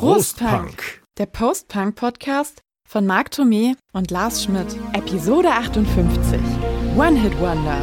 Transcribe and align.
Prostpunk, 0.00 1.02
der 1.18 1.26
Postpunk-Podcast 1.26 2.62
von 2.88 3.04
Marc 3.06 3.28
Thomé 3.34 3.74
und 3.92 4.10
Lars 4.10 4.42
Schmidt. 4.42 4.74
Episode 4.94 5.50
58. 5.50 6.40
One 6.96 7.20
Hit 7.20 7.38
Wonder. 7.38 7.76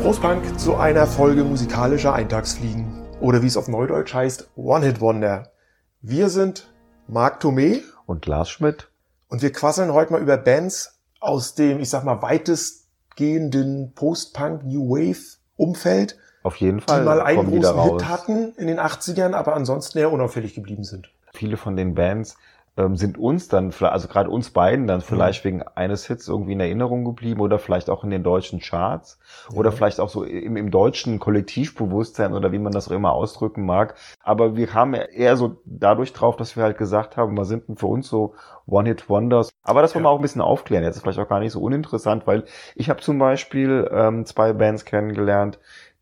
Prostpunk 0.00 0.58
zu 0.58 0.76
einer 0.76 1.06
Folge 1.06 1.44
musikalischer 1.44 2.14
Eintagsfliegen. 2.14 3.06
Oder 3.20 3.42
wie 3.42 3.48
es 3.48 3.58
auf 3.58 3.68
Neudeutsch 3.68 4.14
heißt, 4.14 4.48
One 4.56 4.86
Hit 4.86 5.02
Wonder. 5.02 5.52
Wir 6.00 6.30
sind 6.30 6.72
Marc 7.06 7.42
Thomé 7.42 7.82
und 8.06 8.24
Lars 8.24 8.48
Schmidt. 8.48 8.88
Und 9.28 9.42
wir 9.42 9.52
quasseln 9.52 9.92
heute 9.92 10.14
mal 10.14 10.22
über 10.22 10.38
Bands 10.38 11.00
aus 11.20 11.54
dem, 11.54 11.80
ich 11.80 11.90
sag 11.90 12.02
mal, 12.04 12.22
weitestgehenden 12.22 13.92
Post-Punk 13.94 14.64
New 14.64 14.88
Wave 14.88 15.36
Umfeld. 15.56 16.16
Auf 16.44 16.56
jeden 16.56 16.80
Fall. 16.80 17.00
Die 17.00 17.06
mal 17.06 17.20
einen 17.20 17.50
großen 17.50 17.82
Hit 17.82 18.08
hatten 18.08 18.52
in 18.56 18.66
den 18.66 18.78
80ern, 18.78 19.32
aber 19.32 19.54
ansonsten 19.54 19.98
eher 19.98 20.12
unauffällig 20.12 20.54
geblieben 20.54 20.84
sind. 20.84 21.10
Viele 21.32 21.56
von 21.56 21.74
den 21.74 21.94
Bands 21.94 22.36
ähm, 22.76 22.96
sind 22.96 23.18
uns 23.18 23.48
dann, 23.48 23.72
also 23.80 24.08
gerade 24.08 24.28
uns 24.30 24.50
beiden 24.50 24.86
dann 24.86 25.00
vielleicht 25.00 25.44
mhm. 25.44 25.48
wegen 25.48 25.62
eines 25.62 26.06
Hits 26.06 26.28
irgendwie 26.28 26.52
in 26.52 26.60
Erinnerung 26.60 27.04
geblieben 27.04 27.40
oder 27.40 27.58
vielleicht 27.58 27.88
auch 27.88 28.04
in 28.04 28.10
den 28.10 28.22
deutschen 28.22 28.60
Charts 28.60 29.18
ja. 29.50 29.56
oder 29.56 29.70
vielleicht 29.70 30.00
auch 30.00 30.08
so 30.08 30.24
im, 30.24 30.56
im 30.56 30.70
deutschen 30.70 31.18
Kollektivbewusstsein 31.18 32.34
oder 32.34 32.52
wie 32.52 32.58
man 32.58 32.72
das 32.72 32.88
auch 32.88 32.92
immer 32.92 33.12
ausdrücken 33.12 33.64
mag. 33.64 33.94
Aber 34.22 34.56
wir 34.56 34.66
kamen 34.66 34.94
eher 34.94 35.36
so 35.36 35.56
dadurch 35.64 36.12
drauf, 36.12 36.36
dass 36.36 36.56
wir 36.56 36.64
halt 36.64 36.76
gesagt 36.76 37.16
haben, 37.16 37.36
wir 37.36 37.44
sind 37.44 37.64
für 37.78 37.86
uns 37.86 38.08
so 38.08 38.34
One-Hit-Wonders. 38.66 39.50
Aber 39.62 39.82
das 39.82 39.94
wollen 39.94 40.04
ja. 40.04 40.10
wir 40.10 40.12
auch 40.12 40.18
ein 40.18 40.22
bisschen 40.22 40.40
aufklären. 40.40 40.84
Jetzt 40.84 40.96
ist 40.96 41.02
vielleicht 41.02 41.18
auch 41.18 41.28
gar 41.28 41.40
nicht 41.40 41.52
so 41.52 41.60
uninteressant, 41.60 42.26
weil 42.26 42.44
ich 42.74 42.90
habe 42.90 43.00
zum 43.00 43.18
Beispiel 43.18 43.88
ähm, 43.92 44.26
zwei 44.26 44.52
Bands 44.52 44.84
kennengelernt, 44.84 45.58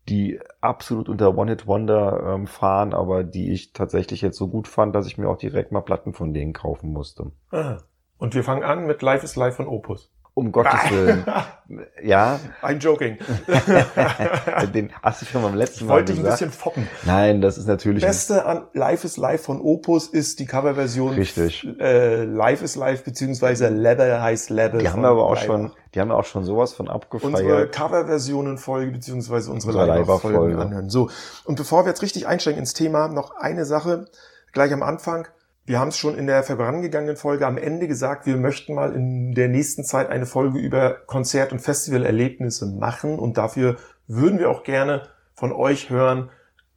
die 0.09 0.39
absolut 0.59 1.07
unter 1.07 1.37
One-Hit-Wonder 1.37 2.33
ähm, 2.33 2.47
fahren, 2.47 2.93
aber 2.93 3.23
die 3.23 3.51
ich 3.51 3.73
tatsächlich 3.73 4.21
jetzt 4.21 4.37
so 4.37 4.47
gut 4.47 4.67
fand, 4.67 4.93
dass 4.95 5.07
ich 5.07 5.17
mir 5.17 5.29
auch 5.29 5.37
direkt 5.37 5.71
mal 5.71 5.81
Platten 5.81 6.13
von 6.13 6.33
denen 6.33 6.53
kaufen 6.53 6.91
musste. 6.91 7.31
Aha. 7.51 7.77
Und 8.17 8.35
wir 8.35 8.43
fangen 8.43 8.63
an 8.63 8.85
mit 8.85 9.01
Life 9.01 9.23
is 9.23 9.35
Life 9.35 9.57
von 9.57 9.67
Opus. 9.67 10.11
Um 10.35 10.51
Gottes 10.51 10.89
Willen. 10.89 11.25
ja. 12.03 12.39
Ein 12.63 12.79
Joking. 12.79 13.19
Den 14.73 14.91
hast 15.03 15.21
du 15.21 15.25
schon 15.27 15.43
beim 15.43 15.53
letzten 15.53 15.85
Mal 15.85 15.93
Wollte 15.93 16.13
ich 16.13 16.19
ein 16.19 16.25
bisschen 16.25 16.51
foppen. 16.51 16.87
Nein, 17.03 17.39
das 17.39 17.59
ist 17.59 17.67
natürlich. 17.67 18.03
Beste 18.03 18.43
an 18.45 18.65
Life 18.73 19.05
is 19.05 19.17
Life 19.17 19.43
von 19.43 19.61
Opus 19.61 20.07
ist 20.07 20.39
die 20.39 20.47
Coverversion. 20.47 21.13
Richtig. 21.13 21.67
Äh, 21.79 22.23
Life 22.23 22.65
is 22.65 22.75
Life 22.75 23.03
beziehungsweise 23.03 23.69
Level 23.69 24.19
heißt 24.21 24.49
Level. 24.49 24.79
Die 24.79 24.89
haben 24.89 25.05
aber 25.05 25.23
auch 25.23 25.37
schon, 25.37 25.71
die 25.93 25.99
haben 25.99 26.11
auch 26.11 26.25
schon 26.25 26.43
sowas 26.43 26.73
von 26.73 26.89
abgefeiert. 26.89 27.33
Unsere 27.35 27.67
Coverversionen-Folge 27.67 28.91
beziehungsweise 28.91 29.51
unsere, 29.51 29.73
unsere 29.73 29.85
Live-Folgen 29.85 30.59
anhören. 30.59 30.89
So. 30.89 31.11
Und 31.45 31.57
bevor 31.57 31.85
wir 31.85 31.89
jetzt 31.89 32.01
richtig 32.01 32.25
einsteigen 32.25 32.59
ins 32.59 32.73
Thema, 32.73 33.07
noch 33.07 33.35
eine 33.35 33.65
Sache 33.65 34.07
gleich 34.51 34.73
am 34.73 34.81
Anfang. 34.81 35.27
Wir 35.65 35.79
haben 35.79 35.87
es 35.89 35.97
schon 35.97 36.17
in 36.17 36.27
der 36.27 36.43
vorangegangenen 36.43 37.15
Folge 37.15 37.47
am 37.47 37.57
Ende 37.57 37.87
gesagt, 37.87 38.25
wir 38.25 38.35
möchten 38.35 38.73
mal 38.73 38.93
in 38.93 39.33
der 39.33 39.47
nächsten 39.47 39.85
Zeit 39.85 40.09
eine 40.09 40.25
Folge 40.25 40.59
über 40.59 40.95
Konzert- 41.05 41.53
und 41.53 41.59
Festivalerlebnisse 41.59 42.65
machen 42.65 43.17
und 43.17 43.37
dafür 43.37 43.77
würden 44.07 44.39
wir 44.39 44.49
auch 44.49 44.63
gerne 44.63 45.07
von 45.33 45.53
euch 45.53 45.89
hören, 45.89 46.29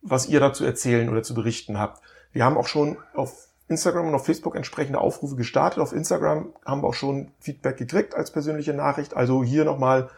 was 0.02 0.28
ihr 0.28 0.38
dazu 0.38 0.64
erzählen 0.64 1.08
oder 1.08 1.24
zu 1.24 1.34
berichten 1.34 1.80
habt. 1.80 2.00
Wir 2.30 2.44
haben 2.44 2.56
auch 2.56 2.68
schon 2.68 2.96
auf 3.14 3.48
Instagram 3.66 4.06
und 4.06 4.14
auf 4.14 4.24
Facebook 4.24 4.54
entsprechende 4.54 5.00
Aufrufe 5.00 5.34
gestartet. 5.34 5.80
Auf 5.80 5.92
Instagram 5.92 6.54
haben 6.64 6.82
wir 6.82 6.88
auch 6.88 6.94
schon 6.94 7.32
Feedback 7.40 7.78
gekriegt 7.78 8.14
als 8.14 8.30
persönliche 8.30 8.72
Nachricht. 8.72 9.16
Also 9.16 9.42
hier 9.42 9.64
nochmal, 9.64 10.10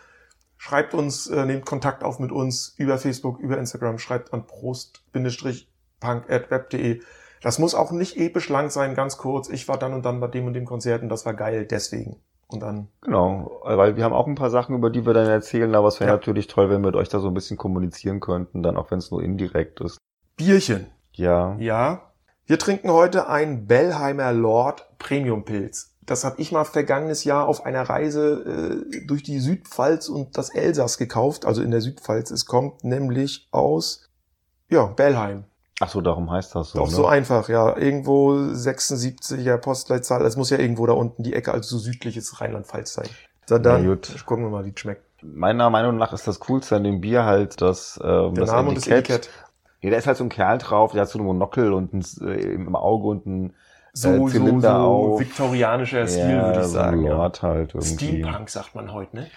schreibt 0.58 0.92
uns, 0.92 1.26
äh, 1.28 1.46
nehmt 1.46 1.64
Kontakt 1.64 2.04
auf 2.04 2.18
mit 2.18 2.32
uns 2.32 2.74
über 2.76 2.98
Facebook, 2.98 3.40
über 3.40 3.56
Instagram, 3.56 3.98
schreibt 3.98 4.34
an 4.34 4.46
prost-punk.web.de 4.46 7.00
das 7.42 7.58
muss 7.58 7.74
auch 7.74 7.90
nicht 7.92 8.16
episch 8.16 8.48
lang 8.48 8.70
sein, 8.70 8.94
ganz 8.94 9.16
kurz. 9.16 9.48
Ich 9.48 9.68
war 9.68 9.78
dann 9.78 9.94
und 9.94 10.04
dann 10.04 10.20
bei 10.20 10.28
dem 10.28 10.46
und 10.46 10.54
dem 10.54 10.64
Konzert 10.64 11.02
und 11.02 11.08
das 11.08 11.26
war 11.26 11.34
geil, 11.34 11.66
deswegen. 11.66 12.16
Und 12.48 12.60
dann. 12.60 12.88
Genau, 13.02 13.60
weil 13.64 13.96
wir 13.96 14.04
haben 14.04 14.14
auch 14.14 14.26
ein 14.26 14.34
paar 14.34 14.50
Sachen, 14.50 14.74
über 14.74 14.88
die 14.90 15.04
wir 15.04 15.12
dann 15.12 15.26
erzählen, 15.26 15.74
aber 15.74 15.88
es 15.88 16.00
wäre 16.00 16.10
ja. 16.10 16.16
natürlich 16.16 16.46
toll, 16.46 16.70
wenn 16.70 16.80
wir 16.80 16.88
mit 16.88 16.96
euch 16.96 17.10
da 17.10 17.20
so 17.20 17.28
ein 17.28 17.34
bisschen 17.34 17.58
kommunizieren 17.58 18.20
könnten, 18.20 18.62
dann 18.62 18.76
auch 18.76 18.90
wenn 18.90 18.98
es 18.98 19.10
nur 19.10 19.22
indirekt 19.22 19.80
ist. 19.80 19.98
Bierchen. 20.36 20.86
Ja. 21.12 21.56
Ja. 21.58 22.12
Wir 22.46 22.58
trinken 22.58 22.90
heute 22.90 23.28
ein 23.28 23.66
Bellheimer 23.66 24.32
Lord 24.32 24.88
Premium 24.98 25.44
Pilz. 25.44 25.94
Das 26.06 26.24
habe 26.24 26.40
ich 26.40 26.50
mal 26.50 26.64
vergangenes 26.64 27.24
Jahr 27.24 27.46
auf 27.46 27.66
einer 27.66 27.82
Reise 27.82 28.82
äh, 28.90 29.06
durch 29.06 29.22
die 29.22 29.40
Südpfalz 29.40 30.08
und 30.08 30.38
das 30.38 30.48
Elsass 30.48 30.96
gekauft. 30.96 31.44
Also 31.44 31.60
in 31.60 31.70
der 31.70 31.82
Südpfalz. 31.82 32.30
Es 32.30 32.46
kommt 32.46 32.82
nämlich 32.82 33.48
aus 33.50 34.08
ja, 34.70 34.86
Bellheim. 34.86 35.44
Ach 35.80 35.88
so, 35.88 36.00
darum 36.00 36.30
heißt 36.30 36.54
das 36.54 36.70
so. 36.70 36.78
Doch 36.78 36.88
ne? 36.88 36.94
so 36.94 37.06
einfach, 37.06 37.48
ja. 37.48 37.76
Irgendwo 37.76 38.32
76er 38.32 39.58
Postleitzahl. 39.58 40.24
Es 40.26 40.36
muss 40.36 40.50
ja 40.50 40.58
irgendwo 40.58 40.86
da 40.86 40.92
unten 40.92 41.22
die 41.22 41.34
Ecke, 41.34 41.52
also 41.52 41.76
so 41.76 41.78
südliches 41.78 42.40
Rheinland-Pfalz 42.40 42.94
sein. 42.94 43.08
So, 43.46 43.58
dann 43.58 43.82
Na 43.82 43.88
gut. 43.88 44.26
gucken 44.26 44.44
wir 44.44 44.50
mal, 44.50 44.64
wie 44.64 44.72
es 44.74 44.80
schmeckt. 44.80 45.04
Meiner 45.22 45.70
Meinung 45.70 45.96
nach 45.96 46.12
ist 46.12 46.26
das 46.26 46.40
Coolste 46.40 46.76
an 46.76 46.84
dem 46.84 47.00
Bier 47.00 47.24
halt, 47.24 47.60
dass 47.60 47.98
ähm, 48.02 48.34
der 48.34 48.44
das 48.44 48.50
Name 48.50 48.72
Etikett, 48.72 48.76
und 48.76 48.76
das 48.76 48.86
Etikett. 48.86 49.30
Ja, 49.80 49.90
da 49.90 49.96
ist 49.96 50.06
halt 50.06 50.16
so 50.16 50.24
ein 50.24 50.28
Kerl 50.28 50.58
drauf, 50.58 50.92
der 50.92 51.02
hat 51.02 51.08
so 51.08 51.18
ein 51.18 51.24
Monokel 51.24 51.72
und 51.72 51.94
ein, 51.94 52.04
äh, 52.22 52.40
im 52.40 52.74
Auge 52.74 53.08
und 53.08 53.26
ein 53.26 53.54
so, 53.92 54.10
äh, 54.10 54.30
Zylinder 54.30 54.80
so, 54.80 55.12
so 55.12 55.20
viktorianischer 55.20 56.06
Stil, 56.06 56.30
ja, 56.30 56.46
würde 56.46 56.60
ich 56.60 56.66
sagen. 56.66 57.02
So 57.02 57.08
Lord 57.08 57.42
ja. 57.42 57.48
halt 57.48 57.74
irgendwie. 57.74 57.94
Steampunk 57.94 58.50
sagt 58.50 58.74
man 58.74 58.92
heute, 58.92 59.16
ne? 59.16 59.30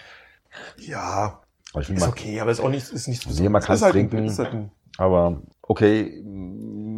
Ja. 0.76 1.40
ist 1.74 1.90
mal, 1.90 2.08
okay, 2.08 2.40
aber 2.40 2.50
ist 2.50 2.60
auch 2.60 2.68
nicht, 2.68 2.90
ist 2.90 3.08
nicht 3.08 3.22
so. 3.22 3.50
Man 3.50 3.62
kann 3.62 3.76
es 3.76 3.82
halt 3.82 3.92
trinken. 3.92 4.18
Ein, 4.18 4.38
halt 4.38 4.52
ein, 4.52 4.70
aber 4.98 5.40
okay, 5.62 6.24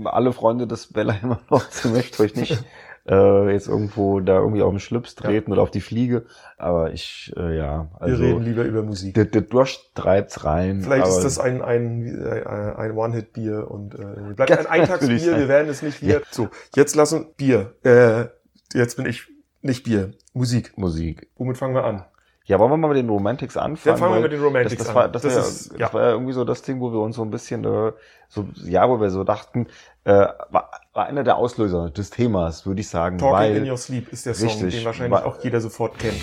alle 0.05 0.33
Freunde 0.33 0.67
des 0.67 0.93
Bellheimer 0.93 1.41
Lords 1.49 1.85
möchte 1.85 2.23
euch 2.23 2.35
nicht 2.35 2.65
äh, 3.07 3.53
jetzt 3.53 3.69
irgendwo 3.69 4.21
da 4.21 4.39
irgendwie 4.39 4.63
auf 4.63 4.71
den 4.71 4.81
Schlips 4.81 5.15
treten 5.15 5.51
ja. 5.51 5.55
oder 5.55 5.63
auf 5.63 5.71
die 5.71 5.81
Fliege. 5.81 6.25
Aber 6.57 6.93
ich, 6.93 7.33
äh, 7.37 7.57
ja. 7.57 7.89
Also, 7.99 8.23
Wir 8.23 8.29
reden 8.31 8.45
lieber 8.45 8.63
über 8.65 8.83
Musik. 8.83 9.15
Der, 9.15 9.27
der 9.27 9.43
Durst 9.43 9.95
treibt's 9.95 10.45
rein. 10.45 10.83
Vielleicht 10.83 11.07
ist 11.07 11.23
das 11.23 11.39
ein, 11.39 11.63
ein, 11.63 12.07
äh, 12.07 12.45
ein 12.45 12.93
One-Hit-Bier 12.93 13.71
und 13.71 13.95
äh, 13.95 14.35
bleibt 14.35 14.53
ein 14.53 14.67
Eintagsbier, 14.67 15.37
wir 15.37 15.49
werden 15.49 15.69
es 15.69 15.83
nicht 15.83 16.03
wieder. 16.03 16.21
Ja. 16.21 16.27
So, 16.31 16.49
jetzt 16.75 16.95
lassen 16.95 17.27
Bier. 17.37 17.75
Äh, 17.85 18.27
jetzt 18.73 18.97
bin 18.97 19.07
ich 19.07 19.27
nicht 19.61 19.85
Bier. 19.85 20.13
Musik. 20.33 20.77
Musik. 20.77 21.29
Womit 21.37 21.59
fangen 21.59 21.75
wir 21.75 21.85
an? 21.85 22.05
Ja, 22.47 22.59
wollen 22.59 22.73
wir 22.73 22.77
mal 22.77 22.89
mit 22.89 22.99
den 22.99 23.09
Romantics 23.09 23.57
anfangen? 23.57 23.97
Ja, 23.97 23.97
fangen 23.97 24.17
wir 24.17 24.21
mit 24.21 24.33
den 24.33 24.43
Romantics 24.43 24.77
das, 24.77 24.87
das 24.89 24.95
War, 24.95 25.09
das, 25.09 25.23
das, 25.23 25.35
war, 25.35 25.41
ist, 25.41 25.73
das 25.73 25.79
ja. 25.79 25.93
war 25.95 26.03
ja 26.03 26.11
irgendwie 26.11 26.35
so 26.35 26.45
das 26.45 26.61
Ding, 26.61 26.79
wo 26.79 26.93
wir 26.93 27.01
uns 27.01 27.17
so 27.17 27.23
ein 27.23 27.31
bisschen, 27.31 27.65
äh, 27.65 27.93
so, 28.29 28.47
ja, 28.65 28.87
wo 28.87 29.01
wir 29.01 29.09
so 29.09 29.25
dachten, 29.25 29.67
äh, 30.05 30.13
war, 30.13 30.71
war 30.93 31.07
einer 31.07 31.25
der 31.25 31.39
Auslöser 31.39 31.89
des 31.89 32.11
Themas, 32.11 32.67
würde 32.67 32.83
ich 32.83 32.89
sagen. 32.91 33.17
Talking 33.17 33.35
weil, 33.35 33.57
in 33.57 33.71
Your 33.71 33.79
Sleep 33.79 34.13
ist 34.13 34.27
der 34.27 34.35
Song, 34.35 34.49
richtig, 34.49 34.75
den 34.75 34.85
wahrscheinlich 34.85 35.19
weil, 35.19 35.25
auch 35.25 35.43
jeder 35.43 35.63
sofort 35.63 35.99
kennt. 35.99 36.21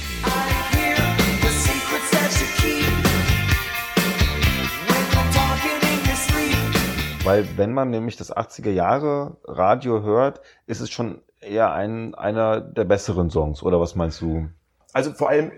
Weil 7.23 7.47
wenn 7.57 7.73
man 7.73 7.89
nämlich 7.89 8.17
das 8.17 8.31
80er 8.31 8.69
Jahre 8.69 9.37
Radio 9.45 10.03
hört, 10.03 10.41
ist 10.67 10.81
es 10.81 10.91
schon 10.91 11.23
eher 11.39 11.73
ein, 11.73 12.13
einer 12.13 12.61
der 12.61 12.83
besseren 12.83 13.31
Songs, 13.31 13.63
oder 13.63 13.81
was 13.81 13.95
meinst 13.95 14.21
du? 14.21 14.49
Also 14.93 15.13
vor 15.13 15.29
allem, 15.29 15.51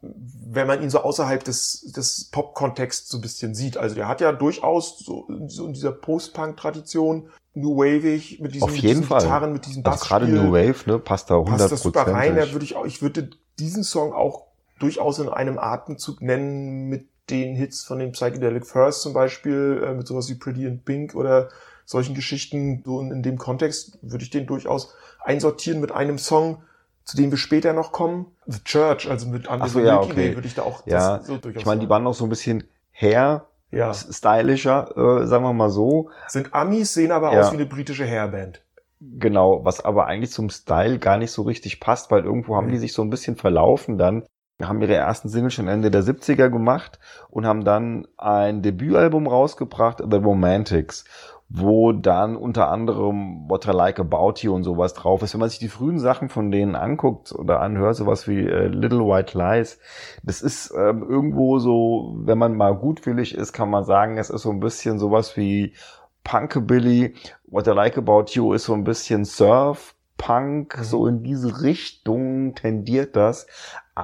wenn 0.00 0.66
man 0.66 0.82
ihn 0.82 0.90
so 0.90 1.00
außerhalb 1.00 1.44
des, 1.44 1.92
des 1.94 2.30
Pop-Kontexts 2.30 3.08
so 3.08 3.18
ein 3.18 3.20
bisschen 3.20 3.54
sieht. 3.54 3.76
Also 3.76 3.94
der 3.94 4.08
hat 4.08 4.20
ja 4.20 4.32
durchaus 4.32 4.98
so, 4.98 5.26
so 5.46 5.66
in 5.66 5.72
dieser 5.74 5.92
Post-Punk-Tradition 5.92 7.28
New 7.54 7.76
Wavig 7.76 8.40
mit 8.40 8.54
diesen, 8.54 8.64
Auf 8.64 8.76
jeden 8.76 8.86
mit 8.86 8.90
diesen 8.90 9.04
Fall. 9.04 9.20
Gitarren, 9.20 9.52
mit 9.52 9.66
diesem 9.66 9.84
also 9.84 10.04
gerade 10.04 10.28
New 10.28 10.52
Wave, 10.52 10.76
ne, 10.86 10.98
passt 10.98 11.30
da 11.30 11.34
100%. 11.34 11.44
Passt 11.46 11.72
das 11.72 11.82
super 11.82 12.06
rein. 12.06 12.36
Da 12.36 12.52
würde 12.52 12.64
ich 12.64 12.76
auch, 12.76 12.86
ich 12.86 13.02
würde 13.02 13.30
diesen 13.58 13.82
Song 13.82 14.12
auch 14.12 14.46
durchaus 14.78 15.18
in 15.18 15.28
einem 15.28 15.58
Atemzug 15.58 16.22
nennen 16.22 16.88
mit 16.88 17.08
den 17.28 17.54
Hits 17.54 17.84
von 17.84 17.98
den 17.98 18.12
Psychedelic 18.12 18.66
First 18.66 19.02
zum 19.02 19.12
Beispiel, 19.12 19.82
äh, 19.84 19.94
mit 19.94 20.06
sowas 20.06 20.28
wie 20.28 20.34
Pretty 20.34 20.66
and 20.66 20.84
Pink 20.84 21.14
oder 21.14 21.48
solchen 21.84 22.14
Geschichten. 22.14 22.82
So 22.84 23.00
in, 23.00 23.10
in 23.10 23.22
dem 23.22 23.36
Kontext 23.38 23.98
würde 24.02 24.24
ich 24.24 24.30
den 24.30 24.46
durchaus 24.46 24.94
einsortieren 25.22 25.80
mit 25.80 25.92
einem 25.92 26.18
Song, 26.18 26.62
zu 27.10 27.16
dem 27.16 27.30
wir 27.30 27.38
später 27.38 27.72
noch 27.72 27.92
kommen. 27.92 28.26
The 28.46 28.62
Church, 28.64 29.10
also 29.10 29.28
mit 29.28 29.48
Under 29.48 29.68
so, 29.68 29.80
ja, 29.80 30.00
okay. 30.00 30.34
würde 30.34 30.46
ich 30.46 30.54
da 30.54 30.62
auch 30.62 30.86
ja, 30.86 31.18
das 31.18 31.26
so 31.26 31.36
durchaus 31.36 31.60
Ich 31.60 31.66
meine, 31.66 31.80
die 31.80 31.88
waren 31.88 32.04
noch 32.04 32.14
so 32.14 32.24
ein 32.24 32.30
bisschen 32.30 32.64
her, 32.92 33.46
ja. 33.70 33.92
stylischer, 33.92 34.96
äh, 34.96 35.26
sagen 35.26 35.44
wir 35.44 35.52
mal 35.52 35.70
so. 35.70 36.10
Sind 36.28 36.54
Amis, 36.54 36.94
sehen 36.94 37.12
aber 37.12 37.32
ja. 37.32 37.40
aus 37.40 37.52
wie 37.52 37.56
eine 37.56 37.66
britische 37.66 38.06
Hairband. 38.06 38.62
Genau, 39.00 39.64
was 39.64 39.84
aber 39.84 40.06
eigentlich 40.06 40.30
zum 40.30 40.50
Style 40.50 40.98
gar 40.98 41.16
nicht 41.16 41.32
so 41.32 41.42
richtig 41.42 41.80
passt, 41.80 42.10
weil 42.10 42.22
irgendwo 42.24 42.54
haben 42.54 42.70
die 42.70 42.78
sich 42.78 42.92
so 42.92 43.02
ein 43.02 43.10
bisschen 43.10 43.36
verlaufen 43.36 43.96
dann. 43.96 44.24
Wir 44.58 44.68
haben 44.68 44.82
ihre 44.82 44.94
ersten 44.94 45.30
Single 45.30 45.50
schon 45.50 45.68
Ende 45.68 45.90
der 45.90 46.02
70er 46.02 46.50
gemacht 46.50 46.98
und 47.30 47.46
haben 47.46 47.64
dann 47.64 48.06
ein 48.18 48.60
Debütalbum 48.60 49.26
rausgebracht, 49.26 50.02
The 50.08 50.18
Romantics 50.18 51.06
wo 51.52 51.90
dann 51.90 52.36
unter 52.36 52.70
anderem 52.70 53.50
What 53.50 53.66
I 53.66 53.72
Like 53.72 53.98
About 53.98 54.34
You 54.36 54.54
und 54.54 54.62
sowas 54.62 54.94
drauf 54.94 55.22
ist. 55.22 55.34
Wenn 55.34 55.40
man 55.40 55.48
sich 55.48 55.58
die 55.58 55.68
frühen 55.68 55.98
Sachen 55.98 56.28
von 56.28 56.52
denen 56.52 56.76
anguckt 56.76 57.32
oder 57.32 57.60
anhört, 57.60 57.96
sowas 57.96 58.28
wie 58.28 58.46
äh, 58.46 58.68
Little 58.68 59.00
White 59.00 59.36
Lies, 59.36 59.80
das 60.22 60.42
ist 60.42 60.72
ähm, 60.78 61.02
irgendwo 61.02 61.58
so, 61.58 62.14
wenn 62.20 62.38
man 62.38 62.56
mal 62.56 62.76
gutwillig 62.76 63.34
ist, 63.34 63.52
kann 63.52 63.68
man 63.68 63.84
sagen, 63.84 64.16
es 64.16 64.30
ist 64.30 64.42
so 64.42 64.50
ein 64.50 64.60
bisschen 64.60 65.00
sowas 65.00 65.36
wie 65.36 65.74
Punkabilly. 66.22 67.14
What 67.48 67.66
I 67.66 67.70
Like 67.70 67.98
About 67.98 68.26
You 68.28 68.52
ist 68.52 68.64
so 68.64 68.74
ein 68.74 68.84
bisschen 68.84 69.24
Surf, 69.24 69.96
Punk, 70.18 70.78
mhm. 70.78 70.84
so 70.84 71.06
in 71.08 71.24
diese 71.24 71.62
Richtung 71.62 72.54
tendiert 72.54 73.16
das. 73.16 73.48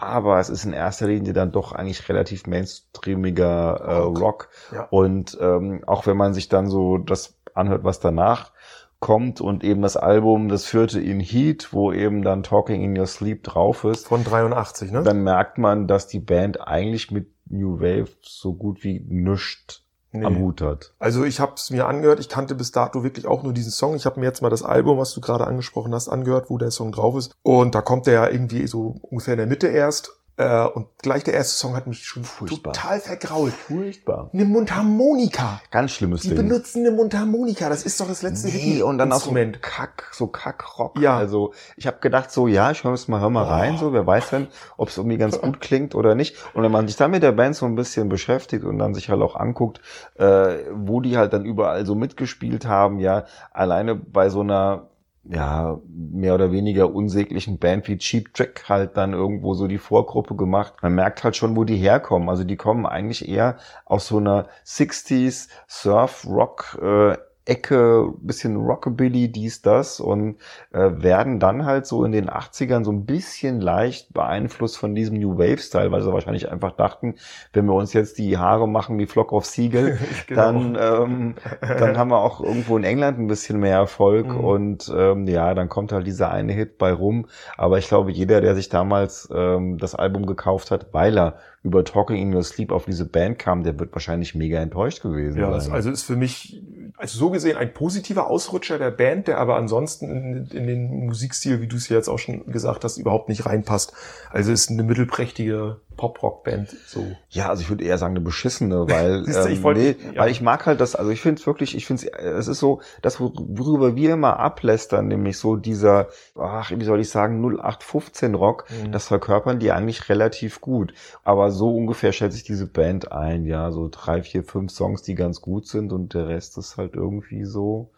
Aber 0.03 0.39
es 0.39 0.49
ist 0.49 0.65
in 0.65 0.73
erster 0.73 1.07
Linie 1.07 1.33
dann 1.33 1.53
doch 1.53 1.73
eigentlich 1.73 2.09
relativ 2.09 2.47
mainstreamiger 2.47 3.81
äh, 3.81 3.97
Rock. 3.97 4.49
Ja. 4.73 4.87
Und 4.91 5.37
ähm, 5.41 5.83
auch 5.87 6.07
wenn 6.07 6.17
man 6.17 6.35
sich 6.35 6.49
dann 6.49 6.69
so 6.69 6.99
das 6.99 7.39
anhört, 7.55 7.85
was 7.85 8.01
danach 8.01 8.53
kommt 9.01 9.41
und 9.41 9.63
eben 9.63 9.83
das 9.83 9.97
Album, 9.97 10.49
das 10.49 10.65
vierte 10.65 11.01
in 11.01 11.21
Heat, 11.21 11.73
wo 11.73 11.93
eben 11.93 12.23
dann 12.23 12.43
Talking 12.43 12.83
in 12.83 12.99
Your 12.99 13.07
Sleep 13.07 13.43
drauf 13.43 13.85
ist. 13.85 14.09
Von 14.09 14.25
83, 14.25 14.91
ne? 14.91 15.03
Dann 15.03 15.23
merkt 15.23 15.59
man, 15.59 15.87
dass 15.87 16.07
die 16.07 16.21
Band 16.21 16.67
eigentlich 16.67 17.11
mit 17.11 17.29
New 17.49 17.81
Wave 17.81 18.09
so 18.23 18.55
gut 18.55 18.83
wie 18.85 19.01
nischt 19.07 19.86
nee. 20.21 20.27
am 20.27 20.39
Hut 20.39 20.61
hat. 20.61 20.93
Also 20.99 21.25
ich 21.25 21.41
habe 21.41 21.53
es 21.57 21.71
mir 21.71 21.87
angehört, 21.87 22.21
ich 22.21 22.29
kannte 22.29 22.55
bis 22.55 22.73
dato 22.73 23.03
wirklich 23.03 23.27
auch 23.27 23.43
nur 23.43 23.53
diesen 23.53 23.73
Song. 23.73 23.95
Ich 23.95 24.07
habe 24.07 24.21
mir 24.21 24.27
jetzt 24.27 24.43
mal 24.43 24.51
das 24.51 24.63
Album, 24.63 24.99
was 24.99 25.13
du 25.15 25.21
gerade 25.21 25.47
angesprochen 25.47 25.95
hast, 25.95 26.09
angehört, 26.09 26.51
wo 26.51 26.59
der 26.59 26.71
Song 26.71 26.93
drauf 26.93 27.17
ist. 27.17 27.33
Und 27.43 27.75
da 27.75 27.83
kommt 27.83 28.07
der 28.07 28.15
ja 28.15 28.29
irgendwie 28.29 28.67
so 28.67 28.97
ungefähr 29.03 29.35
in 29.35 29.39
der 29.39 29.47
Mitte 29.47 29.69
erst. 29.69 30.17
Äh, 30.39 30.67
und 30.67 30.87
gleich 30.99 31.25
der 31.25 31.33
erste 31.33 31.55
Song 31.55 31.75
hat 31.75 31.87
mich 31.87 32.05
schon 32.05 32.23
Furchtbar. 32.23 32.75
total 32.75 33.01
vergrault. 33.01 33.53
Furchtbar. 33.55 34.29
Eine 34.33 34.45
Mundharmonika. 34.45 35.63
Ganz 35.71 35.93
schlimmes 35.93 36.23
Die 36.23 36.29
Ding. 36.29 36.37
Die 36.37 36.43
benutzen 36.43 36.87
eine 36.87 36.95
Mundharmonika. 36.95 37.71
Das 37.71 37.85
ist 37.85 37.99
doch 38.01 38.09
das 38.09 38.21
letzte 38.21 38.49
nee, 38.49 38.83
und 38.83 38.99
dann 38.99 39.13
auch 39.13 39.21
so 39.21 39.35
Kack, 39.63 40.11
so 40.13 40.27
Kackrock. 40.27 40.99
Ja. 40.99 41.17
Also 41.17 41.55
ich 41.77 41.87
habe 41.87 41.99
gedacht 42.01 42.31
so, 42.31 42.49
ja, 42.49 42.71
ich 42.71 42.85
höre 42.85 42.97
mal, 43.07 43.21
hör 43.21 43.31
mal 43.31 43.47
oh. 43.47 43.49
rein, 43.49 43.79
so 43.79 43.95
wer 43.95 44.07
weiß 44.07 44.31
denn, 44.31 44.49
ob 44.77 44.89
es 44.89 44.99
irgendwie 44.99 45.17
ganz 45.17 45.41
gut 45.41 45.61
klingt 45.61 45.95
oder 45.95 46.15
nicht. 46.15 46.37
Und 46.53 46.63
wenn 46.63 46.73
man 46.73 46.87
sich 46.87 46.97
dann 46.97 47.13
mit 47.13 47.23
der 47.23 47.33
Band 47.33 47.57
so 47.57 47.65
ein 47.65 47.75
bisschen 47.75 48.11
beschäftigt 48.11 48.65
und 48.65 48.79
dann 48.79 48.95
sich 48.95 49.09
halt 49.09 49.23
auch 49.23 49.37
anguckt, 49.37 49.81
äh, 50.17 50.59
wo 50.75 51.01
die 51.01 51.17
halt 51.17 51.33
dann 51.33 51.47
überall 51.47 51.87
so 51.87 51.95
mitgespielt 51.95 52.67
haben, 52.67 53.01
ja, 53.01 53.25
alleine 53.53 53.95
bei 53.95 54.29
so 54.29 54.41
einer 54.41 54.89
ja, 55.29 55.81
mehr 55.89 56.35
oder 56.35 56.53
weniger 56.53 56.95
unsäglichen 56.95 57.59
Band 57.59 57.89
wie 57.89 57.99
Cheap 57.99 58.33
Trick 58.35 58.65
halt 58.69 58.97
dann 58.97 59.13
irgendwo 59.13 59.55
so 59.55 59.67
die 59.67 59.79
Vorgruppe 59.79 60.37
gemacht. 60.37 60.75
Man 60.83 60.95
merkt 60.95 61.25
halt 61.25 61.37
schon, 61.37 61.57
wo 61.57 61.65
die 61.65 61.77
herkommen. 61.77 62.29
Also 62.29 62.45
die 62.45 62.57
kommen 62.57 62.87
eigentlich 62.87 63.29
eher 63.29 63.57
aus 63.85 64.07
so 64.07 64.19
einer 64.19 64.47
60s 64.65 65.49
Surf 65.67 66.27
Rock 66.27 66.79
äh, 66.81 67.17
Ecke, 67.47 68.13
bisschen 68.19 68.57
Rockabilly, 68.57 69.29
dies, 69.29 69.63
das 69.63 70.01
und 70.01 70.37
äh, 70.73 70.91
werden 70.97 71.39
dann 71.39 71.65
halt 71.65 71.87
so 71.87 72.05
in 72.05 72.13
den 72.13 72.29
80ern 72.29 72.85
so 72.85 72.91
ein 72.91 73.07
bisschen 73.07 73.61
leicht 73.61 74.13
beeinflusst 74.13 74.77
von 74.77 74.95
diesem 74.95 75.19
New 75.19 75.39
Wave-Style, 75.39 75.93
weil 75.93 76.03
sie 76.03 76.13
wahrscheinlich 76.13 76.51
einfach 76.51 76.73
dachten, 76.73 77.15
wenn 77.53 77.67
wir 77.67 77.75
uns 77.75 77.93
jetzt 77.93 78.19
die 78.19 78.37
Haare 78.37 78.69
machen 78.69 78.99
wie 78.99 79.07
Flock 79.07 79.33
of 79.33 79.47
Siegel, 79.47 79.99
genau. 80.27 80.43
dann, 80.53 80.79
ähm, 80.81 81.35
dann 81.61 81.97
haben 81.97 82.11
wir 82.11 82.19
auch 82.19 82.41
irgendwo 82.41 82.77
in 82.77 82.85
England 82.85 83.19
ein 83.19 83.29
bisschen 83.29 83.61
mehr 83.61 83.77
Erfolg 83.77 84.27
mhm. 84.27 84.41
und 84.41 84.93
ähm, 84.95 85.29
ja, 85.29 85.55
dann 85.55 85.69
kommt 85.69 85.93
halt 85.93 86.07
dieser 86.07 86.31
eine 86.33 86.53
Hit 86.53 86.79
bei 86.79 86.93
rum. 86.93 87.27
Aber 87.57 87.79
ich 87.79 87.87
glaube, 87.87 88.11
jeder, 88.11 88.41
der 88.41 88.57
sich 88.57 88.69
damals 88.69 89.29
ähm, 89.33 89.79
das 89.79 89.95
Album 89.95 90.27
gekauft 90.27 90.73
hat, 90.73 90.93
weil 90.93 91.17
er 91.17 91.35
über 91.67 91.85
Talking 91.85 92.17
in 92.17 92.33
Your 92.33 92.45
Sleep 92.45 92.71
auf 92.71 92.85
diese 92.85 93.05
Band 93.05 93.41
kam, 93.41 93.65
der 93.65 93.77
wird 93.81 93.93
wahrscheinlich 93.93 94.37
mega 94.37 94.61
enttäuscht 94.61 95.03
gewesen 95.03 95.41
ja, 95.41 95.59
sein. 95.59 95.73
also 95.73 95.91
ist 95.91 96.05
für 96.05 96.15
mich, 96.15 96.63
also 96.97 97.19
so 97.19 97.31
gesehen 97.31 97.57
ein 97.57 97.75
positiver 97.75 98.31
Ausrutscher 98.31 98.79
der 98.79 98.93
Band, 98.93 99.27
der 99.27 99.39
aber 99.39 99.57
ansonsten 99.57 100.09
in, 100.09 100.47
in 100.47 100.67
den 100.69 101.07
Musikstil, 101.07 101.61
wie 101.61 101.67
du 101.67 101.75
es 101.75 101.89
ja 101.89 101.97
jetzt 101.97 102.09
auch 102.09 102.21
schon 102.21 102.47
gesagt 102.47 102.85
hast, 102.85 102.99
überhaupt 102.99 103.29
nicht 103.29 103.47
reinpasst. 103.47 103.93
Also 104.31 104.53
ist 104.53 104.71
eine 104.71 104.85
mittelprächtige 104.85 105.81
Pop-Rock-Band. 105.97 106.69
So. 106.87 107.05
Ja, 107.31 107.49
also 107.49 107.63
ich 107.63 107.69
würde 107.69 107.85
eher 107.85 107.99
sagen 107.99 108.13
eine 108.13 108.25
beschissene, 108.25 108.89
weil 108.89 109.25
ähm, 109.27 109.53
ich 109.53 109.63
wollte, 109.63 109.81
nee, 109.81 109.97
ja. 110.15 110.23
weil 110.23 110.31
ich 110.31 110.41
mag 110.41 110.67
halt 110.67 110.81
das, 110.81 110.95
also 110.95 111.11
ich 111.11 111.21
finde 111.21 111.41
es 111.41 111.47
wirklich, 111.47 111.77
ich 111.77 111.87
finde 111.87 112.13
es 112.13 112.49
ist 112.49 112.59
so, 112.59 112.81
das 113.03 113.21
worüber 113.21 113.97
wir 113.97 114.15
immer 114.15 114.39
ablästern, 114.39 115.09
nämlich 115.09 115.39
so 115.39 115.57
dieser, 115.57 116.09
ach, 116.39 116.71
wie 116.75 116.85
soll 116.85 117.01
ich 117.01 117.11
sagen, 117.11 117.41
0815 117.43 118.35
Rock, 118.35 118.67
mhm. 118.71 118.93
das 118.93 119.09
verkörpern 119.09 119.59
die 119.59 119.73
eigentlich 119.73 120.09
relativ 120.09 120.61
gut. 120.61 120.95
Aber 121.25 121.51
so 121.51 121.75
ungefähr 121.75 122.13
stellt 122.13 122.33
sich 122.33 122.45
diese 122.45 122.67
Band 122.67 123.13
ein, 123.13 123.47
ja, 123.47 123.71
so 123.73 123.89
drei, 123.91 124.23
vier, 124.23 124.45
fünf 124.45 124.73
Songs, 124.73 125.03
die 125.03 125.15
ganz 125.15 125.41
gut 125.41 125.67
sind 125.67 125.93
und 125.93 126.15
der 126.15 126.29
Rest 126.29 126.59
ist 126.59 126.77
halt 126.77 126.95
irgendwie 126.95 127.45
so 127.45 127.91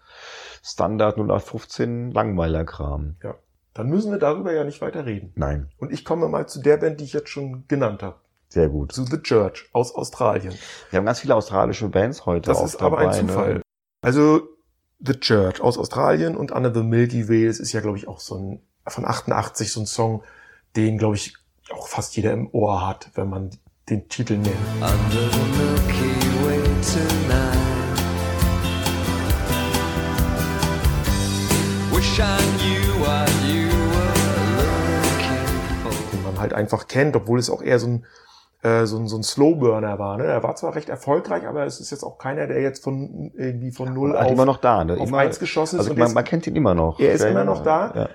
Standard 0.62 1.16
0815 1.16 2.10
Langweiler-Kram. 2.10 3.16
Ja. 3.22 3.34
Dann 3.78 3.90
müssen 3.90 4.10
wir 4.10 4.18
darüber 4.18 4.52
ja 4.52 4.64
nicht 4.64 4.80
weiter 4.80 5.06
reden. 5.06 5.30
Nein. 5.36 5.68
Und 5.78 5.92
ich 5.92 6.04
komme 6.04 6.26
mal 6.26 6.48
zu 6.48 6.60
der 6.60 6.78
Band, 6.78 6.98
die 6.98 7.04
ich 7.04 7.12
jetzt 7.12 7.28
schon 7.28 7.64
genannt 7.68 8.02
habe. 8.02 8.16
Sehr 8.48 8.68
gut. 8.68 8.90
Zu 8.90 9.04
The 9.04 9.18
Church 9.22 9.68
aus 9.72 9.94
Australien. 9.94 10.52
Wir 10.90 10.96
haben 10.96 11.06
ganz 11.06 11.20
viele 11.20 11.36
australische 11.36 11.88
Bands 11.88 12.26
heute. 12.26 12.50
Das 12.50 12.60
ist 12.60 12.82
aber 12.82 12.98
ein 12.98 13.10
ne? 13.10 13.14
Zufall. 13.28 13.54
Ne? 13.54 13.62
Also 14.00 14.48
The 14.98 15.12
Church 15.20 15.60
aus 15.60 15.78
Australien 15.78 16.36
und 16.36 16.50
Under 16.50 16.74
the 16.74 16.82
Milky 16.82 17.28
Way, 17.28 17.46
das 17.46 17.60
ist 17.60 17.70
ja, 17.72 17.80
glaube 17.80 17.98
ich, 17.98 18.08
auch 18.08 18.18
so 18.18 18.34
ein 18.34 18.62
von 18.84 19.04
88 19.04 19.70
so 19.70 19.78
ein 19.78 19.86
Song, 19.86 20.24
den, 20.74 20.98
glaube 20.98 21.14
ich, 21.14 21.36
auch 21.70 21.86
fast 21.86 22.16
jeder 22.16 22.32
im 22.32 22.52
Ohr 22.52 22.84
hat, 22.84 23.12
wenn 23.14 23.28
man 23.28 23.50
den 23.88 24.08
Titel 24.08 24.38
nennt. 24.38 24.56
Under 24.80 25.30
the 25.30 25.38
Milky 25.56 26.44
Way 26.44 26.62
tonight. 26.82 27.57
What 31.98 33.28
you 33.44 33.68
halt 36.38 36.54
einfach 36.54 36.86
kennt, 36.86 37.16
obwohl 37.16 37.40
es 37.40 37.50
auch 37.50 37.60
eher 37.60 37.80
so 37.80 37.88
ein, 37.88 38.06
äh, 38.62 38.86
so 38.86 38.98
ein, 38.98 39.08
so 39.08 39.16
ein 39.16 39.24
Slowburner 39.24 39.98
war. 39.98 40.16
Ne? 40.16 40.24
Er 40.24 40.42
war 40.44 40.54
zwar 40.54 40.76
recht 40.76 40.88
erfolgreich, 40.88 41.46
aber 41.46 41.64
es 41.64 41.80
ist 41.80 41.90
jetzt 41.90 42.04
auch 42.04 42.18
keiner, 42.18 42.46
der 42.46 42.60
jetzt 42.60 42.84
von 42.84 43.32
irgendwie 43.34 43.72
von 43.72 43.92
null 43.92 44.16
auf, 44.16 44.30
immer 44.30 44.44
noch 44.44 44.58
da, 44.58 44.84
ne? 44.84 44.94
auf 44.94 45.08
immer, 45.08 45.18
eins 45.18 45.40
geschossen 45.40 45.80
ist. 45.80 45.88
Also 45.88 45.98
man, 45.98 46.12
man 46.12 46.24
kennt 46.24 46.46
ihn 46.46 46.54
immer 46.54 46.74
noch. 46.74 47.00
Er 47.00 47.12
ist 47.12 47.22
ja, 47.22 47.30
immer 47.30 47.42
noch 47.42 47.64
da. 47.64 47.92
Ja. 47.94 48.08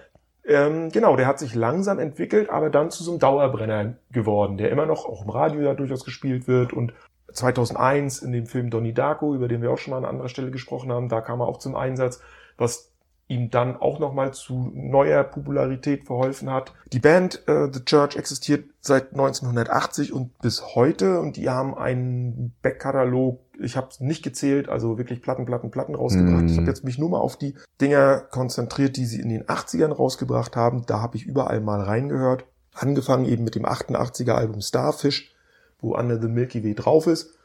Ähm, 0.46 0.90
genau, 0.90 1.18
der 1.18 1.28
hat 1.28 1.40
sich 1.40 1.54
langsam 1.54 2.00
entwickelt, 2.00 2.50
aber 2.50 2.70
dann 2.70 2.90
zu 2.90 3.04
so 3.04 3.12
einem 3.12 3.20
Dauerbrenner 3.20 3.96
geworden, 4.12 4.58
der 4.58 4.72
immer 4.72 4.86
noch 4.86 5.06
auch 5.06 5.24
im 5.24 5.30
Radio 5.30 5.62
ja 5.62 5.74
durchaus 5.74 6.06
gespielt 6.06 6.48
wird 6.48 6.72
und 6.72 6.94
2001 7.34 8.22
in 8.22 8.32
dem 8.32 8.46
Film 8.46 8.70
Donnie 8.70 8.94
Darko, 8.94 9.36
über 9.36 9.50
den 9.50 9.62
wir 9.62 9.72
auch 9.72 9.78
schon 9.78 9.92
mal 9.92 9.98
an 9.98 10.06
anderer 10.06 10.30
Stelle 10.30 10.52
gesprochen 10.52 10.92
haben, 10.92 11.10
da 11.10 11.22
kam 11.22 11.42
er 11.42 11.48
auch 11.48 11.58
zum 11.58 11.76
Einsatz, 11.76 12.22
was 12.58 12.93
ihm 13.28 13.50
dann 13.50 13.78
auch 13.78 14.00
nochmal 14.00 14.34
zu 14.34 14.72
neuer 14.74 15.24
Popularität 15.24 16.06
verholfen 16.06 16.52
hat. 16.52 16.74
Die 16.92 17.00
Band 17.00 17.48
äh, 17.48 17.70
The 17.72 17.84
Church 17.86 18.16
existiert 18.16 18.66
seit 18.82 19.12
1980 19.12 20.12
und 20.12 20.38
bis 20.40 20.76
heute 20.76 21.20
und 21.20 21.38
die 21.38 21.50
haben 21.50 21.76
einen 21.76 22.54
Backkatalog, 22.62 23.40
ich 23.60 23.78
habe 23.78 23.88
es 23.90 24.02
nicht 24.02 24.24
gezählt, 24.24 24.68
also 24.68 24.98
wirklich 24.98 25.22
Platten, 25.22 25.46
Platten, 25.46 25.72
Platten 25.72 25.96
rausgebracht. 25.96 26.44
Mm. 26.44 26.48
Ich 26.48 26.58
habe 26.58 26.68
jetzt 26.68 26.84
mich 26.84 26.98
nur 26.98 27.10
mal 27.10 27.20
auf 27.20 27.38
die 27.38 27.56
Dinger 27.80 28.20
konzentriert, 28.20 28.98
die 28.98 29.06
sie 29.06 29.22
in 29.22 29.30
den 29.30 29.46
80ern 29.46 29.92
rausgebracht 29.92 30.56
haben. 30.56 30.86
Da 30.86 31.02
habe 31.02 31.16
ich 31.16 31.26
überall 31.26 31.62
mal 31.62 31.82
reingehört. 31.82 32.46
Angefangen 32.74 33.26
eben 33.26 33.44
mit 33.44 33.56
dem 33.56 33.66
88er 33.66 34.34
Album 34.34 34.62
Starfish, 34.62 35.34
wo 35.80 35.96
Under 35.96 36.20
the 36.20 36.28
Milky 36.28 36.64
Way 36.64 36.76
drauf 36.76 37.08
ist. 37.08 37.38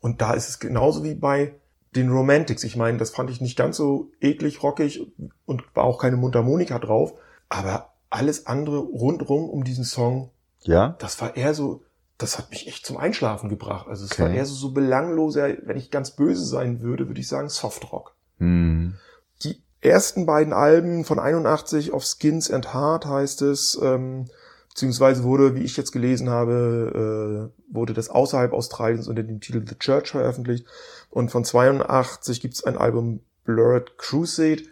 Und 0.00 0.20
da 0.20 0.34
ist 0.34 0.48
es 0.48 0.58
genauso 0.58 1.02
wie 1.02 1.14
bei 1.14 1.54
den 1.94 2.10
Romantics. 2.10 2.64
Ich 2.64 2.76
meine, 2.76 2.98
das 2.98 3.10
fand 3.10 3.30
ich 3.30 3.40
nicht 3.40 3.56
ganz 3.56 3.76
so 3.76 4.10
eklig, 4.20 4.62
rockig 4.62 5.12
und 5.46 5.62
war 5.74 5.84
auch 5.84 5.98
keine 5.98 6.16
Mundharmonika 6.16 6.78
drauf. 6.78 7.14
Aber 7.48 7.94
alles 8.10 8.46
andere 8.46 8.78
rundrum 8.78 9.48
um 9.48 9.64
diesen 9.64 9.84
Song, 9.84 10.30
ja, 10.62 10.96
das 10.98 11.20
war 11.20 11.36
eher 11.36 11.54
so, 11.54 11.82
das 12.18 12.38
hat 12.38 12.50
mich 12.50 12.66
echt 12.68 12.86
zum 12.86 12.96
Einschlafen 12.96 13.48
gebracht. 13.48 13.86
Also 13.88 14.04
es 14.04 14.12
okay. 14.12 14.22
war 14.22 14.30
eher 14.30 14.46
so, 14.46 14.54
so 14.54 14.72
belangloser, 14.72 15.48
wenn 15.62 15.76
ich 15.76 15.90
ganz 15.90 16.12
böse 16.12 16.44
sein 16.44 16.80
würde, 16.80 17.08
würde 17.08 17.20
ich 17.20 17.28
sagen 17.28 17.48
Softrock. 17.48 18.14
Hm. 18.38 18.94
Die 19.42 19.62
ersten 19.80 20.26
beiden 20.26 20.52
Alben 20.52 21.04
von 21.04 21.18
81 21.18 21.92
auf 21.92 22.04
Skins 22.04 22.50
and 22.50 22.72
Heart 22.72 23.06
heißt 23.06 23.42
es, 23.42 23.78
ähm, 23.82 24.26
beziehungsweise 24.74 25.22
wurde, 25.22 25.54
wie 25.54 25.62
ich 25.62 25.76
jetzt 25.76 25.92
gelesen 25.92 26.28
habe, 26.30 27.52
äh, 27.54 27.72
wurde 27.72 27.94
das 27.94 28.08
außerhalb 28.08 28.52
Australiens 28.52 29.06
unter 29.06 29.22
dem 29.22 29.40
Titel 29.40 29.64
The 29.64 29.78
Church 29.78 30.10
veröffentlicht. 30.10 30.66
Und 31.10 31.30
von 31.30 31.44
82 31.44 32.40
gibt 32.40 32.54
es 32.54 32.64
ein 32.64 32.76
Album 32.76 33.20
Blurred 33.44 33.96
Crusade. 33.98 34.64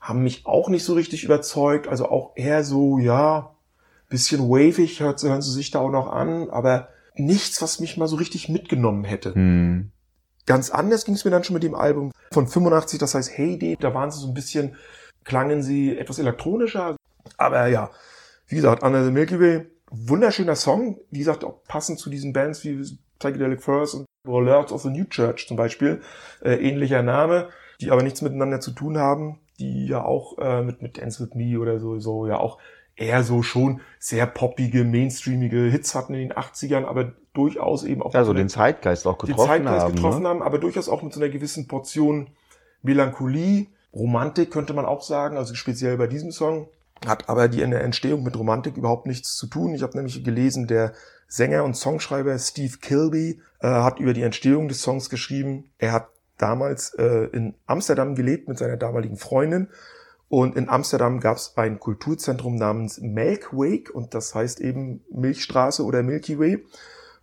Haben 0.00 0.22
mich 0.22 0.46
auch 0.46 0.68
nicht 0.68 0.84
so 0.84 0.94
richtig 0.94 1.24
überzeugt. 1.24 1.88
Also 1.88 2.08
auch 2.08 2.36
eher 2.36 2.62
so, 2.62 2.98
ja, 2.98 3.50
bisschen 4.08 4.48
wavig 4.48 5.00
hören 5.00 5.42
sie 5.42 5.50
sich 5.50 5.72
da 5.72 5.80
auch 5.80 5.90
noch 5.90 6.12
an, 6.12 6.48
aber 6.50 6.90
nichts, 7.16 7.60
was 7.60 7.80
mich 7.80 7.96
mal 7.96 8.06
so 8.06 8.16
richtig 8.16 8.48
mitgenommen 8.48 9.02
hätte. 9.02 9.34
Hm. 9.34 9.90
Ganz 10.46 10.70
anders 10.70 11.04
ging 11.04 11.14
es 11.14 11.24
mir 11.24 11.30
dann 11.32 11.42
schon 11.42 11.54
mit 11.54 11.64
dem 11.64 11.74
Album 11.74 12.12
von 12.30 12.46
85, 12.46 13.00
das 13.00 13.14
heißt 13.14 13.36
Hey 13.36 13.58
Day. 13.58 13.76
Da 13.80 13.92
waren 13.92 14.10
sie 14.12 14.20
so 14.20 14.28
ein 14.28 14.34
bisschen, 14.34 14.76
klangen 15.24 15.64
sie 15.64 15.98
etwas 15.98 16.20
elektronischer. 16.20 16.96
Aber 17.38 17.66
ja, 17.66 17.90
wie 18.52 18.56
gesagt, 18.56 18.82
Under 18.82 19.02
the 19.04 19.10
Milky 19.10 19.40
Way, 19.40 19.66
wunderschöner 19.90 20.56
Song. 20.56 20.98
Wie 21.10 21.18
gesagt, 21.18 21.42
auch 21.42 21.64
passend 21.66 21.98
zu 21.98 22.10
diesen 22.10 22.32
Bands 22.32 22.64
wie 22.64 22.82
Psychedelic 23.18 23.62
First 23.62 23.94
und 23.94 24.06
Lords 24.24 24.72
of 24.72 24.82
the 24.82 24.90
New 24.90 25.04
Church 25.04 25.48
zum 25.48 25.56
Beispiel, 25.56 26.02
äh, 26.42 26.54
ähnlicher 26.54 27.02
Name, 27.02 27.48
die 27.80 27.90
aber 27.90 28.02
nichts 28.02 28.20
miteinander 28.22 28.60
zu 28.60 28.72
tun 28.72 28.98
haben, 28.98 29.40
die 29.58 29.86
ja 29.86 30.04
auch 30.04 30.38
äh, 30.38 30.62
mit, 30.62 30.82
mit 30.82 30.98
Dance 30.98 31.24
With 31.24 31.34
Me 31.34 31.58
oder 31.58 31.80
so, 31.80 31.98
so 31.98 32.26
ja 32.26 32.38
auch 32.38 32.58
eher 32.94 33.22
so 33.22 33.42
schon 33.42 33.80
sehr 33.98 34.26
poppige, 34.26 34.84
mainstreamige 34.84 35.62
Hits 35.70 35.94
hatten 35.94 36.14
in 36.14 36.28
den 36.28 36.32
80ern, 36.32 36.84
aber 36.84 37.14
durchaus 37.32 37.84
eben 37.84 38.02
auch... 38.02 38.12
Ja, 38.12 38.24
so 38.24 38.34
den 38.34 38.50
Zeitgeist 38.50 39.06
auch 39.06 39.16
getroffen 39.16 39.48
haben. 39.48 39.58
Den 39.58 39.64
Zeitgeist 39.64 39.84
haben, 39.84 39.94
getroffen 39.94 40.22
ne? 40.24 40.28
haben, 40.28 40.42
aber 40.42 40.58
durchaus 40.58 40.90
auch 40.90 41.02
mit 41.02 41.14
so 41.14 41.20
einer 41.20 41.30
gewissen 41.30 41.68
Portion 41.68 42.28
Melancholie, 42.82 43.68
Romantik 43.94 44.50
könnte 44.50 44.74
man 44.74 44.84
auch 44.84 45.02
sagen, 45.02 45.36
also 45.36 45.54
speziell 45.54 45.96
bei 45.96 46.06
diesem 46.06 46.32
Song. 46.32 46.68
Hat 47.06 47.28
aber 47.28 47.48
die 47.48 47.62
in 47.62 47.70
der 47.70 47.82
Entstehung 47.82 48.22
mit 48.22 48.38
Romantik 48.38 48.76
überhaupt 48.76 49.06
nichts 49.06 49.36
zu 49.36 49.46
tun. 49.46 49.74
Ich 49.74 49.82
habe 49.82 49.96
nämlich 49.96 50.22
gelesen, 50.22 50.66
der 50.66 50.92
Sänger 51.28 51.64
und 51.64 51.76
Songschreiber 51.76 52.38
Steve 52.38 52.78
Kilby 52.80 53.40
äh, 53.60 53.68
hat 53.68 54.00
über 54.00 54.12
die 54.12 54.22
Entstehung 54.22 54.68
des 54.68 54.82
Songs 54.82 55.08
geschrieben. 55.10 55.70
Er 55.78 55.92
hat 55.92 56.08
damals 56.38 56.94
äh, 56.94 57.28
in 57.32 57.54
Amsterdam 57.66 58.14
gelebt 58.14 58.48
mit 58.48 58.58
seiner 58.58 58.76
damaligen 58.76 59.16
Freundin. 59.16 59.68
Und 60.28 60.56
in 60.56 60.68
Amsterdam 60.68 61.20
gab 61.20 61.36
es 61.36 61.52
ein 61.56 61.78
Kulturzentrum 61.78 62.56
namens 62.56 63.00
Melkwake 63.00 63.92
und 63.92 64.14
das 64.14 64.34
heißt 64.34 64.60
eben 64.60 65.04
Milchstraße 65.10 65.84
oder 65.84 66.02
Milky 66.02 66.38
Way. 66.38 66.64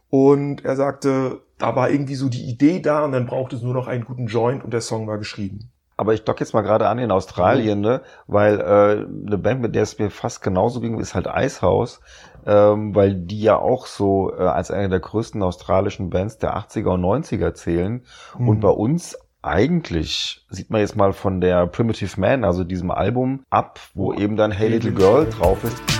Und 0.10 0.64
er 0.64 0.76
sagte, 0.76 1.42
da 1.58 1.76
war 1.76 1.90
irgendwie 1.90 2.16
so 2.16 2.30
die 2.30 2.46
Idee 2.46 2.80
da 2.80 3.06
und 3.06 3.12
dann 3.12 3.26
brauchte 3.26 3.56
es 3.56 3.62
nur 3.62 3.74
noch 3.74 3.88
einen 3.88 4.06
guten 4.06 4.28
Joint 4.28 4.64
und 4.64 4.74
der 4.74 4.82
Song 4.82 5.08
war 5.08 5.18
geschrieben. 5.18 5.72
Aber 6.00 6.14
ich 6.14 6.24
dock 6.24 6.40
jetzt 6.40 6.54
mal 6.54 6.62
gerade 6.62 6.88
an 6.88 6.98
in 6.98 7.12
Australien, 7.12 7.82
ne? 7.82 8.00
weil 8.26 8.62
äh, 8.62 9.28
eine 9.28 9.38
Band, 9.38 9.60
mit 9.60 9.76
der 9.76 9.84
es 9.84 10.00
mir 10.00 10.10
fast 10.10 10.42
genauso 10.42 10.80
ging, 10.80 10.98
ist 10.98 11.14
halt 11.14 11.28
Icehouse, 11.28 12.00
ähm, 12.46 12.96
weil 12.96 13.16
die 13.16 13.42
ja 13.42 13.58
auch 13.58 13.86
so 13.86 14.32
äh, 14.34 14.44
als 14.44 14.72
eine 14.72 14.88
der 14.88 15.02
größten 15.02 15.44
australischen 15.44 16.10
Bands 16.10 16.38
der 16.38 16.56
80er 16.56 16.94
und 16.94 17.02
90er 17.02 17.54
zählen. 17.54 18.06
Mhm. 18.38 18.48
Und 18.48 18.60
bei 18.62 18.70
uns 18.70 19.20
eigentlich 19.42 20.46
sieht 20.50 20.70
man 20.70 20.80
jetzt 20.80 20.96
mal 20.96 21.12
von 21.12 21.42
der 21.42 21.68
Primitive 21.68 22.18
Man, 22.18 22.46
also 22.46 22.64
diesem 22.64 22.92
Album, 22.92 23.44
ab, 23.50 23.82
wo 23.94 24.14
eben 24.14 24.38
dann 24.38 24.52
Hey 24.52 24.70
Little 24.70 24.94
Girl 24.94 25.30
drauf 25.30 25.62
ist. 25.66 25.99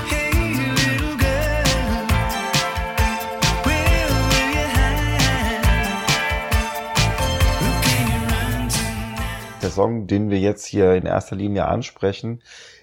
Der 9.62 9.70
Song, 9.70 10.08
den 10.08 10.30
wir 10.30 10.40
jetzt 10.40 10.66
hier 10.66 10.94
in 10.96 11.06
erster 11.06 11.36
Linie 11.36 11.68
ansprechen, 11.68 12.42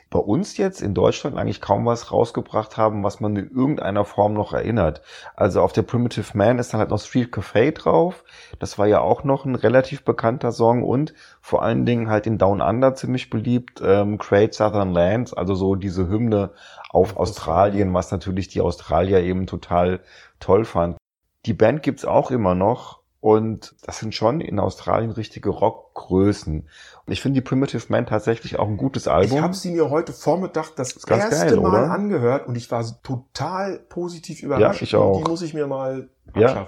bei 0.09 0.21
uns 0.21 0.57
jetzt 0.57 0.83
in 0.83 0.95
Deutschland 0.95 1.37
eigentlich 1.37 1.61
kaum 1.61 1.85
was 1.85 2.13
rausgebracht 2.13 2.77
haben, 2.77 3.03
was 3.03 3.19
man 3.19 3.35
in 3.35 3.51
irgendeiner 3.51 4.05
Form 4.05 4.35
noch 4.35 4.53
erinnert. 4.53 5.03
Also 5.35 5.61
auf 5.61 5.73
der 5.73 5.83
Primitive 5.83 6.37
Man 6.37 6.59
ist 6.59 6.73
dann 6.73 6.81
halt 6.81 6.91
noch 6.91 7.01
Street 7.01 7.35
Café 7.35 7.73
drauf. 7.73 8.25
Das 8.61 8.79
war 8.79 8.87
ja 8.87 9.01
auch 9.01 9.25
noch 9.25 9.45
ein 9.45 9.57
relativ 9.57 10.05
bekannter 10.05 10.53
Song 10.53 10.85
und 10.85 11.13
vor 11.41 11.63
allen 11.63 11.87
Dingen 11.87 12.09
halt 12.09 12.27
in 12.27 12.39
Down 12.39 12.61
Under 12.61 12.95
ziemlich 12.95 13.31
beliebt, 13.31 13.83
ähm, 13.85 14.19
Great 14.19 14.55
Southern 14.55 14.93
Lands, 14.93 15.35
also 15.35 15.55
so 15.55 15.75
diese 15.75 16.09
Hymne 16.09 16.53
auf 16.91 17.17
Australien, 17.17 17.93
was 17.93 18.13
natürlich 18.13 18.47
die 18.49 18.61
Australier 18.61 19.21
eben 19.21 19.47
total 19.47 20.01
toll 20.39 20.65
fanden. 20.65 20.99
Die 21.47 21.55
Band 21.55 21.83
gibt's 21.83 22.05
auch 22.05 22.31
immer 22.31 22.55
noch 22.55 23.01
und 23.21 23.75
das 23.85 23.99
sind 23.99 24.15
schon 24.15 24.41
in 24.41 24.61
Australien 24.61 25.11
richtige 25.11 25.51
Rockgrößen. 25.97 26.69
Und 27.07 27.13
ich 27.13 27.21
finde 27.21 27.41
die 27.41 27.45
Primitive 27.45 27.85
Man 27.89 28.07
tatsächlich 28.07 28.59
auch 28.59 28.69
ein 28.69 28.77
gutes 28.77 29.09
Album. 29.09 29.39
Ich 29.39 29.43
habe 29.43 29.55
sie 29.55 29.71
mir 29.71 29.91
heute 29.91 30.13
Vormittag 30.13 30.75
das, 30.77 30.95
das 30.95 31.05
erste 31.05 31.47
geil, 31.47 31.57
Mal 31.57 31.69
oder? 31.69 31.91
angehört 31.91 32.47
und 32.47 32.57
ich 32.57 32.71
war 32.71 32.85
total 33.03 33.79
positiv 33.79 34.43
überrascht. 34.43 34.81
Ja, 34.81 34.85
ich 34.85 34.97
auch. 34.97 35.23
Die 35.23 35.29
muss 35.29 35.43
ich 35.43 35.55
mir 35.55 35.67
mal 35.67 36.09
ja. 36.35 36.67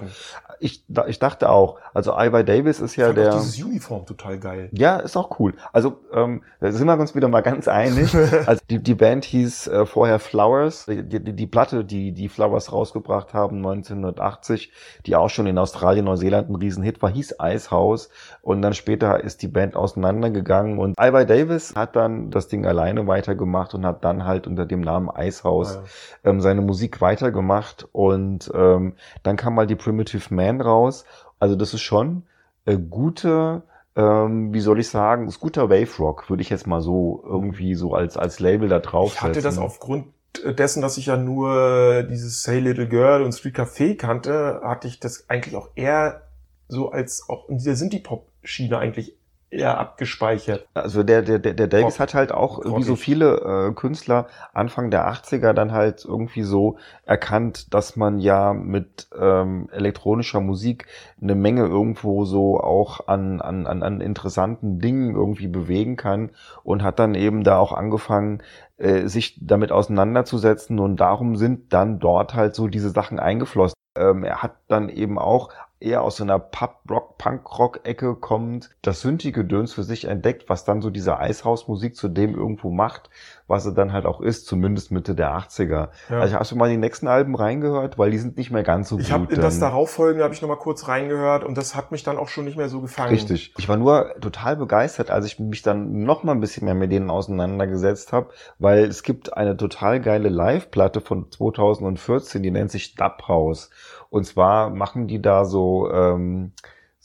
Ich, 0.60 0.84
ich 1.06 1.18
dachte 1.20 1.50
auch, 1.50 1.78
also 1.94 2.12
Ivar 2.18 2.42
Davis 2.42 2.80
ist 2.80 2.96
ja 2.96 3.12
der. 3.12 3.34
Auch 3.34 3.40
dieses 3.40 3.62
Uniform 3.62 4.06
total 4.06 4.38
geil. 4.38 4.70
Ja, 4.72 4.96
ist 4.96 5.16
auch 5.16 5.38
cool. 5.38 5.54
Also 5.72 6.00
ähm, 6.12 6.42
da 6.58 6.72
sind 6.72 6.86
wir 6.86 6.98
uns 6.98 7.14
wieder 7.14 7.28
mal 7.28 7.42
ganz 7.42 7.68
einig. 7.68 8.12
also 8.46 8.60
die, 8.68 8.82
die 8.82 8.94
Band 8.94 9.24
hieß 9.24 9.68
äh, 9.68 9.86
vorher 9.86 10.18
Flowers. 10.18 10.86
Die, 10.86 11.08
die, 11.08 11.20
die 11.20 11.46
Platte, 11.46 11.84
die 11.84 12.12
die 12.12 12.28
Flowers 12.28 12.72
rausgebracht 12.72 13.34
haben 13.34 13.58
1980, 13.58 14.72
die 15.06 15.14
auch 15.14 15.30
schon 15.30 15.46
in 15.46 15.58
Australien, 15.58 16.06
Neuseeland 16.06 16.50
ein 16.50 16.56
Riesenhit 16.56 17.00
war, 17.00 17.10
hieß 17.10 17.36
Icehouse. 17.40 18.08
Und 18.42 18.62
dann 18.62 18.74
später 18.74 19.17
ist 19.18 19.42
die 19.42 19.48
Band 19.48 19.76
auseinandergegangen 19.76 20.78
und 20.78 20.94
Ivar 20.98 21.24
Davis 21.24 21.74
hat 21.74 21.96
dann 21.96 22.30
das 22.30 22.48
Ding 22.48 22.66
alleine 22.66 23.06
weitergemacht 23.06 23.74
und 23.74 23.84
hat 23.84 24.04
dann 24.04 24.24
halt 24.24 24.46
unter 24.46 24.66
dem 24.66 24.80
Namen 24.80 25.10
Icehouse 25.16 25.76
ah, 25.76 25.84
ja. 26.24 26.30
ähm, 26.30 26.40
seine 26.40 26.60
Musik 26.60 27.00
weitergemacht 27.00 27.88
und 27.92 28.50
ähm, 28.54 28.94
dann 29.22 29.36
kam 29.36 29.54
mal 29.54 29.66
die 29.66 29.76
Primitive 29.76 30.34
Man 30.34 30.60
raus. 30.60 31.04
Also 31.38 31.56
das 31.56 31.74
ist 31.74 31.82
schon 31.82 32.24
äh, 32.64 32.76
gute, 32.76 33.62
ähm, 33.96 34.52
wie 34.52 34.60
soll 34.60 34.80
ich 34.80 34.88
sagen, 34.88 35.28
ist 35.28 35.40
guter 35.40 35.70
Wave 35.70 35.96
Rock, 35.98 36.30
würde 36.30 36.42
ich 36.42 36.50
jetzt 36.50 36.66
mal 36.66 36.80
so 36.80 37.22
irgendwie 37.26 37.74
so 37.74 37.94
als, 37.94 38.16
als 38.16 38.40
Label 38.40 38.68
da 38.68 38.78
drauf 38.78 39.14
Ich 39.14 39.22
hatte 39.22 39.42
das 39.42 39.58
aufgrund 39.58 40.06
dessen, 40.44 40.82
dass 40.82 40.98
ich 40.98 41.06
ja 41.06 41.16
nur 41.16 42.02
dieses 42.04 42.42
Say 42.42 42.60
Little 42.60 42.88
Girl 42.88 43.22
und 43.22 43.32
Street 43.32 43.56
Café 43.56 43.96
kannte, 43.96 44.60
hatte 44.62 44.88
ich 44.88 45.00
das 45.00 45.28
eigentlich 45.28 45.56
auch 45.56 45.70
eher 45.74 46.22
so 46.68 46.90
als 46.90 47.28
auch 47.28 47.48
in 47.48 47.58
dieser 47.58 47.74
Sinti-Pop-Schiene 48.42 48.78
eigentlich 48.78 49.14
eher 49.50 49.78
abgespeichert. 49.78 50.68
Also 50.74 51.02
der, 51.02 51.22
der, 51.22 51.38
der 51.38 51.66
Davis 51.68 51.94
Rock. 51.94 52.00
hat 52.00 52.14
halt 52.14 52.32
auch, 52.32 52.62
wie 52.76 52.82
so 52.82 52.96
viele 52.96 53.68
äh, 53.70 53.72
Künstler, 53.72 54.26
Anfang 54.52 54.90
der 54.90 55.10
80er 55.10 55.54
dann 55.54 55.72
halt 55.72 56.04
irgendwie 56.04 56.42
so 56.42 56.76
erkannt, 57.06 57.72
dass 57.72 57.96
man 57.96 58.18
ja 58.18 58.52
mit 58.52 59.08
ähm, 59.18 59.70
elektronischer 59.72 60.40
Musik 60.40 60.86
eine 61.22 61.34
Menge 61.34 61.64
irgendwo 61.64 62.26
so 62.26 62.60
auch 62.60 63.08
an, 63.08 63.40
an, 63.40 63.66
an, 63.66 63.82
an 63.82 64.02
interessanten 64.02 64.80
Dingen 64.80 65.14
irgendwie 65.14 65.48
bewegen 65.48 65.96
kann 65.96 66.30
und 66.62 66.82
hat 66.82 66.98
dann 66.98 67.14
eben 67.14 67.42
da 67.42 67.56
auch 67.56 67.72
angefangen, 67.72 68.42
äh, 68.76 69.06
sich 69.06 69.38
damit 69.40 69.72
auseinanderzusetzen 69.72 70.78
und 70.78 70.96
darum 70.96 71.36
sind 71.36 71.72
dann 71.72 72.00
dort 72.00 72.34
halt 72.34 72.54
so 72.54 72.68
diese 72.68 72.90
Sachen 72.90 73.18
eingeflossen. 73.18 73.76
Ähm, 73.96 74.24
er 74.24 74.42
hat 74.42 74.56
dann 74.68 74.90
eben 74.90 75.18
auch 75.18 75.48
eher 75.80 76.02
aus 76.02 76.16
so 76.16 76.24
einer 76.24 76.38
Pub-Rock, 76.38 77.18
Punk-Rock-Ecke 77.18 78.16
kommt, 78.16 78.70
das 78.82 79.00
Synthi-Gedöns 79.00 79.72
für 79.72 79.84
sich 79.84 80.06
entdeckt, 80.06 80.48
was 80.48 80.64
dann 80.64 80.82
so 80.82 80.90
diese 80.90 81.18
Eishausmusik 81.18 81.94
zu 81.94 82.08
dem 82.08 82.34
irgendwo 82.34 82.70
macht, 82.70 83.10
was 83.46 83.64
er 83.64 83.72
dann 83.72 83.92
halt 83.92 84.04
auch 84.04 84.20
ist, 84.20 84.46
zumindest 84.46 84.90
Mitte 84.90 85.14
der 85.14 85.30
80er. 85.36 85.88
Ja. 86.10 86.20
Also 86.20 86.36
hast 86.36 86.52
du 86.52 86.56
mal 86.56 86.68
die 86.68 86.76
nächsten 86.76 87.06
Alben 87.06 87.34
reingehört, 87.34 87.98
weil 87.98 88.10
die 88.10 88.18
sind 88.18 88.36
nicht 88.36 88.50
mehr 88.50 88.62
ganz 88.62 88.88
so 88.88 88.98
ich 88.98 89.10
gut. 89.10 89.30
Ich 89.30 89.36
habe 89.36 89.36
das 89.36 89.60
darauffolgende 89.60 90.24
habe 90.24 90.34
ich 90.34 90.42
noch 90.42 90.48
mal 90.48 90.56
kurz 90.56 90.88
reingehört 90.88 91.44
und 91.44 91.56
das 91.56 91.74
hat 91.74 91.92
mich 91.92 92.02
dann 92.02 92.18
auch 92.18 92.28
schon 92.28 92.44
nicht 92.44 92.56
mehr 92.56 92.68
so 92.68 92.80
gefallen. 92.80 93.10
Richtig. 93.10 93.54
Ich 93.56 93.68
war 93.68 93.76
nur 93.76 94.14
total 94.20 94.56
begeistert, 94.56 95.10
als 95.10 95.26
ich 95.26 95.38
mich 95.38 95.62
dann 95.62 96.02
noch 96.02 96.24
mal 96.24 96.32
ein 96.32 96.40
bisschen 96.40 96.64
mehr 96.64 96.74
mit 96.74 96.92
denen 96.92 97.10
auseinandergesetzt 97.10 98.12
habe, 98.12 98.30
weil 98.58 98.84
es 98.84 99.02
gibt 99.02 99.36
eine 99.36 99.56
total 99.56 100.00
geile 100.00 100.28
Live-Platte 100.28 101.00
von 101.00 101.30
2014, 101.30 102.42
die 102.42 102.50
nennt 102.50 102.70
sich 102.70 102.96
Dub 102.96 103.28
House. 103.28 103.70
Und 104.10 104.24
zwar 104.24 104.70
machen 104.70 105.06
die 105.06 105.20
da 105.20 105.44
so 105.44 105.90
ähm, 105.92 106.52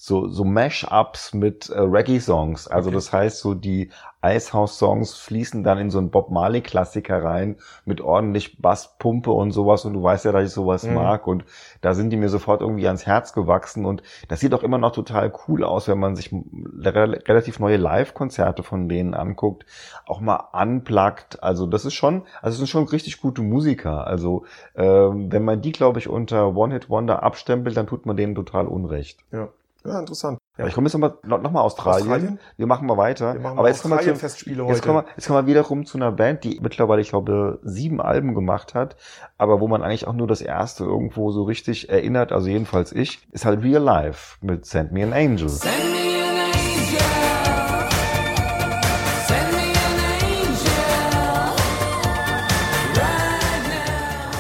so, 0.06 0.28
so 0.28 0.44
Mash-ups 0.44 1.34
mit 1.34 1.70
äh, 1.70 1.80
Reggae-Songs. 1.80 2.68
Also 2.68 2.90
okay. 2.90 2.96
das 2.96 3.14
heißt, 3.14 3.40
so 3.40 3.54
die 3.54 3.90
Icehouse-Songs 4.22 5.14
fließen 5.16 5.64
dann 5.64 5.78
in 5.78 5.92
so 5.92 5.98
einen 5.98 6.12
Bob 6.12 6.30
Marley-Klassiker 6.30 7.24
rein 7.24 7.56
mit 7.86 8.02
ordentlich 8.02 8.62
Basspumpe 8.62 9.32
und 9.32 9.52
sowas. 9.52 9.86
Und 9.86 9.94
du 9.94 10.04
weißt 10.04 10.26
ja, 10.26 10.34
dass 10.34 10.44
ich 10.44 10.52
sowas 10.52 10.84
mhm. 10.84 10.96
mag. 10.96 11.26
Und 11.26 11.46
da 11.80 11.94
sind 11.94 12.10
die 12.10 12.18
mir 12.18 12.28
sofort 12.28 12.60
irgendwie 12.60 12.86
ans 12.86 13.06
Herz 13.06 13.32
gewachsen. 13.32 13.86
Und 13.86 14.04
das 14.28 14.42
sieht 14.42 14.54
auch 14.54 14.64
immer 14.64 14.78
noch 14.78 14.92
total 14.92 15.32
cool 15.48 15.64
aus, 15.64 15.88
wenn 15.88 16.00
man 16.00 16.18
sich 16.18 16.36
relativ 16.76 17.62
neue 17.62 17.78
Live-Konzerte 17.78 18.62
von 18.62 18.90
denen 18.90 19.14
anguckt. 19.14 19.66
Auch 20.06 20.20
mal 20.20 20.50
anplagt. 20.52 21.42
Also 21.42 21.66
das 21.66 21.86
ist 21.86 21.94
schon, 21.94 22.24
also 22.42 22.56
es 22.56 22.58
sind 22.58 22.68
schon 22.68 22.84
richtig 22.90 23.22
gute 23.22 23.42
Musiker. 23.42 24.06
Also 24.06 24.44
ähm, 24.76 25.32
wenn 25.32 25.46
man 25.46 25.62
die, 25.62 25.72
glaube 25.72 26.00
ich, 26.00 26.10
unter 26.10 26.58
One-Hit-Wonder 26.58 27.24
abstempelt, 27.24 27.78
dann 27.78 27.88
tut 27.88 28.06
man 28.06 28.18
denen 28.18 28.36
total 28.36 28.68
Unrecht. 28.68 29.24
Ja. 29.32 29.48
Ja, 29.86 30.00
interessant. 30.00 30.40
Ja. 30.58 30.66
Ich 30.66 30.74
komme 30.74 30.88
jetzt 30.88 30.94
nochmal 30.94 31.18
noch 31.24 31.52
mal 31.52 31.60
Australien. 31.62 32.08
Australien. 32.08 32.40
Wir 32.56 32.68
machen 32.68 32.88
mal 32.88 32.96
weiter. 32.96 33.34
Wir 33.34 33.42
machen 33.42 33.60
Aber 33.60 33.68
jetzt 33.68 33.82
kommen, 33.82 34.00
wir 34.00 34.16
zu, 34.16 34.50
jetzt, 34.50 34.82
kommen 34.82 35.00
wir, 35.00 35.06
jetzt 35.18 35.28
kommen 35.28 35.46
wir 35.46 35.48
wiederum 35.52 35.86
zu 35.86 35.98
einer 35.98 36.14
Band, 36.14 36.46
die 36.46 36.60
mittlerweile, 36.62 37.02
ich 37.02 37.10
glaube, 37.10 37.60
sieben 37.64 38.00
Alben 38.00 38.34
gemacht 38.34 38.76
hat, 38.76 38.96
aber 39.38 39.60
wo 39.60 39.68
man 39.68 39.84
eigentlich 39.84 40.08
auch 40.08 40.14
nur 40.14 40.28
das 40.28 40.40
erste 40.40 40.86
irgendwo 40.86 41.32
so 41.32 41.44
richtig 41.44 41.90
erinnert, 41.90 42.32
also 42.32 42.48
jedenfalls 42.48 42.94
ich, 42.94 43.28
ist 43.32 43.44
halt 43.46 43.62
Real 43.62 43.84
Life 43.84 44.38
mit 44.42 44.66
Send 44.66 44.94
Me 44.94 45.04
an 45.04 45.12
Angel. 45.12 45.50
Send 45.50 45.74
me 45.74 45.80
an 45.80 46.46
angel. 46.46 47.04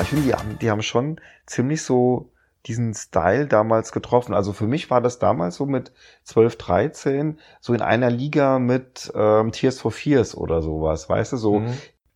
Ich 0.02 0.10
finde, 0.10 0.26
die 0.26 0.34
haben, 0.34 0.60
die 0.60 0.70
haben 0.70 0.82
schon 0.84 1.20
ziemlich 1.46 1.82
so 1.82 2.33
diesen 2.66 2.94
Style 2.94 3.48
damals 3.48 3.92
getroffen. 3.92 4.34
Also 4.34 4.54
für 4.54 4.68
mich 4.68 4.90
war 4.90 5.02
das 5.02 5.20
damals 5.20 5.56
so 5.56 5.66
mit 5.66 5.92
12, 6.24 6.58
13 6.58 7.40
so 7.60 7.74
in 7.74 7.82
einer 7.82 8.10
Liga 8.10 8.60
mit 8.60 9.12
ähm, 9.16 9.52
Tears 9.52 9.80
for 9.80 9.92
Fears 9.92 10.36
oder 10.36 10.62
sowas, 10.62 11.10
weißt 11.10 11.34
du, 11.34 11.38
so. 11.38 11.60
Mhm. 11.60 11.74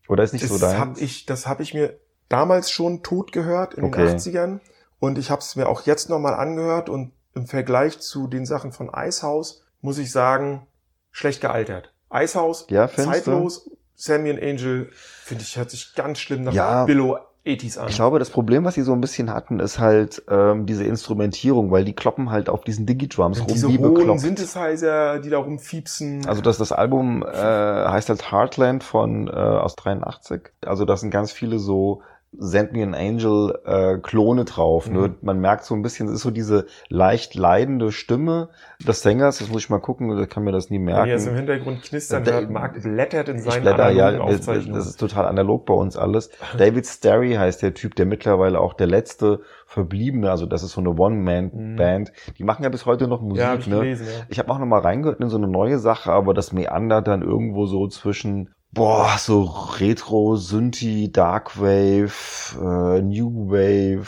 Oder 0.07 0.23
ist 0.23 0.33
nicht 0.33 0.45
das 0.45 0.51
so 0.51 0.57
dein? 0.57 0.79
Hab 0.79 0.97
ich, 1.01 1.25
das 1.25 1.47
habe 1.47 1.63
ich 1.63 1.73
mir 1.73 1.99
damals 2.29 2.71
schon 2.71 3.03
tot 3.03 3.31
gehört 3.31 3.73
in 3.73 3.83
okay. 3.83 4.07
den 4.07 4.17
80ern 4.17 4.59
und 4.99 5.17
ich 5.17 5.29
habe 5.29 5.41
es 5.41 5.55
mir 5.55 5.67
auch 5.67 5.85
jetzt 5.85 6.09
nochmal 6.09 6.33
angehört 6.33 6.89
und 6.89 7.11
im 7.35 7.45
Vergleich 7.45 7.99
zu 7.99 8.27
den 8.27 8.45
Sachen 8.45 8.71
von 8.71 8.89
Icehouse 8.93 9.63
muss 9.81 9.97
ich 9.97 10.11
sagen, 10.11 10.65
schlecht 11.11 11.41
gealtert. 11.41 11.93
Icehouse, 12.11 12.65
ja, 12.69 12.89
zeitlos, 12.89 13.69
Sammy 13.95 14.29
and 14.29 14.41
Angel, 14.41 14.89
finde 14.93 15.43
ich, 15.43 15.57
hört 15.57 15.69
sich 15.69 15.93
ganz 15.93 16.19
schlimm 16.19 16.43
nach 16.43 16.53
ja. 16.53 16.85
Billow 16.85 17.19
80s 17.47 17.77
an. 17.77 17.87
Ich 17.89 17.95
glaube, 17.95 18.19
das 18.19 18.29
Problem, 18.29 18.65
was 18.65 18.75
sie 18.75 18.81
so 18.81 18.93
ein 18.93 19.01
bisschen 19.01 19.33
hatten, 19.33 19.59
ist 19.59 19.79
halt 19.79 20.23
ähm, 20.29 20.65
diese 20.65 20.83
Instrumentierung, 20.83 21.71
weil 21.71 21.85
die 21.85 21.93
kloppen 21.93 22.29
halt 22.29 22.49
auf 22.49 22.63
diesen 22.63 22.85
Digidrums 22.85 23.39
rum, 23.39 23.47
diese 23.47 23.67
wie 23.69 23.77
bekloppt. 23.77 24.19
Synthesizer, 24.19 25.19
die 25.19 25.29
da 25.29 25.37
rumfiepsen. 25.37 26.27
Also 26.27 26.41
das, 26.41 26.57
das 26.57 26.71
Album 26.71 27.23
äh, 27.23 27.35
heißt 27.35 28.09
halt 28.09 28.31
Heartland 28.31 28.83
von 28.83 29.27
äh, 29.27 29.31
aus 29.31 29.75
83. 29.75 30.51
Also 30.65 30.85
da 30.85 30.97
sind 30.97 31.11
ganz 31.11 31.31
viele 31.31 31.59
so 31.59 32.01
Send 32.39 32.73
Me 32.73 32.83
an 32.83 32.93
Angel 32.93 33.57
äh, 33.65 33.97
Klone 33.99 34.43
drauf. 34.45 34.89
Ne? 34.89 35.07
Mhm. 35.07 35.15
Man 35.21 35.39
merkt 35.39 35.63
so 35.63 35.73
ein 35.73 35.81
bisschen, 35.81 36.07
es 36.07 36.15
ist 36.15 36.21
so 36.21 36.29
diese 36.29 36.65
leicht 36.89 37.35
leidende 37.35 37.91
Stimme 37.91 38.49
des 38.85 39.01
Sängers. 39.01 39.39
Das 39.39 39.49
muss 39.49 39.63
ich 39.63 39.69
mal 39.69 39.79
gucken, 39.79 40.21
ich 40.21 40.29
kann 40.29 40.43
mir 40.43 40.51
das 40.51 40.69
nie 40.69 40.77
Wenn 40.77 40.89
ihr 40.89 41.05
jetzt 41.07 41.25
im 41.25 41.33
merken. 41.33 41.47
Hintergrund 41.47 41.83
knistern 41.83 42.23
Da- 42.25 42.33
hört, 42.33 42.49
Marc 42.51 42.81
blättert 42.83 43.29
in 43.29 43.39
seinen 43.39 43.61
blätter, 43.63 43.89
ja, 43.91 44.19
Aufzeichnungen. 44.19 44.73
das 44.73 44.87
ist 44.87 44.99
total 44.99 45.25
analog 45.25 45.65
bei 45.65 45.73
uns 45.73 45.95
alles. 45.97 46.29
David 46.57 46.85
Starry 46.85 47.33
heißt 47.33 47.61
der 47.63 47.73
Typ, 47.73 47.95
der 47.95 48.05
mittlerweile 48.05 48.59
auch 48.59 48.73
der 48.73 48.87
letzte 48.87 49.39
Verbliebene, 49.65 50.29
also 50.29 50.45
das 50.45 50.63
ist 50.63 50.73
so 50.73 50.81
eine 50.81 50.91
One-Man-Band. 50.91 52.11
Die 52.37 52.43
machen 52.43 52.63
ja 52.63 52.69
bis 52.69 52.85
heute 52.85 53.07
noch 53.07 53.21
Musik. 53.21 53.39
ja, 53.43 53.51
hab 53.51 53.59
ich 53.59 53.67
ne? 53.67 53.75
gelesen, 53.79 54.05
ja. 54.07 54.25
Ich 54.29 54.39
habe 54.39 54.51
auch 54.51 54.59
noch 54.59 54.65
mal 54.65 54.79
reingehört 54.79 55.19
in 55.21 55.29
so 55.29 55.37
eine 55.37 55.47
neue 55.47 55.79
Sache, 55.79 56.11
aber 56.11 56.33
das 56.33 56.51
meandert 56.53 57.07
dann 57.07 57.21
irgendwo 57.21 57.65
so 57.65 57.87
zwischen 57.87 58.49
boah, 58.71 59.17
so 59.17 59.43
Retro, 59.79 60.35
Synthi, 60.35 61.11
Darkwave, 61.11 62.11
äh, 62.55 63.01
New 63.01 63.49
Wave, 63.49 64.07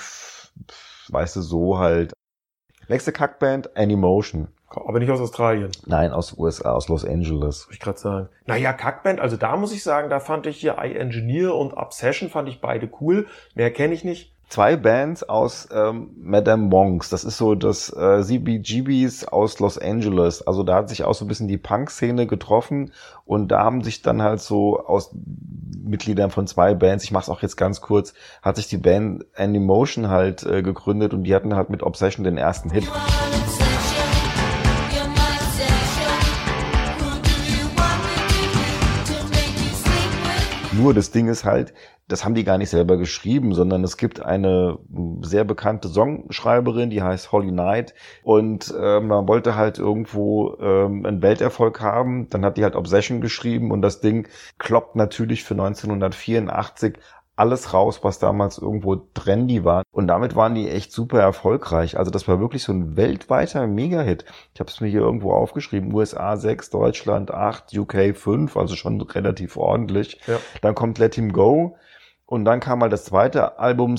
weißt 1.10 1.38
du, 1.38 1.42
so 1.42 1.78
halt. 1.80 2.14
Nächste 2.88 3.12
Kackband, 3.12 3.76
Animotion. 3.78 4.48
Aber 4.70 5.00
nicht 5.00 5.10
aus 5.10 5.20
Australien, 5.20 5.72
Nein, 5.88 6.12
aus 6.12 6.38
USA, 6.38 6.74
aus 6.74 6.90
Los 6.90 7.04
Angeles. 7.04 7.66
wollte 7.66 7.74
ich 7.74 7.80
gerade 7.80 7.98
sagen. 7.98 8.30
Naja, 8.46 8.72
Kackband, 8.72 9.20
also 9.20 9.36
da 9.36 9.58
muss 9.58 9.74
ich 9.74 9.82
sagen, 9.82 10.10
da 10.12 10.20
fand 10.20 10.46
ich 10.46 10.58
hier 10.58 10.78
iEngineer 10.78 11.56
und 11.56 11.74
Obsession 11.74 12.30
fand 12.30 12.50
ich 12.50 12.62
beide 12.62 12.88
cool. 13.02 13.26
Mehr 13.56 13.72
kenne 13.72 13.96
ich 13.96 14.04
nicht. 14.04 14.36
Zwei 14.50 14.78
Bands 14.78 15.22
aus 15.22 15.70
ähm, 15.72 16.10
Madame 16.20 16.64
Monks. 16.64 17.10
Das 17.10 17.24
ist 17.24 17.38
so 17.38 17.54
das 17.54 17.96
äh, 17.96 18.24
CBGBs 18.24 19.26
aus 19.26 19.60
Los 19.60 19.78
Angeles. 19.78 20.42
Also 20.42 20.64
da 20.64 20.74
hat 20.74 20.90
sich 20.90 21.04
auch 21.04 21.14
so 21.14 21.24
ein 21.24 21.28
bisschen 21.28 21.48
die 21.48 21.60
Punk-Szene 21.60 22.26
getroffen 22.26 22.92
und 23.26 23.50
da 23.50 23.60
haben 23.60 23.84
sich 23.84 24.02
dann 24.02 24.24
halt 24.24 24.42
so 24.42 24.84
aus 24.84 25.12
Mitgliedern 25.84 26.32
von 26.32 26.48
zwei 26.48 26.74
Bands, 26.74 27.04
ich 27.04 27.12
mach's 27.12 27.30
auch 27.30 27.44
jetzt 27.44 27.58
ganz 27.58 27.80
kurz, 27.80 28.16
hat 28.42 28.56
sich 28.56 28.68
die 28.68 28.78
Band 28.78 29.24
Animotion 29.36 30.10
halt 30.10 30.42
äh, 30.42 30.64
gegründet 30.64 31.14
und 31.14 31.26
die 31.26 31.36
hatten 31.36 31.56
halt 31.56 31.70
mit 31.70 31.84
Obsession 31.84 32.24
den 32.24 32.40
ersten 32.40 32.72
Hit. 32.72 32.88
Nur 40.72 40.96
das 40.96 41.12
Ding 41.12 41.28
ist 41.28 41.46
halt, 41.46 41.74
das 42.10 42.26
haben 42.26 42.34
die 42.34 42.44
gar 42.44 42.58
nicht 42.58 42.72
selber 42.72 42.98
geschrieben, 42.98 43.54
sondern 43.54 43.84
es 43.84 43.96
gibt 43.96 44.22
eine 44.22 44.80
m, 44.94 45.24
sehr 45.24 45.44
bekannte 45.44 45.88
Songschreiberin, 45.88 46.90
die 46.90 47.04
heißt 47.04 47.32
Holly 47.32 47.52
Knight 47.52 47.94
und 48.24 48.74
äh, 48.78 49.00
man 49.00 49.28
wollte 49.28 49.56
halt 49.56 49.78
irgendwo 49.78 50.58
ähm, 50.60 51.06
einen 51.06 51.22
Welterfolg 51.22 51.80
haben. 51.82 52.28
Dann 52.30 52.44
hat 52.44 52.58
die 52.58 52.64
halt 52.64 52.76
Obsession 52.76 53.22
geschrieben 53.22 53.72
und 53.72 53.82
das 53.84 54.02
Ding 54.02 54.28
kloppt 54.58 54.96
natürlich 54.96 55.44
für 55.44 55.54
1984 55.54 56.98
alles 57.36 57.74
raus, 57.74 58.04
was 58.04 58.20
damals 58.20 58.58
irgendwo 58.58 58.98
trendy 58.98 59.64
war. 59.64 59.84
Und 59.92 60.08
damit 60.08 60.36
waren 60.36 60.56
die 60.56 60.68
echt 60.68 60.92
super 60.92 61.22
erfolgreich. 61.22 61.98
Also 61.98 62.12
das 62.12 62.28
war 62.28 62.42
wirklich 62.42 62.64
so 62.64 62.74
ein 62.74 62.98
weltweiter 62.98 63.66
Mega-Hit. 63.66 64.26
Ich 64.54 64.60
habe 64.60 64.70
es 64.70 64.82
mir 64.82 64.90
hier 64.90 65.00
irgendwo 65.00 65.32
aufgeschrieben. 65.32 65.94
USA 65.94 66.36
6, 66.36 66.70
Deutschland 66.70 67.32
8, 67.32 67.78
UK 67.78 68.14
5, 68.14 68.58
also 68.58 68.76
schon 68.76 69.00
relativ 69.00 69.56
ordentlich. 69.56 70.20
Ja. 70.28 70.38
Dann 70.62 70.76
kommt 70.76 70.98
Let 70.98 71.16
Him 71.16 71.32
Go. 71.32 71.78
Und 72.30 72.46
dann 72.46 72.60
kam 72.60 72.78
mal 72.78 72.90
das 72.90 73.06
zweite 73.06 73.58
Album 73.58 73.98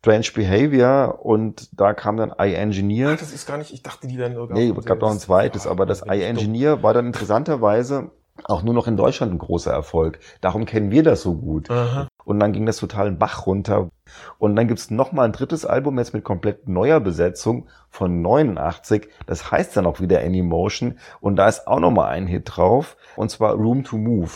Strange 0.00 0.26
Behavior 0.34 1.24
und 1.24 1.68
da 1.78 1.94
kam 1.94 2.16
dann 2.16 2.32
I 2.40 2.54
Engineer. 2.54 3.12
Ach, 3.14 3.20
das 3.20 3.32
ist 3.32 3.46
gar 3.46 3.56
nicht, 3.56 3.72
ich 3.72 3.84
dachte, 3.84 4.08
die 4.08 4.16
dann 4.16 4.34
sogar. 4.34 4.58
Nee, 4.58 4.74
es 4.76 4.84
gab 4.84 5.00
noch 5.00 5.12
ein 5.12 5.18
zweites, 5.20 5.68
aber 5.68 5.86
das 5.86 6.02
bin 6.02 6.12
ich 6.12 6.26
dumm. 6.26 6.38
iEngineer 6.38 6.82
war 6.82 6.92
dann 6.92 7.06
interessanterweise 7.06 8.10
auch 8.44 8.64
nur 8.64 8.74
noch 8.74 8.88
in 8.88 8.96
Deutschland 8.96 9.32
ein 9.32 9.38
großer 9.38 9.72
Erfolg. 9.72 10.18
Darum 10.40 10.64
kennen 10.64 10.90
wir 10.90 11.04
das 11.04 11.22
so 11.22 11.34
gut. 11.34 11.70
Aha. 11.70 12.08
Und 12.24 12.40
dann 12.40 12.52
ging 12.52 12.66
das 12.66 12.78
total 12.78 13.06
einen 13.06 13.18
Bach 13.18 13.46
runter. 13.46 13.90
Und 14.38 14.56
dann 14.56 14.66
gibt's 14.66 14.90
noch 14.90 15.12
mal 15.12 15.24
ein 15.24 15.32
drittes 15.32 15.64
Album 15.64 15.98
jetzt 15.98 16.14
mit 16.14 16.24
komplett 16.24 16.68
neuer 16.68 16.98
Besetzung 16.98 17.68
von 17.90 18.22
89. 18.22 19.08
Das 19.26 19.50
heißt 19.50 19.76
dann 19.76 19.86
auch 19.86 20.00
wieder 20.00 20.20
Animotion. 20.20 20.98
Und 21.20 21.36
da 21.36 21.48
ist 21.48 21.68
auch 21.68 21.80
noch 21.80 21.92
mal 21.92 22.08
ein 22.08 22.26
Hit 22.26 22.56
drauf. 22.56 22.96
Und 23.16 23.30
zwar 23.30 23.54
Room 23.54 23.84
to 23.84 23.96
Move. 23.96 24.30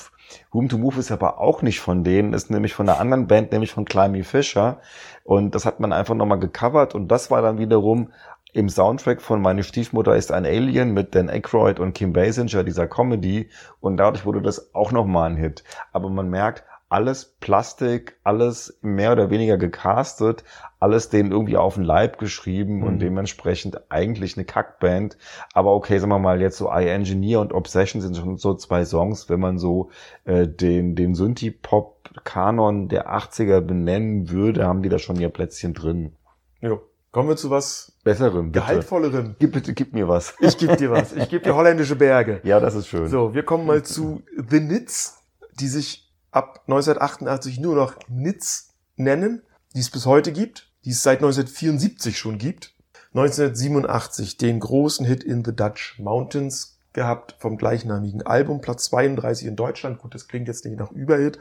Room 0.55 0.69
to 0.69 0.79
Move 0.79 0.99
ist 0.99 1.11
aber 1.11 1.41
auch 1.41 1.63
nicht 1.63 1.81
von 1.81 2.05
denen, 2.05 2.33
ist 2.33 2.51
nämlich 2.51 2.75
von 2.75 2.89
einer 2.89 3.01
anderen 3.01 3.27
Band, 3.27 3.53
nämlich 3.53 3.73
von 3.73 3.85
Climby 3.85 4.23
Fisher. 4.23 4.81
Und 5.25 5.55
das 5.55 5.65
hat 5.67 5.81
man 5.81 5.93
einfach 5.93 6.15
noch 6.15 6.27
mal 6.27 6.37
gecovert. 6.37 6.95
Und 6.95 7.09
das 7.09 7.31
war 7.31 7.43
dann 7.43 7.59
wiederum 7.59 8.13
im 8.53 8.69
Soundtrack 8.69 9.23
von 9.23 9.41
Meine 9.41 9.63
Stiefmutter 9.63 10.15
ist 10.15 10.31
ein 10.31 10.45
Alien 10.45 10.93
mit 10.93 11.15
Dan 11.15 11.31
Aykroyd 11.31 11.81
und 11.81 11.95
Kim 11.95 12.13
Basinger, 12.13 12.65
dieser 12.65 12.87
Comedy. 12.87 13.49
Und 13.81 13.97
dadurch 13.97 14.27
wurde 14.27 14.43
das 14.43 14.75
auch 14.75 14.93
nochmal 14.93 15.31
ein 15.31 15.37
Hit. 15.37 15.65
Aber 15.93 16.11
man 16.11 16.29
merkt, 16.29 16.65
alles 16.93 17.25
Plastik, 17.41 18.17
alles 18.23 18.79
mehr 18.83 19.13
oder 19.13 19.31
weniger 19.31 19.57
gecastet, 19.57 20.45
alles 20.79 21.09
denen 21.09 21.31
irgendwie 21.33 21.57
auf 21.57 21.75
den 21.77 21.85
Leib 21.85 22.19
geschrieben 22.19 22.79
Mhm. 22.79 22.83
und 22.85 22.99
dementsprechend 23.01 23.91
eigentlich 23.91 24.37
eine 24.37 24.45
Kackband. 24.45 25.17
Aber 25.55 25.75
okay, 25.75 25.99
sagen 25.99 26.11
wir 26.13 26.19
mal 26.19 26.41
jetzt 26.41 26.59
so 26.59 26.71
I 26.71 26.87
Engineer 26.89 27.41
und 27.41 27.53
Obsession 27.53 28.01
sind 28.03 28.17
schon 28.17 28.37
so 28.37 28.55
zwei 28.55 28.85
Songs, 28.85 29.29
wenn 29.29 29.41
man 29.41 29.59
so 29.59 29.91
äh, 30.25 30.47
den, 30.47 30.95
den 30.95 31.15
Synthie-Pop-Kanon 31.15 32.89
der 32.89 33.11
80er 33.13 33.61
benennen 33.61 34.31
würde, 34.31 34.67
haben 34.67 34.83
die 34.83 34.89
da 34.89 34.99
schon 34.99 35.17
ihr 35.21 35.29
Plätzchen 35.29 35.75
drin. 35.75 36.13
Jo. 36.61 36.81
Kommen 37.11 37.29
wir 37.29 37.37
zu 37.37 37.51
was 37.51 37.93
Besserem, 38.05 38.53
bitte. 38.53 38.65
gehaltvollerem. 38.65 39.37
Gib, 39.39 39.53
bitte, 39.53 39.75
gib 39.75 39.93
mir 39.93 40.09
was. 40.09 40.35
Ich 40.41 40.57
gebe 40.57 40.77
dir 40.77 40.91
was. 40.91 41.13
Ich 41.13 41.29
gebe 41.29 41.45
dir 41.45 41.55
holländische 41.55 41.95
Berge. 41.95 42.41
Ja, 42.43 42.59
das 42.59 42.75
ist 42.75 42.89
schön. 42.89 43.07
So, 43.09 43.35
wir 43.35 43.43
kommen 43.43 43.67
mal 43.67 43.83
zu 43.83 44.23
The 44.49 44.61
Nits, 44.61 45.19
die 45.61 45.69
sich 45.69 46.02
ab 46.33 46.63
1988 46.67 47.61
nur 47.61 47.77
noch 47.77 47.95
Nits 48.09 48.71
nennen, 48.97 49.43
die 49.75 49.81
es 49.81 49.91
bis 49.91 50.07
heute 50.07 50.33
gibt, 50.33 50.71
die 50.85 50.91
es 50.91 51.03
seit 51.03 51.19
1974 51.19 52.19
schon 52.19 52.39
gibt. 52.39 52.75
1987 53.15 54.39
den 54.39 54.59
großen 54.59 55.07
Hit 55.07 55.23
in 55.23 55.45
the 55.45 55.55
Dutch 55.55 55.99
Mountains 55.99 56.79
gehabt 56.95 57.37
vom 57.39 57.57
gleichnamigen 57.59 58.23
Album, 58.23 58.61
Platz 58.61 58.87
32 58.87 59.47
in 59.47 59.57
Deutschland. 59.57 59.99
Gut, 59.99 60.15
das 60.15 60.29
klingt 60.29 60.49
jetzt 60.49 60.65
nicht 60.65 60.79
nach 60.79 60.91
Überhit, 60.91 61.39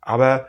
aber 0.00 0.48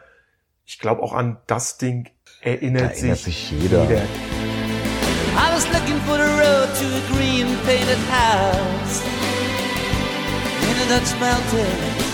ich 0.65 0.80
glaube 0.80 1.04
auch 1.04 1.13
an 1.13 1.38
das 1.45 1.78
Ding 1.78 2.10
erinnert, 2.41 2.82
Da 2.82 2.95
erinnert 2.95 3.17
sich, 3.17 3.50
sich 3.50 3.62
jeder. 3.62 3.84
I 3.86 5.54
was 5.54 5.67
looking 5.71 6.00
for 6.02 6.17
the 6.17 6.24
road 6.24 6.69
to 6.80 6.86
a 6.86 7.02
green 7.15 7.48
painted 7.65 8.00
house 8.10 9.04
in 10.63 10.91
a 10.91 10.98
Dutch 10.98 11.13
mountain. 11.19 12.05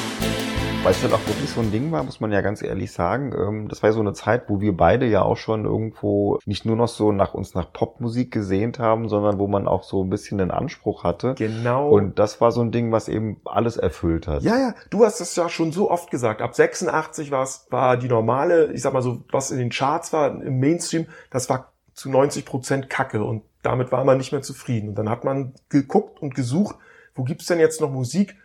Weil 0.83 0.93
es 0.93 1.03
halt 1.03 1.13
auch 1.13 1.27
wirklich 1.27 1.47
so 1.47 1.61
ein 1.61 1.71
Ding 1.71 1.91
war, 1.91 2.03
muss 2.03 2.19
man 2.21 2.31
ja 2.31 2.41
ganz 2.41 2.63
ehrlich 2.63 2.91
sagen. 2.91 3.33
Ähm, 3.37 3.67
Das 3.67 3.83
war 3.83 3.91
ja 3.91 3.93
so 3.93 3.99
eine 3.99 4.13
Zeit, 4.13 4.49
wo 4.49 4.61
wir 4.61 4.75
beide 4.75 5.05
ja 5.05 5.21
auch 5.21 5.37
schon 5.37 5.65
irgendwo 5.65 6.39
nicht 6.45 6.65
nur 6.65 6.75
noch 6.75 6.87
so 6.87 7.11
nach 7.11 7.35
uns 7.35 7.53
nach 7.53 7.71
Popmusik 7.71 8.31
gesehnt 8.31 8.79
haben, 8.79 9.07
sondern 9.07 9.37
wo 9.37 9.47
man 9.47 9.67
auch 9.67 9.83
so 9.83 10.03
ein 10.03 10.09
bisschen 10.09 10.39
den 10.39 10.49
Anspruch 10.49 11.03
hatte. 11.03 11.35
Genau. 11.35 11.87
Und 11.89 12.17
das 12.17 12.41
war 12.41 12.51
so 12.51 12.61
ein 12.61 12.71
Ding, 12.71 12.91
was 12.91 13.09
eben 13.09 13.39
alles 13.45 13.77
erfüllt 13.77 14.27
hat. 14.27 14.41
Ja, 14.41 14.57
ja, 14.57 14.73
du 14.89 15.05
hast 15.05 15.21
das 15.21 15.35
ja 15.35 15.49
schon 15.49 15.71
so 15.71 15.91
oft 15.91 16.09
gesagt. 16.09 16.41
Ab 16.41 16.55
86 16.55 17.29
war's, 17.29 17.67
war 17.69 17.95
die 17.95 18.07
normale, 18.07 18.71
ich 18.73 18.81
sag 18.81 18.93
mal 18.93 19.03
so, 19.03 19.23
was 19.31 19.51
in 19.51 19.59
den 19.59 19.69
Charts 19.69 20.11
war, 20.13 20.41
im 20.41 20.59
Mainstream, 20.59 21.05
das 21.29 21.47
war 21.47 21.73
zu 21.93 22.09
90 22.09 22.43
Prozent 22.43 22.89
Kacke 22.89 23.23
und 23.23 23.43
damit 23.61 23.91
war 23.91 24.03
man 24.03 24.17
nicht 24.17 24.31
mehr 24.31 24.41
zufrieden. 24.41 24.89
Und 24.89 24.95
dann 24.95 25.09
hat 25.09 25.25
man 25.25 25.53
geguckt 25.69 26.23
und 26.23 26.33
gesucht, 26.33 26.75
wo 27.13 27.23
gibt's 27.23 27.45
denn 27.45 27.59
jetzt 27.59 27.81
noch 27.81 27.91
Musik, 27.91 28.35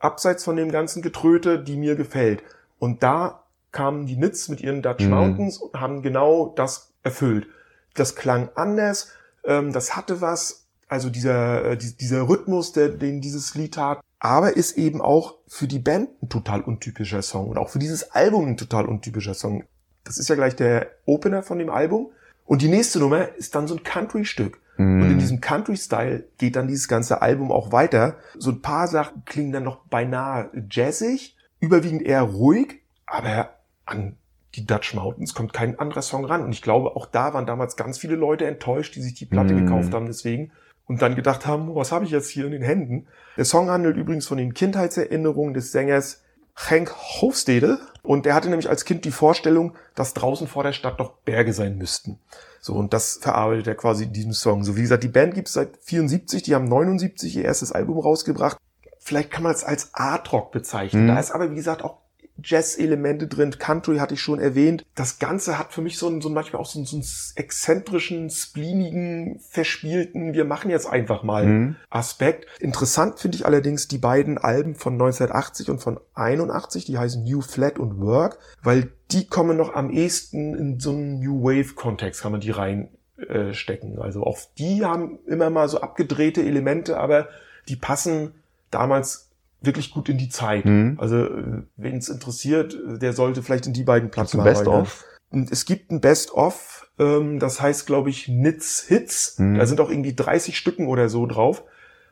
abseits 0.00 0.44
von 0.44 0.56
dem 0.56 0.70
ganzen 0.70 1.02
Getröte, 1.02 1.58
die 1.62 1.76
mir 1.76 1.96
gefällt. 1.96 2.42
Und 2.78 3.02
da 3.02 3.42
kamen 3.72 4.06
die 4.06 4.16
Nits 4.16 4.48
mit 4.48 4.60
ihren 4.60 4.82
Dutch 4.82 5.04
Mhm. 5.04 5.10
Mountains 5.10 5.58
und 5.58 5.78
haben 5.80 6.02
genau 6.02 6.52
das 6.56 6.92
erfüllt. 7.02 7.46
Das 7.94 8.14
klang 8.16 8.48
anders, 8.54 9.08
ähm, 9.44 9.72
das 9.72 9.96
hatte 9.96 10.20
was, 10.20 10.66
also 10.88 11.10
dieser, 11.10 11.64
äh, 11.64 11.76
die- 11.76 11.96
dieser 11.96 12.28
Rhythmus, 12.28 12.72
der, 12.72 12.88
den 12.90 13.20
dieses 13.20 13.54
Lied 13.54 13.76
hat, 13.76 14.00
aber 14.18 14.56
ist 14.56 14.76
eben 14.78 15.00
auch 15.00 15.34
für 15.46 15.66
die 15.66 15.78
Band 15.78 16.10
ein 16.22 16.28
total 16.28 16.60
untypischer 16.62 17.22
Song 17.22 17.48
und 17.48 17.58
auch 17.58 17.68
für 17.70 17.78
dieses 17.78 18.12
Album 18.12 18.46
ein 18.46 18.56
total 18.56 18.86
untypischer 18.86 19.34
Song. 19.34 19.64
Das 20.04 20.18
ist 20.18 20.28
ja 20.28 20.36
gleich 20.36 20.56
der 20.56 20.88
Opener 21.04 21.42
von 21.42 21.58
dem 21.58 21.70
Album. 21.70 22.10
Und 22.46 22.62
die 22.62 22.68
nächste 22.68 22.98
Nummer 23.00 23.28
ist 23.36 23.54
dann 23.54 23.66
so 23.66 23.74
ein 23.74 23.82
Country-Stück. 23.82 24.60
Mhm. 24.76 25.02
Und 25.02 25.10
in 25.10 25.18
diesem 25.18 25.40
Country-Style 25.40 26.24
geht 26.38 26.56
dann 26.56 26.68
dieses 26.68 26.88
ganze 26.88 27.22
Album 27.22 27.50
auch 27.52 27.72
weiter. 27.72 28.16
So 28.38 28.50
ein 28.50 28.62
paar 28.62 28.88
Sachen 28.88 29.24
klingen 29.24 29.52
dann 29.52 29.64
noch 29.64 29.78
beinahe 29.86 30.50
jazzig, 30.70 31.36
überwiegend 31.60 32.02
eher 32.02 32.22
ruhig, 32.22 32.80
aber 33.06 33.50
an 33.84 34.16
die 34.54 34.66
Dutch 34.66 34.94
Mountains 34.94 35.34
kommt 35.34 35.52
kein 35.52 35.78
anderer 35.78 36.02
Song 36.02 36.24
ran. 36.24 36.42
Und 36.42 36.52
ich 36.52 36.62
glaube, 36.62 36.96
auch 36.96 37.06
da 37.06 37.34
waren 37.34 37.46
damals 37.46 37.76
ganz 37.76 37.98
viele 37.98 38.16
Leute 38.16 38.46
enttäuscht, 38.46 38.94
die 38.96 39.02
sich 39.02 39.14
die 39.14 39.26
Platte 39.26 39.54
Mhm. 39.54 39.66
gekauft 39.66 39.92
haben 39.92 40.06
deswegen 40.06 40.52
und 40.86 41.02
dann 41.02 41.14
gedacht 41.14 41.46
haben, 41.46 41.74
was 41.74 41.92
habe 41.92 42.04
ich 42.04 42.10
jetzt 42.10 42.30
hier 42.30 42.46
in 42.46 42.52
den 42.52 42.62
Händen? 42.62 43.06
Der 43.36 43.44
Song 43.44 43.68
handelt 43.68 43.96
übrigens 43.96 44.26
von 44.26 44.38
den 44.38 44.54
Kindheitserinnerungen 44.54 45.52
des 45.52 45.72
Sängers 45.72 46.22
Henk 46.54 46.90
Hofstede. 46.94 47.78
Und 48.06 48.24
der 48.24 48.34
hatte 48.34 48.48
nämlich 48.48 48.68
als 48.68 48.84
Kind 48.84 49.04
die 49.04 49.10
Vorstellung, 49.10 49.74
dass 49.96 50.14
draußen 50.14 50.46
vor 50.46 50.62
der 50.62 50.72
Stadt 50.72 51.00
doch 51.00 51.14
Berge 51.24 51.52
sein 51.52 51.76
müssten. 51.76 52.20
So, 52.60 52.74
und 52.74 52.92
das 52.92 53.18
verarbeitet 53.20 53.66
er 53.66 53.74
quasi 53.74 54.04
in 54.04 54.12
diesem 54.12 54.32
Song. 54.32 54.62
So, 54.62 54.76
wie 54.76 54.82
gesagt, 54.82 55.02
die 55.02 55.08
Band 55.08 55.34
gibt's 55.34 55.54
seit 55.54 55.76
74, 55.82 56.42
die 56.44 56.54
haben 56.54 56.68
79 56.68 57.36
ihr 57.36 57.44
erstes 57.44 57.72
Album 57.72 57.98
rausgebracht. 57.98 58.58
Vielleicht 59.00 59.30
kann 59.30 59.42
man 59.42 59.52
es 59.52 59.64
als 59.64 59.92
Art 59.94 60.32
Rock 60.32 60.52
bezeichnen. 60.52 61.04
Mhm. 61.04 61.08
Da 61.08 61.18
ist 61.18 61.32
aber, 61.32 61.50
wie 61.50 61.56
gesagt, 61.56 61.82
auch 61.82 61.98
Jazz-Elemente 62.42 63.26
drin. 63.26 63.56
Country 63.58 63.98
hatte 63.98 64.14
ich 64.14 64.20
schon 64.20 64.40
erwähnt. 64.40 64.84
Das 64.94 65.18
Ganze 65.18 65.58
hat 65.58 65.72
für 65.72 65.82
mich 65.82 65.98
so 65.98 66.06
einen, 66.06 66.20
so 66.20 66.28
manchmal 66.28 66.60
auch 66.60 66.66
so 66.66 66.78
einen, 66.78 66.86
so 66.86 66.96
einen 66.96 67.06
exzentrischen, 67.34 68.30
spleenigen, 68.30 69.40
verspielten, 69.48 70.34
wir 70.34 70.44
machen 70.44 70.70
jetzt 70.70 70.86
einfach 70.86 71.22
mal 71.22 71.46
mhm. 71.46 71.76
Aspekt. 71.90 72.46
Interessant 72.60 73.18
finde 73.18 73.36
ich 73.36 73.46
allerdings 73.46 73.88
die 73.88 73.98
beiden 73.98 74.38
Alben 74.38 74.74
von 74.74 74.94
1980 74.94 75.70
und 75.70 75.78
von 75.80 75.98
81, 76.14 76.84
die 76.84 76.98
heißen 76.98 77.24
New 77.24 77.40
Flat 77.40 77.78
und 77.78 78.00
Work, 78.00 78.38
weil 78.62 78.90
die 79.10 79.26
kommen 79.26 79.56
noch 79.56 79.74
am 79.74 79.90
ehesten 79.90 80.54
in 80.54 80.80
so 80.80 80.90
einen 80.90 81.20
New 81.20 81.42
Wave-Kontext, 81.42 82.22
kann 82.22 82.32
man 82.32 82.40
die 82.40 82.50
reinstecken. 82.50 83.98
Also 84.00 84.24
auch 84.24 84.38
die 84.58 84.84
haben 84.84 85.18
immer 85.26 85.50
mal 85.50 85.68
so 85.68 85.80
abgedrehte 85.80 86.42
Elemente, 86.42 86.98
aber 86.98 87.28
die 87.68 87.76
passen 87.76 88.32
damals 88.70 89.25
wirklich 89.66 89.90
gut 89.90 90.08
in 90.08 90.18
die 90.18 90.28
Zeit. 90.28 90.64
Mhm. 90.64 90.96
Also 90.98 91.24
äh, 91.24 91.62
wen 91.76 91.96
es 91.96 92.08
interessiert, 92.08 92.76
der 92.86 93.12
sollte 93.12 93.42
vielleicht 93.42 93.66
in 93.66 93.72
die 93.72 93.84
beiden 93.84 94.10
Platten 94.10 94.38
mal 94.38 94.44
Best 94.44 94.66
of. 94.66 95.04
Und 95.30 95.50
es 95.50 95.64
gibt 95.64 95.90
ein 95.90 96.00
Best 96.00 96.32
of, 96.32 96.88
ähm, 96.98 97.38
das 97.38 97.60
heißt 97.60 97.86
glaube 97.86 98.10
ich 98.10 98.28
Nits 98.28 98.84
Hits. 98.86 99.38
Mhm. 99.38 99.58
Da 99.58 99.66
sind 99.66 99.80
auch 99.80 99.90
irgendwie 99.90 100.14
30 100.14 100.56
Stücken 100.56 100.86
oder 100.86 101.08
so 101.08 101.26
drauf. 101.26 101.64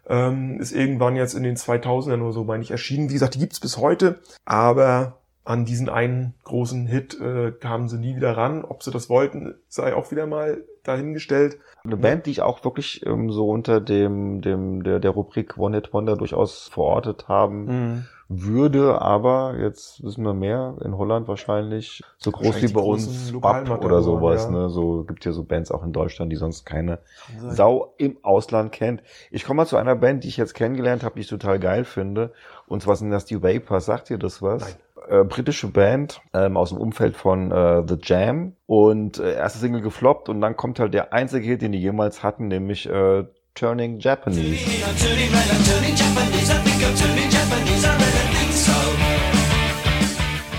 Ähm, 0.07 0.61
ist 0.61 0.73
irgendwann 0.73 1.17
jetzt 1.17 1.35
in 1.35 1.43
den 1.45 1.57
2000ern 1.57 2.21
oder 2.21 2.33
so, 2.33 2.45
meine 2.45 2.63
ich, 2.63 2.71
erschienen. 2.71 3.09
Wie 3.09 3.15
gesagt, 3.15 3.35
die 3.35 3.39
gibt's 3.39 3.61
bis 3.61 3.79
heute, 3.79 4.21
aber 4.45 5.19
an 5.45 5.67
diesen 5.67 5.91
einen 5.91 6.35
großen 6.45 6.87
Hit 6.87 7.21
äh, 7.21 7.53
kamen 7.53 7.89
sie 7.89 7.99
nie 7.99 8.17
wieder 8.17 8.37
ran. 8.37 8.65
Ob 8.65 8.83
sie 8.83 8.91
das 8.91 9.11
wollten, 9.11 9.55
sei 9.69 9.95
auch 9.95 10.11
wieder 10.11 10.27
mal 10.27 10.65
dahingestellt. 10.83 11.59
Eine 11.85 11.99
Band, 11.99 12.27
die 12.27 12.31
ich 12.31 12.43
auch 12.43 12.65
wirklich 12.65 13.05
ähm, 13.05 13.31
so 13.31 13.49
unter 13.49 13.81
dem, 13.81 14.41
dem 14.41 14.83
der, 14.83 15.01
der 15.01 15.11
Rubrik 15.11 15.59
One 15.59 15.77
Hit 15.77 15.93
Wonder 15.93 16.17
durchaus 16.17 16.69
verortet 16.69 17.29
haben 17.29 17.67
mhm. 17.67 18.05
würde, 18.29 19.03
aber 19.03 19.57
jetzt 19.59 20.03
wissen 20.03 20.25
wir 20.25 20.33
mehr, 20.33 20.77
in 20.83 20.97
Holland 20.97 21.29
wahrscheinlich, 21.29 22.03
so 22.17 22.31
groß 22.31 22.63
wie 22.63 22.73
bei 22.73 22.81
uns 22.81 23.33
Bab 23.39 23.85
oder 23.85 24.03
sowas, 24.03 24.45
ja. 24.45 24.51
ne? 24.51 24.71
So 24.71 25.05
gibt 25.05 25.27
ja 25.27 25.33
so 25.33 25.45
Bands 25.45 25.71
auch 25.71 25.85
in 25.85 25.93
Deutschland, 25.93 26.33
die 26.33 26.37
sonst 26.37 26.65
keine 26.65 27.01
Sau 27.49 27.95
im 27.99 28.17
Ausland 28.23 28.73
kennt. 28.73 29.03
Ich 29.31 29.45
komme 29.45 29.59
mal 29.59 29.67
zu 29.67 29.77
einer 29.77 29.97
Band, 29.97 30.25
die 30.25 30.29
ich 30.29 30.39
jetzt 30.39 30.55
kennengelernt 30.55 31.03
habe, 31.03 31.17
die 31.17 31.23
ich 31.23 31.29
total 31.29 31.59
geil 31.59 31.85
finde. 31.85 32.33
Und 32.67 32.83
zwar 32.83 32.97
sind 32.97 33.11
das 33.11 33.27
die 33.27 33.43
Vapors. 33.43 33.85
Sagt 33.85 34.11
ihr 34.11 34.19
das 34.19 34.41
was? 34.41 34.63
Nein 34.63 34.84
äh, 35.09 35.25
britische 35.25 35.69
Band 35.69 36.21
ähm, 36.33 36.57
aus 36.57 36.71
dem 36.71 36.79
Umfeld 36.79 37.17
von 37.17 37.51
äh, 37.53 37.83
The 37.87 37.97
Jam 38.03 38.57
und 38.67 39.19
äh, 39.19 39.35
erste 39.35 39.59
Single 39.59 39.83
gefloppt 39.83 40.29
und 40.29 40.41
dann 40.41 40.57
kommt 40.57 40.79
halt 40.79 40.95
der 40.95 41.13
einzige 41.13 41.47
Hit, 41.47 41.63
den 41.63 41.73
die 41.73 41.79
jemals 41.79 42.23
hatten, 42.23 42.49
nämlich 42.49 42.89
äh, 42.89 43.25
Turning 43.55 43.99
Japanese. 44.01 44.57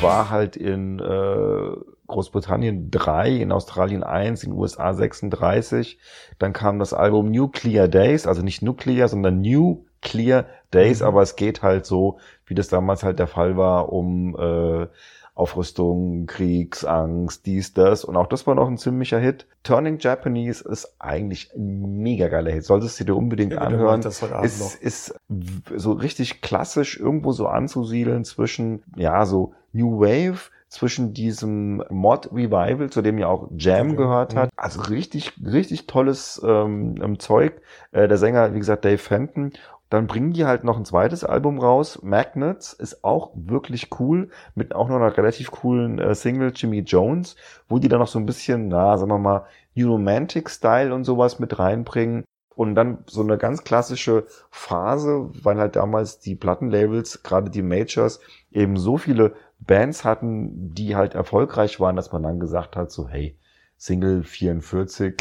War 0.01 0.29
halt 0.29 0.55
in 0.55 0.99
äh, 0.99 1.75
Großbritannien 2.07 2.91
3, 2.91 3.31
in 3.31 3.51
Australien 3.51 4.03
1, 4.03 4.43
in 4.43 4.51
den 4.51 4.59
USA 4.59 4.93
36. 4.93 5.97
Dann 6.39 6.53
kam 6.53 6.79
das 6.79 6.93
Album 6.93 7.31
Nuclear 7.31 7.87
Days, 7.87 8.27
also 8.27 8.41
nicht 8.41 8.61
Nuclear, 8.61 9.07
sondern 9.07 9.41
New 9.41 9.85
Clear 10.05 10.45
Days, 10.71 11.01
mhm. 11.01 11.07
aber 11.07 11.21
es 11.21 11.35
geht 11.35 11.63
halt 11.63 11.85
so, 11.85 12.19
wie 12.45 12.55
das 12.55 12.67
damals 12.67 13.03
halt 13.03 13.19
der 13.19 13.27
Fall 13.27 13.57
war, 13.57 13.91
um 13.91 14.35
äh, 14.37 14.87
Aufrüstung, 15.35 16.27
Kriegsangst, 16.27 17.45
dies, 17.45 17.73
das. 17.73 18.05
Und 18.05 18.15
auch 18.15 18.27
das 18.27 18.47
war 18.47 18.55
noch 18.55 18.69
ein 18.69 18.77
ziemlicher 18.77 19.19
Hit. 19.19 19.45
Turning 19.63 19.99
Japanese 19.99 20.67
ist 20.67 20.95
eigentlich 20.97 21.51
ein 21.53 22.01
mega 22.01 22.29
geiler 22.29 22.51
Hit. 22.51 22.63
Solltest 22.63 22.97
du 23.01 23.03
dir 23.03 23.15
unbedingt 23.15 23.51
ja, 23.51 23.59
anhören. 23.59 24.01
Das 24.01 24.23
ist, 24.23 24.75
ist 24.75 25.15
so 25.75 25.91
richtig 25.91 26.41
klassisch 26.41 26.97
irgendwo 26.97 27.33
so 27.33 27.47
anzusiedeln 27.47 28.23
zwischen, 28.23 28.83
ja, 28.95 29.25
so 29.25 29.53
New 29.73 29.99
Wave, 29.99 30.51
zwischen 30.69 31.13
diesem 31.13 31.83
Mod 31.89 32.31
Revival, 32.31 32.89
zu 32.89 33.01
dem 33.01 33.17
ja 33.17 33.27
auch 33.27 33.49
Jam 33.57 33.89
okay. 33.89 33.97
gehört 33.97 34.35
hat. 34.35 34.51
Mhm. 34.51 34.57
Also 34.57 34.81
richtig, 34.83 35.33
richtig 35.43 35.87
tolles 35.87 36.41
ähm, 36.45 37.19
Zeug. 37.19 37.61
Äh, 37.91 38.07
der 38.07 38.17
Sänger, 38.17 38.53
wie 38.53 38.59
gesagt, 38.59 38.85
Dave 38.85 38.97
Fenton. 38.97 39.51
Dann 39.95 40.07
bringen 40.07 40.33
die 40.33 40.43
halt 40.43 40.65
noch 40.65 40.75
ein 40.75 40.83
zweites 40.83 41.23
Album 41.23 41.57
raus. 41.57 42.01
Magnets 42.03 42.73
ist 42.73 43.05
auch 43.05 43.31
wirklich 43.33 43.97
cool, 44.01 44.29
mit 44.53 44.75
auch 44.75 44.89
noch 44.89 44.97
einer 44.97 45.15
relativ 45.15 45.51
coolen 45.51 45.99
äh, 45.99 46.13
Single 46.13 46.51
Jimmy 46.53 46.79
Jones, 46.79 47.37
wo 47.69 47.79
die 47.79 47.87
dann 47.87 48.01
noch 48.01 48.09
so 48.09 48.19
ein 48.19 48.25
bisschen, 48.25 48.67
na, 48.67 48.97
sagen 48.97 49.09
wir 49.09 49.19
mal, 49.19 49.45
New 49.73 49.89
Romantic 49.89 50.49
Style 50.49 50.93
und 50.93 51.05
sowas 51.05 51.39
mit 51.39 51.59
reinbringen. 51.59 52.25
Und 52.55 52.75
dann 52.75 53.05
so 53.05 53.21
eine 53.21 53.37
ganz 53.37 53.63
klassische 53.63 54.25
Phase, 54.49 55.29
weil 55.43 55.59
halt 55.59 55.77
damals 55.77 56.19
die 56.19 56.35
Plattenlabels, 56.35 57.23
gerade 57.23 57.49
die 57.49 57.61
Majors, 57.61 58.19
eben 58.51 58.75
so 58.75 58.97
viele 58.97 59.35
Bands 59.59 60.03
hatten, 60.03 60.73
die 60.73 60.97
halt 60.97 61.15
erfolgreich 61.15 61.79
waren, 61.79 61.95
dass 61.95 62.11
man 62.11 62.23
dann 62.23 62.41
gesagt 62.41 62.75
hat, 62.75 62.91
so 62.91 63.07
hey, 63.07 63.37
Single 63.77 64.23
44, 64.23 65.15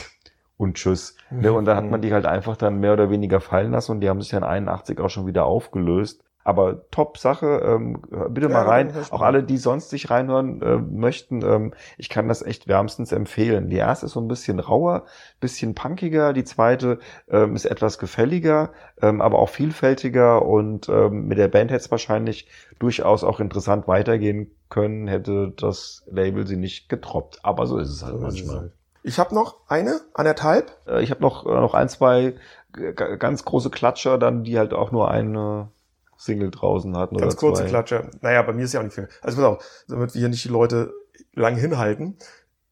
und 0.57 0.75
tschüss. 0.75 1.17
Mhm. 1.31 1.40
Ne? 1.40 1.53
Und 1.53 1.64
dann 1.64 1.77
hat 1.77 1.90
man 1.90 2.01
die 2.01 2.12
halt 2.12 2.27
einfach 2.27 2.57
dann 2.57 2.81
mehr 2.81 2.93
oder 2.93 3.11
weniger 3.11 3.40
fallen 3.40 3.73
lassen 3.73 3.93
und 3.93 4.01
die 4.01 4.09
haben 4.09 4.21
sich 4.21 4.31
dann 4.31 4.45
81 4.45 5.01
auch 5.01 5.11
schon 5.11 5.27
wieder 5.27 5.45
aufgelöst. 5.47 6.23
Aber 6.47 6.90
top 6.90 7.17
Sache, 7.17 7.62
ähm, 7.64 8.03
bitte 8.29 8.49
ja, 8.49 8.53
mal 8.53 8.67
rein. 8.67 8.93
Auch 9.11 9.23
alle, 9.23 9.43
die 9.43 9.57
sonst 9.57 9.88
sich 9.88 10.11
reinhören 10.11 10.61
äh, 10.61 10.77
möchten, 10.77 11.43
ähm, 11.43 11.73
ich 11.97 12.11
kann 12.11 12.29
das 12.29 12.43
echt 12.43 12.69
wärmstens 12.69 13.12
empfehlen. 13.12 13.71
Die 13.71 13.79
erste 13.79 14.07
ist 14.07 14.12
so 14.12 14.21
ein 14.21 14.29
bisschen 14.29 14.61
rauer, 14.61 15.07
bisschen 15.40 15.75
punkiger, 15.75 16.35
die 16.35 16.45
zweite 16.45 16.99
ähm, 17.31 17.57
ist 17.57 17.64
etwas 17.64 17.99
gefälliger, 17.99 18.73
ähm, 19.01 19.23
aber 19.23 19.38
auch 19.38 19.49
vielfältiger 19.49 20.45
und 20.45 20.90
ähm, 20.90 21.29
mit 21.29 21.38
der 21.38 21.49
Band 21.49 21.71
hätte 21.71 21.81
es 21.81 21.90
wahrscheinlich 21.90 22.47
durchaus 22.79 23.25
auch 23.25 23.40
interessant 23.40 23.88
weitergehen 23.88 24.51
können, 24.69 25.09
hätte 25.09 25.51
das 25.57 26.05
Label 26.11 26.47
sie 26.47 26.57
nicht 26.57 26.90
getroppt. 26.90 27.38
Aber 27.43 27.67
so 27.67 27.79
ist 27.79 27.88
es 27.88 28.05
halt 28.05 28.17
so 28.17 28.21
manchmal. 28.21 28.73
Ich 29.05 29.19
habe 29.19 29.35
noch 29.35 29.61
eine, 29.69 30.01
anderthalb. 30.14 30.73
Äh, 30.88 31.03
ich 31.03 31.11
habe 31.11 31.21
noch, 31.21 31.47
äh, 31.47 31.51
noch 31.51 31.75
ein, 31.75 31.88
zwei 31.88 32.35
ganz 32.73 33.45
große 33.45 33.71
Klatscher, 33.71 34.19
dann 34.19 34.43
die 34.43 34.59
halt 34.59 34.73
auch 34.73 34.90
nur 34.90 35.09
eine 35.09 35.69
Single 36.17 36.51
draußen 36.51 36.97
hatten. 36.97 37.19
Ganz 37.19 37.37
kurze 37.37 37.62
zwei. 37.62 37.69
Klatscher. 37.69 38.11
Naja, 38.21 38.43
bei 38.43 38.53
mir 38.53 38.64
ist 38.64 38.73
ja 38.73 38.81
auch 38.81 38.85
nicht 38.85 38.95
viel. 38.95 39.09
Also 39.23 39.37
pass 39.37 39.45
auf, 39.45 39.85
damit 39.87 40.14
wir 40.14 40.19
hier 40.19 40.29
nicht 40.29 40.45
die 40.45 40.49
Leute 40.49 40.93
lang 41.35 41.55
hinhalten. 41.55 42.17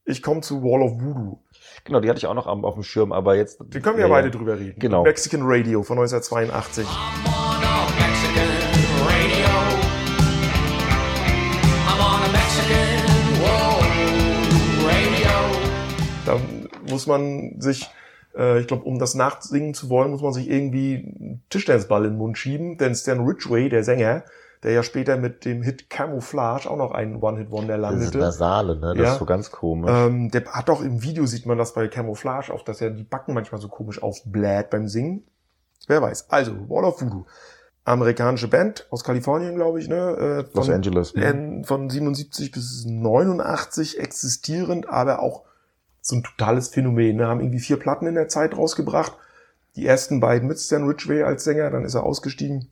Ich 0.03 0.21
komme 0.21 0.41
zu 0.41 0.61
Wall 0.61 0.81
of 0.81 0.99
Voodoo. 0.99 1.39
Genau, 1.85 2.01
die 2.01 2.09
hatte 2.09 2.17
ich 2.17 2.25
auch 2.27 2.33
noch 2.33 2.47
auf 2.47 2.73
dem 2.73 2.83
Schirm, 2.83 3.13
aber 3.13 3.35
jetzt. 3.35 3.61
Die 3.67 3.79
können 3.79 3.95
wir 3.95 4.05
ja 4.05 4.09
beide 4.09 4.31
drüber 4.31 4.59
reden. 4.59 4.79
Genau. 4.79 5.03
Mexican 5.03 5.41
Radio 5.43 5.83
von 5.83 5.97
1982. 5.97 6.85
muss 16.93 17.07
man 17.07 17.59
sich, 17.59 17.89
äh, 18.35 18.59
ich 18.59 18.67
glaube, 18.67 18.83
um 18.83 18.99
das 18.99 19.15
nachsingen 19.15 19.73
zu 19.73 19.89
wollen, 19.89 20.11
muss 20.11 20.21
man 20.21 20.31
sich 20.31 20.49
irgendwie 20.49 20.95
einen 20.95 21.43
Tischtennisball 21.49 22.05
in 22.05 22.11
den 22.11 22.17
Mund 22.17 22.37
schieben, 22.37 22.77
denn 22.77 22.95
Stan 22.95 23.19
Ridgway, 23.19 23.67
der 23.67 23.83
Sänger, 23.83 24.23
der 24.63 24.71
ja 24.71 24.83
später 24.83 25.17
mit 25.17 25.43
dem 25.43 25.61
Hit 25.61 25.89
Camouflage 25.89 26.69
auch 26.69 26.77
noch 26.77 26.91
einen 26.91 27.21
One-Hit-Wonder 27.21 27.77
landete. 27.77 28.17
Das 28.17 28.35
ist 28.35 28.39
Nasale, 28.39 28.75
ne? 28.77 28.93
Das 28.95 28.97
ja. 28.97 29.13
ist 29.13 29.19
so 29.19 29.25
ganz 29.25 29.51
komisch. 29.51 29.91
Ähm, 29.93 30.31
der 30.31 30.45
hat 30.45 30.69
auch 30.69 30.81
im 30.81 31.03
Video 31.03 31.25
sieht 31.25 31.45
man 31.45 31.57
das 31.57 31.73
bei 31.73 31.87
Camouflage 31.89 32.53
auch, 32.53 32.63
dass 32.63 32.79
er 32.79 32.91
die 32.91 33.03
Backen 33.03 33.33
manchmal 33.33 33.59
so 33.59 33.67
komisch 33.67 34.01
aufbläht 34.01 34.69
beim 34.69 34.87
Singen. 34.87 35.23
Wer 35.87 36.01
weiß. 36.01 36.29
Also, 36.29 36.53
Wall 36.69 36.85
of 36.85 37.01
Voodoo. 37.01 37.25
Amerikanische 37.85 38.47
Band 38.47 38.87
aus 38.89 39.03
Kalifornien, 39.03 39.55
glaube 39.55 39.81
ich, 39.81 39.89
ne? 39.89 39.95
Äh, 39.95 40.43
von, 40.45 40.61
Los 40.61 40.69
Angeles. 40.69 41.13
Ne? 41.13 41.63
Von 41.65 41.89
77 41.89 42.51
bis 42.51 42.85
89 42.85 43.99
existierend, 43.99 44.87
aber 44.87 45.19
auch 45.19 45.43
so 46.03 46.17
ein 46.17 46.23
totales 46.23 46.67
Phänomen. 46.67 47.15
Ne? 47.15 47.27
Haben 47.27 47.39
irgendwie 47.39 47.61
vier 47.61 47.79
Platten 47.79 48.05
in 48.05 48.15
der 48.15 48.27
Zeit 48.27 48.55
rausgebracht. 48.55 49.13
Die 49.75 49.87
ersten 49.87 50.19
beiden 50.19 50.47
mit 50.47 50.59
Stan 50.59 50.85
Ridgway 50.85 51.23
als 51.23 51.45
Sänger, 51.45 51.71
dann 51.71 51.85
ist 51.85 51.95
er 51.95 52.03
ausgestiegen. 52.03 52.69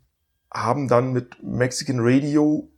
Haben 0.54 0.88
dann 0.88 1.14
mit 1.14 1.42
Mexican 1.42 2.00
Radio 2.02 2.70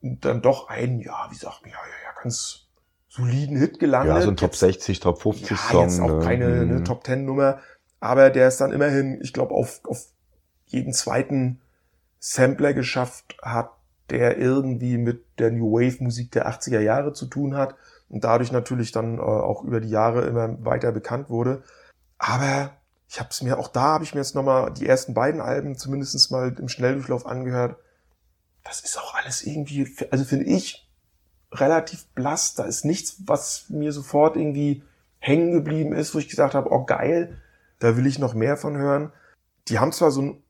dann 0.00 0.40
doch 0.40 0.68
einen, 0.68 1.00
ja, 1.00 1.28
wie 1.30 1.36
sagt 1.36 1.62
man, 1.62 1.70
ja, 1.70 1.76
ja, 1.76 2.08
ja, 2.08 2.22
ganz 2.22 2.66
soliden 3.08 3.58
Hit 3.58 3.78
gelandet. 3.78 4.16
Ja, 4.16 4.22
so 4.22 4.30
ein 4.30 4.36
Top 4.36 4.56
60, 4.56 5.00
Top 5.00 5.20
50 5.20 5.50
ja, 5.50 5.56
Song. 5.56 5.82
Jetzt 5.82 6.00
auch 6.00 6.18
ne? 6.18 6.24
keine 6.24 6.48
mhm. 6.48 6.74
ne, 6.76 6.82
Top 6.82 7.04
10 7.04 7.24
Nummer. 7.26 7.60
Aber 8.00 8.30
der 8.30 8.48
ist 8.48 8.60
dann 8.60 8.72
immerhin, 8.72 9.20
ich 9.22 9.34
glaube, 9.34 9.54
auf, 9.54 9.80
auf 9.84 10.06
jeden 10.66 10.94
zweiten 10.94 11.60
Sampler 12.18 12.72
geschafft 12.72 13.36
hat, 13.42 13.72
der 14.08 14.38
irgendwie 14.38 14.96
mit 14.96 15.24
der 15.38 15.50
New 15.50 15.72
Wave 15.72 16.02
Musik 16.02 16.32
der 16.32 16.48
80er 16.48 16.80
Jahre 16.80 17.12
zu 17.12 17.26
tun 17.26 17.54
hat 17.54 17.76
und 18.10 18.24
dadurch 18.24 18.52
natürlich 18.52 18.92
dann 18.92 19.18
äh, 19.18 19.22
auch 19.22 19.64
über 19.64 19.80
die 19.80 19.88
Jahre 19.88 20.26
immer 20.26 20.62
weiter 20.64 20.92
bekannt 20.92 21.30
wurde. 21.30 21.62
Aber 22.18 22.72
ich 23.08 23.18
habe 23.18 23.30
es 23.30 23.40
mir, 23.40 23.58
auch 23.58 23.68
da 23.68 23.82
habe 23.82 24.04
ich 24.04 24.14
mir 24.14 24.20
jetzt 24.20 24.34
nochmal 24.34 24.72
die 24.72 24.86
ersten 24.86 25.14
beiden 25.14 25.40
Alben 25.40 25.76
zumindest 25.76 26.30
mal 26.30 26.54
im 26.58 26.68
Schnelldurchlauf 26.68 27.24
angehört. 27.24 27.76
das 28.64 28.80
ist 28.80 28.98
auch 28.98 29.14
alles 29.14 29.42
irgendwie, 29.42 29.88
also 30.10 30.24
finde 30.24 30.46
ich, 30.46 30.88
relativ 31.52 32.06
blass. 32.08 32.54
Da 32.54 32.64
ist 32.64 32.84
nichts, 32.84 33.22
was 33.26 33.70
mir 33.70 33.92
sofort 33.92 34.36
irgendwie 34.36 34.82
hängen 35.18 35.52
geblieben 35.52 35.92
ist, 35.92 36.14
wo 36.14 36.18
ich 36.18 36.28
gesagt 36.28 36.54
habe, 36.54 36.70
oh 36.70 36.84
geil, 36.84 37.40
da 37.78 37.96
will 37.96 38.06
ich 38.06 38.18
noch 38.18 38.34
mehr 38.34 38.56
von 38.56 38.76
hören. 38.76 39.12
Die 39.68 39.78
haben 39.78 39.92
zwar 39.92 40.10
so 40.10 40.20
einen 40.20 40.42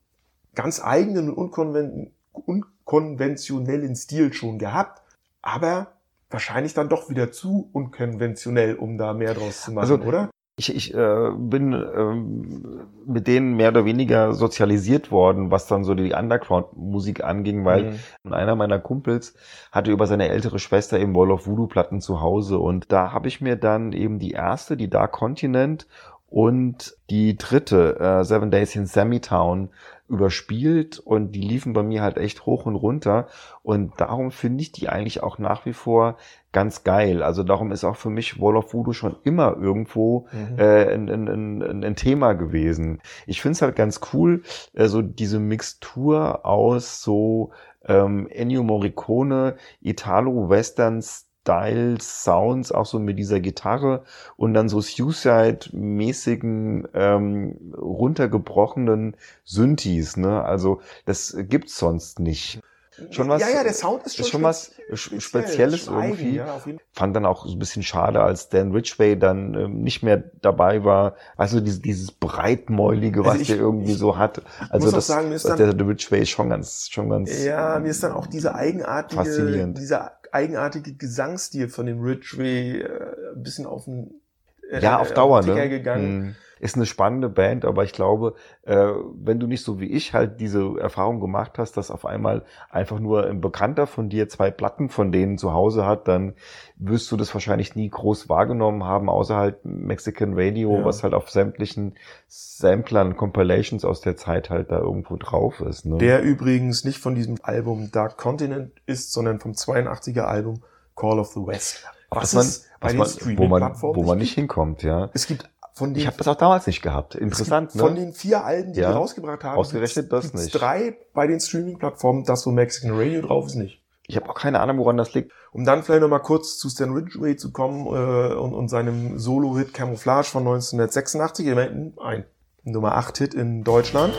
ganz 0.55 0.81
eigenen 0.83 1.29
und 1.29 1.37
unkonven 1.37 2.13
unkonventionellen 2.33 3.95
Stil 3.95 4.33
schon 4.33 4.57
gehabt, 4.57 5.01
aber 5.41 5.93
wahrscheinlich 6.31 6.73
dann 6.73 6.89
doch 6.89 7.09
wieder 7.09 7.31
zu 7.31 7.69
unkonventionell, 7.73 8.75
um 8.75 8.97
da 8.97 9.13
mehr 9.13 9.33
draus 9.33 9.61
zu 9.61 9.71
machen, 9.71 9.81
also, 9.81 9.95
oder? 9.97 10.29
Ich, 10.57 10.75
ich 10.75 10.93
äh, 10.93 11.31
bin 11.35 11.73
ähm, 11.73 12.87
mit 13.07 13.25
denen 13.25 13.55
mehr 13.55 13.69
oder 13.69 13.85
weniger 13.85 14.33
sozialisiert 14.33 15.09
worden, 15.09 15.49
was 15.49 15.65
dann 15.65 15.83
so 15.83 15.95
die 15.95 16.13
Underground-Musik 16.13 17.23
anging, 17.23 17.65
weil 17.65 17.97
mhm. 18.23 18.33
einer 18.33 18.55
meiner 18.55 18.77
Kumpels 18.77 19.33
hatte 19.71 19.91
über 19.91 20.05
seine 20.07 20.29
ältere 20.29 20.59
Schwester 20.59 20.99
eben 20.99 21.15
Wall 21.15 21.31
of 21.31 21.47
Voodoo-Platten 21.47 22.01
zu 22.01 22.21
Hause 22.21 22.59
und 22.59 22.91
da 22.91 23.11
habe 23.11 23.27
ich 23.27 23.41
mir 23.41 23.55
dann 23.55 23.93
eben 23.93 24.19
die 24.19 24.31
erste, 24.31 24.77
die 24.77 24.89
Dark 24.89 25.13
Continent 25.13 25.87
und 26.31 26.97
die 27.09 27.37
dritte, 27.37 27.99
äh, 27.99 28.23
Seven 28.23 28.49
Days 28.49 28.75
in 28.75 28.87
Sammy-Town, 28.87 29.69
überspielt 30.07 30.99
und 30.99 31.31
die 31.31 31.41
liefen 31.41 31.73
bei 31.73 31.83
mir 31.83 32.01
halt 32.01 32.17
echt 32.17 32.45
hoch 32.45 32.65
und 32.65 32.75
runter 32.75 33.27
und 33.63 33.93
darum 33.99 34.31
finde 34.31 34.61
ich 34.61 34.73
die 34.73 34.89
eigentlich 34.89 35.23
auch 35.23 35.39
nach 35.39 35.65
wie 35.65 35.71
vor 35.71 36.17
ganz 36.51 36.83
geil. 36.83 37.23
Also 37.23 37.43
darum 37.43 37.71
ist 37.71 37.85
auch 37.85 37.95
für 37.95 38.09
mich 38.09 38.39
Wall 38.39 38.57
of 38.57 38.73
Voodoo 38.73 38.91
schon 38.91 39.15
immer 39.23 39.55
irgendwo 39.55 40.27
mhm. 40.33 40.59
äh, 40.59 40.93
ein, 40.93 41.09
ein, 41.09 41.27
ein, 41.29 41.83
ein, 41.83 41.95
Thema 41.95 42.33
gewesen. 42.33 43.01
Ich 43.25 43.41
finde 43.41 43.53
es 43.53 43.61
halt 43.61 43.77
ganz 43.77 44.01
cool, 44.11 44.43
äh, 44.73 44.87
so 44.87 45.01
diese 45.01 45.39
Mixtur 45.39 46.45
aus 46.45 47.01
so 47.01 47.51
ähm, 47.85 48.27
Ennio 48.27 48.63
Morricone, 48.63 49.55
Italo-Westerns, 49.81 51.30
Styles, 51.41 52.23
Sounds, 52.23 52.71
auch 52.71 52.85
so 52.85 52.99
mit 52.99 53.17
dieser 53.17 53.39
Gitarre 53.39 54.03
und 54.37 54.53
dann 54.53 54.69
so 54.69 54.79
Suicide-mäßigen, 54.79 56.87
ähm, 56.93 57.73
runtergebrochenen 57.75 59.17
Synthes, 59.43 60.17
ne? 60.17 60.43
Also 60.43 60.81
das 61.05 61.35
gibt's 61.49 61.77
sonst 61.77 62.19
nicht. 62.19 62.61
Schon 63.09 63.29
was, 63.29 63.41
ja, 63.41 63.49
ja, 63.49 63.63
der 63.63 63.73
Sound 63.73 64.05
ist 64.05 64.17
schon, 64.17 64.25
ist 64.25 64.31
schon 64.31 64.43
was 64.43 64.73
speziell, 64.93 65.21
Spezielles 65.21 65.87
irgendwie. 65.87 66.35
Ja, 66.35 66.61
Fand 66.91 67.15
dann 67.15 67.25
auch 67.25 67.45
so 67.45 67.53
ein 67.53 67.59
bisschen 67.59 67.83
schade, 67.83 68.21
als 68.21 68.49
Dan 68.49 68.73
Ridgway 68.73 69.17
dann 69.17 69.55
ähm, 69.55 69.81
nicht 69.81 70.03
mehr 70.03 70.17
dabei 70.41 70.83
war. 70.83 71.15
Also 71.37 71.61
dieses, 71.61 71.81
dieses 71.81 72.11
breitmäulige, 72.11 73.21
was 73.21 73.31
also 73.31 73.41
ich, 73.41 73.47
der 73.47 73.57
irgendwie 73.57 73.93
ich, 73.93 73.97
so 73.97 74.17
hat. 74.17 74.41
Also 74.69 74.91
das, 74.91 75.07
sagen, 75.07 75.33
dann, 75.43 75.57
der, 75.57 75.73
der 75.73 75.87
Ridgway 75.87 76.21
ist 76.21 76.29
schon 76.29 76.49
ganz, 76.49 76.89
schon 76.91 77.09
ganz. 77.09 77.43
Ja, 77.43 77.79
mir 77.79 77.89
ist 77.89 78.03
dann 78.03 78.11
auch 78.11 78.27
diese 78.27 78.53
eigenartige, 78.53 79.23
faszinierend. 79.23 79.77
dieser 79.77 80.11
eigenartige 80.31 80.93
Gesangsstil 80.93 81.69
von 81.69 81.85
dem 81.85 82.01
Ridgway 82.01 82.81
äh, 82.81 83.33
ein 83.35 83.43
bisschen 83.43 83.65
auf 83.65 83.85
den 83.85 84.21
äh, 84.69 84.79
ja, 84.79 84.99
auf 84.99 85.13
Dauer, 85.13 85.41
ne? 85.43 85.69
gegangen. 85.69 86.23
Hm 86.23 86.35
ist 86.61 86.75
eine 86.75 86.85
spannende 86.85 87.27
Band, 87.27 87.65
aber 87.65 87.83
ich 87.83 87.91
glaube, 87.91 88.35
äh, 88.63 88.75
wenn 89.15 89.39
du 89.39 89.47
nicht 89.47 89.63
so 89.63 89.79
wie 89.79 89.87
ich 89.87 90.13
halt 90.13 90.39
diese 90.39 90.79
Erfahrung 90.79 91.19
gemacht 91.19 91.57
hast, 91.57 91.75
dass 91.75 91.89
auf 91.89 92.05
einmal 92.05 92.45
einfach 92.69 92.99
nur 92.99 93.25
ein 93.25 93.41
Bekannter 93.41 93.87
von 93.87 94.09
dir 94.09 94.29
zwei 94.29 94.51
Platten 94.51 94.89
von 94.89 95.11
denen 95.11 95.39
zu 95.39 95.53
Hause 95.53 95.87
hat, 95.87 96.07
dann 96.07 96.35
wirst 96.77 97.11
du 97.11 97.17
das 97.17 97.33
wahrscheinlich 97.33 97.75
nie 97.75 97.89
groß 97.89 98.29
wahrgenommen 98.29 98.83
haben, 98.83 99.09
außer 99.09 99.35
halt 99.35 99.65
Mexican 99.65 100.33
Radio, 100.35 100.77
ja. 100.77 100.85
was 100.85 101.01
halt 101.01 101.15
auf 101.15 101.31
sämtlichen 101.31 101.95
Samplern, 102.27 103.17
Compilations 103.17 103.83
aus 103.83 104.01
der 104.01 104.15
Zeit 104.15 104.51
halt 104.51 104.69
da 104.69 104.77
irgendwo 104.77 105.15
drauf 105.15 105.61
ist. 105.61 105.85
Ne? 105.85 105.97
Der 105.97 106.21
übrigens 106.21 106.83
nicht 106.83 106.99
von 106.99 107.15
diesem 107.15 107.37
Album 107.41 107.89
Dark 107.91 108.17
Continent 108.17 108.71
ist, 108.85 109.11
sondern 109.11 109.39
vom 109.39 109.53
82er 109.53 110.21
Album 110.21 110.61
Call 110.95 111.17
of 111.17 111.29
the 111.29 111.39
West. 111.39 111.87
Was, 112.11 112.35
was 112.35 112.63
man, 112.81 112.97
was 112.97 113.25
man, 113.25 113.37
wo 113.37 113.47
man, 113.47 113.73
wo 113.81 114.03
man 114.03 114.17
nicht 114.19 114.33
hinkommt, 114.33 114.83
ja. 114.83 115.09
Es 115.13 115.25
gibt 115.25 115.49
von 115.73 115.93
den, 115.93 116.01
ich 116.01 116.07
habe 116.07 116.17
das 116.17 116.27
auch 116.27 116.35
damals 116.35 116.67
nicht 116.67 116.81
gehabt. 116.81 117.15
Interessant, 117.15 117.75
ne? 117.75 117.81
Von 117.81 117.95
den 117.95 118.13
vier 118.13 118.43
Alben, 118.43 118.73
die 118.73 118.81
ja. 118.81 118.91
die 118.91 118.97
rausgebracht 118.97 119.43
haben, 119.43 119.57
ausgerechnet 119.57 120.11
das 120.11 120.33
nicht. 120.33 120.51
drei 120.51 120.97
bei 121.13 121.27
den 121.27 121.39
Streaming-Plattformen, 121.39 122.25
das 122.25 122.45
wo 122.45 122.51
Mexican 122.51 122.97
Radio 122.97 123.21
drauf 123.21 123.47
ist 123.47 123.55
nicht. 123.55 123.81
Ich 124.07 124.17
habe 124.17 124.29
auch 124.29 124.35
keine 124.35 124.59
Ahnung, 124.59 124.77
woran 124.79 124.97
das 124.97 125.13
liegt. 125.13 125.31
Um 125.53 125.63
dann 125.63 125.83
vielleicht 125.83 126.01
noch 126.01 126.09
mal 126.09 126.19
kurz 126.19 126.57
zu 126.57 126.69
Stan 126.69 126.91
Ridgway 126.91 127.37
zu 127.37 127.51
kommen 127.51 127.85
äh, 127.87 128.33
und, 128.33 128.53
und 128.53 128.67
seinem 128.67 129.17
Solo-Hit 129.17 129.73
Camouflage 129.73 130.27
von 130.27 130.41
1986, 130.41 131.49
ein 131.49 132.25
Nummer 132.63 132.95
8 132.95 133.17
Hit 133.17 133.33
in 133.33 133.63
Deutschland. 133.63 134.13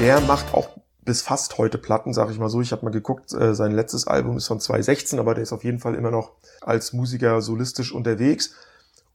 Der 0.00 0.20
macht 0.20 0.54
auch 0.54 0.68
bis 1.08 1.22
fast 1.22 1.56
heute 1.56 1.78
Platten, 1.78 2.12
sag 2.12 2.30
ich 2.30 2.38
mal 2.38 2.50
so. 2.50 2.60
Ich 2.60 2.70
habe 2.70 2.84
mal 2.84 2.90
geguckt, 2.90 3.32
äh, 3.32 3.54
sein 3.54 3.72
letztes 3.72 4.06
Album 4.06 4.36
ist 4.36 4.46
von 4.46 4.60
2016, 4.60 5.18
aber 5.18 5.32
der 5.32 5.42
ist 5.42 5.54
auf 5.54 5.64
jeden 5.64 5.78
Fall 5.78 5.94
immer 5.94 6.10
noch 6.10 6.32
als 6.60 6.92
Musiker 6.92 7.40
solistisch 7.40 7.92
unterwegs. 7.92 8.54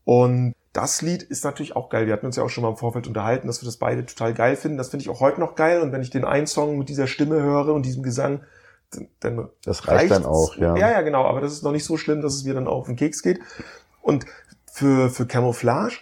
Und 0.04 0.56
das 0.74 1.04
Lied 1.04 1.22
ist 1.22 1.44
natürlich 1.44 1.76
auch 1.76 1.90
geil. 1.90 2.08
Wir 2.08 2.14
hatten 2.14 2.26
uns 2.26 2.36
ja 2.36 2.42
auch 2.42 2.50
schon 2.50 2.64
mal 2.64 2.72
im 2.72 2.78
Vorfeld 2.78 3.06
unterhalten, 3.06 3.46
dass 3.46 3.62
wir 3.62 3.68
das 3.68 3.78
beide 3.78 4.08
total 4.08 4.34
geil 4.34 4.56
finden. 4.56 4.80
Das 4.80 4.90
finde 4.90 5.04
ich 5.04 5.10
auch 5.12 5.20
heute 5.20 5.40
noch 5.40 5.54
geil. 5.54 5.82
Und 5.82 5.92
wenn 5.92 6.02
ich 6.02 6.10
den 6.10 6.26
einen 6.26 6.48
Song 6.48 6.80
mit 6.80 6.90
dieser 6.90 7.06
Stimme 7.06 7.44
höre 7.44 7.72
und 7.76 7.86
diesem 7.86 8.02
Gesang, 8.02 8.42
dann 9.20 9.50
das 9.64 9.88
reicht 9.88 10.10
dann 10.10 10.26
auch, 10.26 10.58
ja. 10.58 10.76
Ja, 10.76 10.92
ja, 10.94 11.02
genau. 11.02 11.26
Aber 11.26 11.42
das 11.42 11.54
ist 11.54 11.62
noch 11.62 11.74
nicht 11.74 11.86
so 11.86 11.96
schlimm, 11.96 12.22
dass 12.24 12.34
es 12.34 12.44
mir 12.44 12.56
dann 12.56 12.68
auf 12.68 12.88
den 12.88 12.96
Keks 12.96 13.22
geht. 13.22 13.40
Und 14.02 14.26
für 14.66 15.12
für 15.12 15.28
Camouflage 15.28 15.98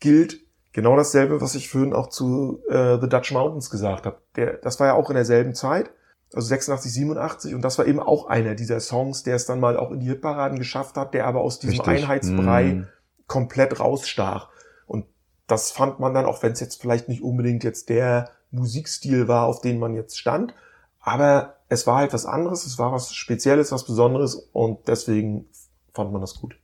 gilt 0.00 0.40
Genau 0.76 0.94
dasselbe, 0.94 1.40
was 1.40 1.54
ich 1.54 1.70
vorhin 1.70 1.94
auch 1.94 2.10
zu 2.10 2.62
äh, 2.68 2.98
The 3.00 3.08
Dutch 3.08 3.32
Mountains 3.32 3.70
gesagt 3.70 4.04
habe. 4.04 4.18
Das 4.60 4.78
war 4.78 4.88
ja 4.88 4.92
auch 4.92 5.08
in 5.08 5.16
derselben 5.16 5.54
Zeit, 5.54 5.88
also 6.34 6.48
86, 6.48 6.92
87, 6.92 7.54
und 7.54 7.62
das 7.62 7.78
war 7.78 7.86
eben 7.86 7.98
auch 7.98 8.26
einer 8.26 8.54
dieser 8.54 8.78
Songs, 8.80 9.22
der 9.22 9.36
es 9.36 9.46
dann 9.46 9.58
mal 9.58 9.78
auch 9.78 9.90
in 9.90 10.00
die 10.00 10.08
Hitparaden 10.08 10.58
geschafft 10.58 10.98
hat, 10.98 11.14
der 11.14 11.26
aber 11.26 11.40
aus 11.40 11.60
diesem 11.60 11.80
Richtig. 11.80 12.04
Einheitsbrei 12.04 12.64
mm. 12.74 12.88
komplett 13.26 13.80
rausstach. 13.80 14.50
Und 14.86 15.06
das 15.46 15.70
fand 15.70 15.98
man 15.98 16.12
dann, 16.12 16.26
auch 16.26 16.42
wenn 16.42 16.52
es 16.52 16.60
jetzt 16.60 16.78
vielleicht 16.78 17.08
nicht 17.08 17.22
unbedingt 17.22 17.64
jetzt 17.64 17.88
der 17.88 18.28
Musikstil 18.50 19.28
war, 19.28 19.46
auf 19.46 19.62
den 19.62 19.78
man 19.78 19.94
jetzt 19.94 20.18
stand, 20.18 20.52
aber 21.00 21.54
es 21.70 21.86
war 21.86 22.00
halt 22.00 22.12
was 22.12 22.26
anderes, 22.26 22.66
es 22.66 22.78
war 22.78 22.92
was 22.92 23.14
Spezielles, 23.14 23.72
was 23.72 23.86
Besonderes 23.86 24.34
und 24.52 24.88
deswegen 24.88 25.48
fand 25.94 26.12
man 26.12 26.20
das 26.20 26.34
gut. 26.34 26.58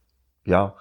Ja, 0.45 0.75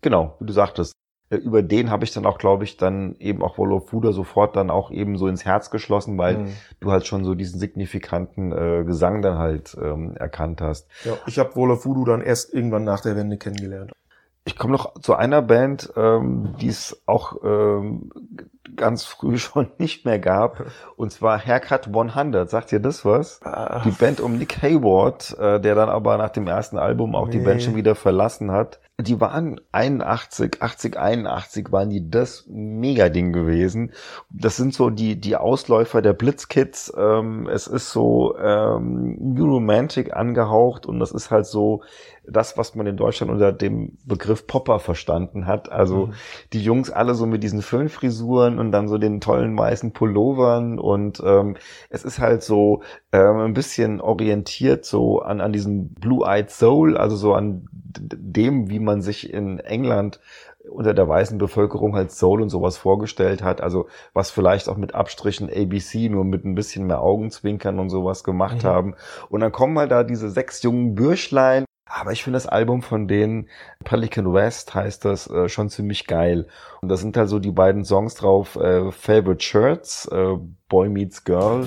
genau, 0.00 0.34
wie 0.40 0.46
du 0.46 0.52
sagtest, 0.52 0.95
über 1.30 1.62
den 1.62 1.90
habe 1.90 2.04
ich 2.04 2.12
dann 2.12 2.24
auch, 2.24 2.38
glaube 2.38 2.64
ich, 2.64 2.76
dann 2.76 3.16
eben 3.18 3.42
auch 3.42 3.58
Wall 3.58 3.72
of 3.72 3.88
Fuder 3.88 4.12
sofort 4.12 4.54
dann 4.54 4.70
auch 4.70 4.90
eben 4.90 5.18
so 5.18 5.26
ins 5.26 5.44
Herz 5.44 5.70
geschlossen, 5.70 6.16
weil 6.18 6.38
mhm. 6.38 6.52
du 6.80 6.92
halt 6.92 7.06
schon 7.06 7.24
so 7.24 7.34
diesen 7.34 7.58
signifikanten 7.58 8.52
äh, 8.52 8.84
Gesang 8.84 9.22
dann 9.22 9.38
halt 9.38 9.76
ähm, 9.80 10.16
erkannt 10.16 10.60
hast. 10.60 10.88
Ja, 11.04 11.14
ich 11.26 11.38
habe 11.38 11.56
Wall 11.56 11.72
of 11.72 11.84
Voodoo 11.84 12.04
dann 12.04 12.20
erst 12.20 12.54
irgendwann 12.54 12.84
nach 12.84 13.00
der 13.00 13.16
Wende 13.16 13.38
kennengelernt. 13.38 13.92
Ich 14.44 14.56
komme 14.56 14.72
noch 14.72 14.94
zu 15.00 15.16
einer 15.16 15.42
Band, 15.42 15.92
ähm, 15.96 16.54
die 16.60 16.68
es 16.68 17.02
auch 17.06 17.36
ähm, 17.42 18.12
ganz 18.74 19.04
früh 19.04 19.38
schon 19.38 19.68
nicht 19.78 20.04
mehr 20.04 20.18
gab, 20.18 20.64
und 20.96 21.12
zwar 21.12 21.38
Haircut 21.38 21.88
100. 21.88 22.48
Sagt 22.48 22.72
ihr 22.72 22.80
das 22.80 23.04
was? 23.04 23.40
Ach. 23.44 23.84
Die 23.84 23.90
Band 23.90 24.20
um 24.20 24.38
Nick 24.38 24.62
Hayward, 24.62 25.36
äh, 25.38 25.60
der 25.60 25.74
dann 25.74 25.88
aber 25.88 26.16
nach 26.18 26.30
dem 26.30 26.46
ersten 26.46 26.78
Album 26.78 27.14
auch 27.14 27.26
nee. 27.26 27.38
die 27.38 27.44
Band 27.44 27.62
schon 27.62 27.76
wieder 27.76 27.94
verlassen 27.94 28.50
hat 28.50 28.80
die 28.98 29.20
waren 29.20 29.60
81, 29.72 30.62
80, 30.62 30.96
81 30.96 31.70
waren 31.70 31.90
die 31.90 32.08
das 32.10 32.46
Mega-Ding 32.48 33.34
gewesen. 33.34 33.92
Das 34.30 34.56
sind 34.56 34.72
so 34.72 34.88
die, 34.88 35.20
die 35.20 35.36
Ausläufer 35.36 36.00
der 36.00 36.14
Blitzkids. 36.14 36.90
Ähm, 36.96 37.46
es 37.46 37.66
ist 37.66 37.90
so 37.90 38.38
ähm, 38.38 39.16
New 39.20 39.52
Romantic 39.52 40.16
angehaucht 40.16 40.86
und 40.86 40.98
das 40.98 41.12
ist 41.12 41.30
halt 41.30 41.44
so 41.44 41.82
das, 42.26 42.56
was 42.56 42.74
man 42.74 42.86
in 42.86 42.96
Deutschland 42.96 43.30
unter 43.30 43.52
dem 43.52 43.98
Begriff 44.06 44.46
Popper 44.46 44.78
verstanden 44.78 45.46
hat. 45.46 45.70
Also 45.70 46.06
mhm. 46.06 46.12
die 46.54 46.62
Jungs 46.62 46.90
alle 46.90 47.14
so 47.14 47.26
mit 47.26 47.42
diesen 47.42 47.60
Föhnfrisuren 47.60 48.55
und 48.58 48.72
dann 48.72 48.88
so 48.88 48.98
den 48.98 49.20
tollen 49.20 49.56
weißen 49.56 49.92
Pullovern 49.92 50.78
und 50.78 51.22
ähm, 51.24 51.56
es 51.90 52.04
ist 52.04 52.18
halt 52.18 52.42
so 52.42 52.82
ähm, 53.12 53.38
ein 53.38 53.54
bisschen 53.54 54.00
orientiert 54.00 54.84
so 54.84 55.20
an, 55.20 55.40
an 55.40 55.52
diesem 55.52 55.94
Blue-Eyed 55.94 56.50
Soul, 56.50 56.96
also 56.96 57.16
so 57.16 57.34
an 57.34 57.68
dem, 57.72 58.70
wie 58.70 58.80
man 58.80 59.02
sich 59.02 59.32
in 59.32 59.58
England 59.58 60.20
unter 60.68 60.94
der 60.94 61.08
weißen 61.08 61.38
Bevölkerung 61.38 61.94
halt 61.94 62.10
Soul 62.10 62.42
und 62.42 62.48
sowas 62.48 62.76
vorgestellt 62.76 63.42
hat, 63.42 63.60
also 63.60 63.86
was 64.12 64.30
vielleicht 64.30 64.68
auch 64.68 64.76
mit 64.76 64.94
Abstrichen 64.94 65.48
ABC 65.48 66.08
nur 66.08 66.24
mit 66.24 66.44
ein 66.44 66.54
bisschen 66.54 66.86
mehr 66.86 67.00
Augenzwinkern 67.00 67.78
und 67.78 67.90
sowas 67.90 68.24
gemacht 68.24 68.64
mhm. 68.64 68.68
haben. 68.68 68.94
Und 69.28 69.40
dann 69.40 69.52
kommen 69.52 69.78
halt 69.78 69.90
da 69.90 70.02
diese 70.02 70.30
sechs 70.30 70.62
jungen 70.62 70.94
Bürschlein 70.94 71.64
aber 71.98 72.12
ich 72.12 72.22
finde 72.22 72.36
das 72.36 72.46
Album 72.46 72.82
von 72.82 73.08
denen, 73.08 73.48
Pelican 73.82 74.32
West 74.34 74.74
heißt 74.74 75.04
das, 75.06 75.30
äh, 75.30 75.48
schon 75.48 75.70
ziemlich 75.70 76.06
geil. 76.06 76.46
Und 76.82 76.90
da 76.90 76.96
sind 76.96 77.16
halt 77.16 77.30
so 77.30 77.38
die 77.38 77.52
beiden 77.52 77.84
Songs 77.84 78.14
drauf, 78.14 78.56
äh, 78.56 78.92
Favorite 78.92 79.42
Shirts, 79.42 80.06
äh, 80.12 80.36
Boy 80.68 80.90
Meets 80.90 81.24
Girl. 81.24 81.66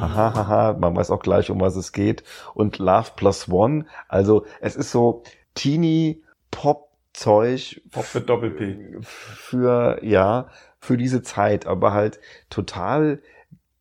haha, 0.00 0.46
haha, 0.46 0.76
man 0.78 0.94
weiß 0.94 1.10
auch 1.10 1.20
gleich, 1.20 1.50
um 1.50 1.60
was 1.60 1.74
es 1.74 1.92
geht. 1.92 2.22
Und 2.54 2.78
Love 2.78 3.12
Plus 3.16 3.48
One, 3.48 3.86
also 4.08 4.44
es 4.60 4.76
ist 4.76 4.92
so 4.92 5.22
teeny 5.54 6.22
Pop 6.52 6.93
Zeug. 7.14 7.80
Pop 7.90 8.06
mit 8.14 8.28
Doppel-P. 8.28 8.98
Für, 9.00 10.04
ja, 10.04 10.48
für 10.80 10.98
diese 10.98 11.22
Zeit, 11.22 11.66
aber 11.66 11.94
halt 11.94 12.20
total 12.50 13.22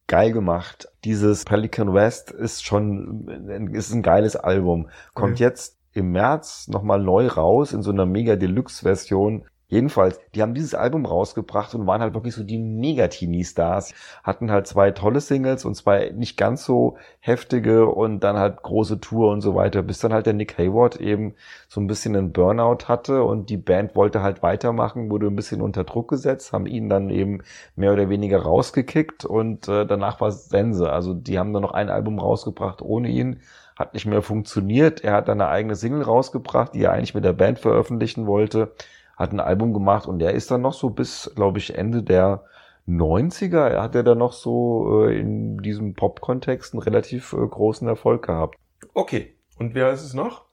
geil 0.08 0.32
gemacht. 0.32 0.88
Dieses 1.04 1.44
Pelican 1.44 1.94
West 1.94 2.32
ist 2.32 2.64
schon, 2.64 3.70
ist 3.74 3.92
ein 3.92 4.04
geiles 4.04 4.36
Album. 4.36 4.90
Kommt 5.14 5.40
mhm. 5.40 5.46
jetzt 5.46 5.78
im 5.92 6.12
März 6.12 6.68
nochmal 6.68 7.02
neu 7.02 7.28
raus 7.28 7.74
in 7.74 7.82
so 7.84 7.92
einer 7.92 8.06
Mega 8.06 8.36
Deluxe 8.36 8.84
Version. 8.84 9.46
Jedenfalls, 9.68 10.20
die 10.36 10.42
haben 10.42 10.54
dieses 10.54 10.76
Album 10.76 11.06
rausgebracht 11.06 11.74
und 11.74 11.88
waren 11.88 12.02
halt 12.02 12.14
wirklich 12.14 12.36
so 12.36 12.44
die 12.44 12.60
Megatini-Stars. 12.60 13.94
Hatten 14.24 14.52
halt 14.52 14.68
zwei 14.68 14.92
tolle 14.92 15.20
Singles 15.20 15.66
und 15.66 15.74
zwei 15.76 16.12
nicht 16.16 16.38
ganz 16.38 16.64
so 16.64 16.98
heftige 17.20 17.88
und 17.88 18.20
dann 18.20 18.38
halt 18.38 18.62
große 18.62 19.00
Tour 19.00 19.32
und 19.32 19.42
so 19.42 19.56
weiter, 19.56 19.82
bis 19.82 20.00
dann 20.00 20.14
halt 20.14 20.28
der 20.28 20.34
Nick 20.34 20.58
Hayward 20.60 21.02
eben 21.02 21.34
so 21.68 21.82
ein 21.82 21.88
bisschen 21.88 22.16
einen 22.16 22.34
Burnout 22.34 22.88
hatte 22.88 23.24
und 23.24 23.50
die 23.50 23.58
Band 23.58 23.96
wollte 23.96 24.22
halt 24.22 24.44
weitermachen, 24.44 25.10
wurde 25.10 25.28
ein 25.28 25.36
bisschen 25.36 25.62
unter 25.62 25.86
Druck 25.86 26.10
gesetzt, 26.10 26.54
haben 26.54 26.68
ihn 26.68 26.88
dann 26.88 27.10
eben 27.10 27.42
mehr 27.76 27.94
oder 27.94 28.10
weniger 28.10 28.44
rausgekickt 28.44 29.26
und 29.26 29.68
äh, 29.68 29.88
danach 29.88 30.22
war 30.22 30.28
es 30.28 30.50
Sense. 30.50 30.92
Also 30.92 31.16
die 31.16 31.40
haben 31.40 31.54
dann 31.54 31.64
noch 31.64 31.74
ein 31.74 31.90
Album 31.90 32.20
rausgebracht 32.20 32.82
ohne 32.82 33.10
ihn 33.10 33.40
hat 33.76 33.96
nicht 33.96 34.06
mehr 34.06 34.22
funktioniert. 34.22 35.04
Er 35.04 35.14
hat 35.14 35.28
dann 35.28 35.42
eine 35.42 35.50
eigene 35.50 35.76
Single 35.76 36.04
rausgebracht, 36.04 36.76
die 36.76 36.84
er 36.84 36.92
eigentlich 36.92 37.16
mit 37.16 37.26
der 37.26 37.34
Band 37.34 37.58
veröffentlichen 37.58 38.28
wollte 38.28 38.72
hat 39.24 39.34
ein 39.34 39.40
Album 39.40 39.74
gemacht 39.74 40.08
und 40.08 40.20
der 40.20 40.34
ist 40.34 40.52
dann 40.52 40.62
noch 40.62 40.74
so 40.74 40.90
bis, 40.90 41.32
glaube 41.36 41.58
ich, 41.58 41.76
Ende 41.76 42.04
der 42.04 42.44
90er, 42.88 43.68
er 43.68 43.82
hat 43.82 43.96
er 43.96 44.04
dann 44.04 44.18
noch 44.18 44.34
so 44.34 45.06
äh, 45.06 45.18
in 45.20 45.58
diesem 45.60 45.94
Pop-Kontext 45.94 46.74
einen 46.74 46.82
relativ 46.82 47.34
äh, 47.34 47.38
großen 47.38 47.88
Erfolg 47.88 48.26
gehabt. 48.26 48.58
Okay, 48.94 49.36
und 49.58 49.74
wer 49.74 49.92
ist 49.92 50.04
es 50.04 50.14
noch? 50.14 50.46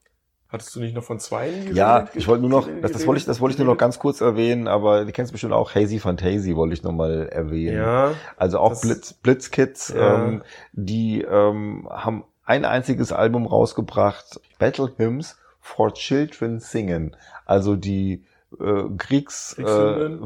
Hattest 0.48 0.74
du 0.74 0.80
nicht 0.80 0.94
noch 0.96 1.04
von 1.04 1.20
zwei 1.20 1.48
geredet? 1.48 1.76
Ja, 1.76 2.08
ich 2.14 2.26
wollte 2.26 2.40
nur 2.42 2.50
noch, 2.50 2.68
das, 2.82 2.90
das 2.90 3.06
wollte 3.06 3.20
ich, 3.20 3.24
das 3.24 3.40
wollte 3.40 3.54
ich 3.54 3.58
nur 3.58 3.68
noch 3.68 3.76
ganz 3.76 4.00
kurz 4.00 4.20
erwähnen, 4.20 4.66
aber 4.66 5.04
du 5.04 5.12
kennst 5.12 5.30
bestimmt 5.30 5.52
auch 5.52 5.74
Hazy 5.74 6.00
Fantasy, 6.00 6.56
wollte 6.56 6.74
ich 6.74 6.82
noch 6.82 6.92
mal 6.92 7.28
erwähnen. 7.28 7.76
Ja. 7.76 8.12
Also 8.36 8.58
auch 8.58 8.80
Blitz, 8.80 9.12
Blitzkids, 9.12 9.92
ja. 9.94 10.24
ähm, 10.24 10.42
die 10.72 11.22
ähm, 11.22 11.88
haben 11.88 12.24
ein 12.44 12.64
einziges 12.64 13.12
Album 13.12 13.46
rausgebracht, 13.46 14.40
Battle 14.58 14.92
Hymns 14.96 15.36
for 15.60 15.94
Children 15.94 16.58
Singen. 16.58 17.16
Also 17.46 17.76
die 17.76 18.24
äh, 18.58 18.84
Kriegs 18.96 19.56
äh, 19.58 19.64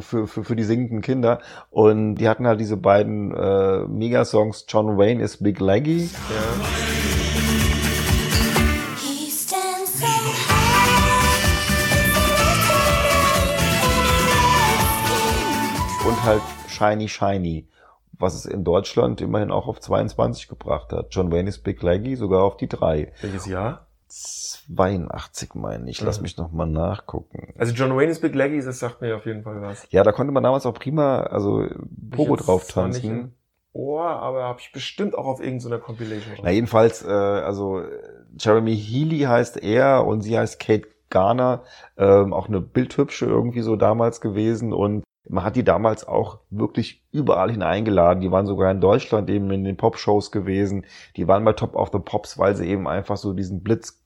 für, 0.01 0.27
für, 0.27 0.45
für 0.45 0.57
die 0.57 0.65
singenden 0.65 1.03
Kinder. 1.03 1.41
Und 1.71 2.17
die 2.17 2.29
hatten 2.29 2.47
halt 2.47 2.61
diese 2.61 2.77
beiden 2.77 3.35
äh, 3.35 3.87
Megasongs 3.87 4.65
John 4.69 4.97
Wayne 4.97 5.23
is 5.23 5.43
Big 5.43 5.61
Leggy. 5.61 6.05
Ja. 6.05 6.65
Und 16.09 16.23
halt 16.23 16.43
Shiny 16.69 17.09
Shiny, 17.09 17.67
was 18.13 18.35
es 18.35 18.45
in 18.45 18.63
Deutschland 18.63 19.21
immerhin 19.21 19.51
auch 19.51 19.69
auf 19.69 19.81
22 19.81 20.49
gebracht 20.49 20.93
hat. 20.93 21.09
John 21.11 21.33
Wayne 21.33 21.49
is 21.49 21.59
Big 21.59 21.83
Leggy 21.83 22.17
sogar 22.17 22.43
auf 22.43 22.57
die 22.57 22.69
3. 22.69 23.13
Welches 23.23 23.47
Jahr? 23.47 23.87
82 24.15 25.55
meine 25.55 25.91
ich. 25.91 26.01
Lass 26.01 26.21
mich 26.21 26.37
noch 26.37 26.53
mal 26.53 26.67
nachgucken. 26.67 27.53
Also 27.59 27.73
John 27.73 27.97
Wayne's 27.97 28.21
Big 28.21 28.35
Leggies, 28.35 28.65
das 28.65 28.79
sagt 28.79 29.01
mir 29.01 29.17
auf 29.17 29.27
jeden 29.27 29.43
Fall 29.43 29.61
was. 29.61 29.87
Ja, 29.91 30.03
da 30.03 30.13
konnte 30.13 30.33
man 30.33 30.43
damals 30.43 30.67
auch 30.67 30.75
prima, 30.75 31.21
also 31.21 31.67
Pogo 32.11 32.37
drauf 32.37 32.67
tanzen. 32.69 33.35
Ohr, 33.73 34.05
aber 34.05 34.45
habe 34.45 34.61
ich 34.61 34.71
bestimmt 34.73 35.19
auch 35.19 35.27
auf 35.27 35.43
irgendeiner 35.43 35.79
Compilation. 35.79 36.37
Na 36.43 36.51
jedenfalls, 36.51 37.05
äh, 37.05 37.09
also 37.09 37.83
Jeremy 38.39 38.77
Healy 38.77 39.21
heißt 39.21 39.61
er 39.63 40.07
und 40.07 40.21
sie 40.21 40.39
heißt 40.39 40.61
Kate 40.61 40.87
Garner, 41.11 41.65
ähm, 41.97 42.33
auch 42.33 42.49
eine 42.49 42.61
Bildhübsche 42.61 43.27
irgendwie 43.27 43.63
so 43.63 43.75
damals 43.75 44.21
gewesen 44.21 44.73
und 44.73 45.03
man 45.29 45.43
hat 45.43 45.57
die 45.57 45.65
damals 45.65 46.07
auch 46.07 46.41
wirklich 46.51 47.03
überall 47.11 47.51
hineingeladen. 47.51 48.21
Die 48.21 48.31
waren 48.31 48.47
sogar 48.47 48.71
in 48.71 48.81
Deutschland 48.81 49.31
eben 49.31 49.51
in 49.51 49.65
den 49.65 49.77
Pop-Shows 49.77 50.31
gewesen. 50.31 50.85
Die 51.17 51.27
waren 51.27 51.45
bei 51.45 51.55
Top 51.55 51.75
of 51.75 51.91
the 51.93 51.99
Pops, 51.99 52.39
weil 52.39 52.55
sie 52.57 52.67
eben 52.67 52.87
einfach 52.87 53.17
so 53.17 53.33
diesen 53.33 53.63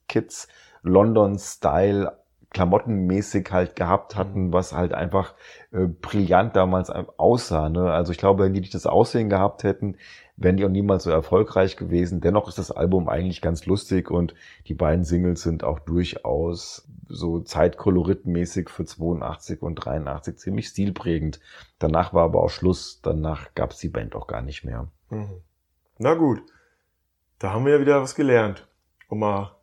Blitzkids 0.09 0.47
London-Style 0.81 2.17
klamottenmäßig 2.51 3.51
halt 3.51 3.75
gehabt 3.75 4.15
hatten, 4.15 4.47
mhm. 4.47 4.53
was 4.53 4.73
halt 4.73 4.93
einfach 4.93 5.35
äh, 5.71 5.85
brillant 5.85 6.55
damals 6.55 6.89
aussah. 6.89 7.69
Ne? 7.69 7.91
Also 7.91 8.11
ich 8.11 8.17
glaube, 8.17 8.43
wenn 8.43 8.53
die 8.53 8.61
nicht 8.61 8.73
das 8.73 8.87
Aussehen 8.87 9.29
gehabt 9.29 9.63
hätten, 9.63 9.97
wären 10.35 10.57
die 10.57 10.65
auch 10.65 10.69
niemals 10.69 11.03
so 11.03 11.11
erfolgreich 11.11 11.77
gewesen. 11.77 12.21
Dennoch 12.21 12.47
ist 12.47 12.57
das 12.57 12.71
Album 12.71 13.07
eigentlich 13.07 13.41
ganz 13.41 13.67
lustig 13.67 14.09
und 14.09 14.33
die 14.65 14.73
beiden 14.73 15.03
Singles 15.03 15.43
sind 15.43 15.63
auch 15.63 15.77
durchaus 15.79 16.87
so 17.07 17.41
zeitkoloritmäßig 17.41 18.69
für 18.69 18.85
82 18.85 19.61
und 19.61 19.75
83 19.75 20.37
ziemlich 20.37 20.69
stilprägend. 20.69 21.39
Danach 21.77 22.13
war 22.13 22.23
aber 22.23 22.41
auch 22.41 22.49
Schluss. 22.49 23.01
Danach 23.03 23.53
gab 23.53 23.71
es 23.71 23.77
die 23.77 23.89
Band 23.89 24.15
auch 24.15 24.25
gar 24.25 24.41
nicht 24.41 24.63
mehr. 24.63 24.87
Mhm. 25.09 25.41
Na 25.99 26.15
gut, 26.15 26.41
da 27.37 27.51
haben 27.51 27.65
wir 27.65 27.73
ja 27.73 27.81
wieder 27.81 28.01
was 28.01 28.15
gelernt, 28.15 28.67
um 29.07 29.19
mal 29.19 29.58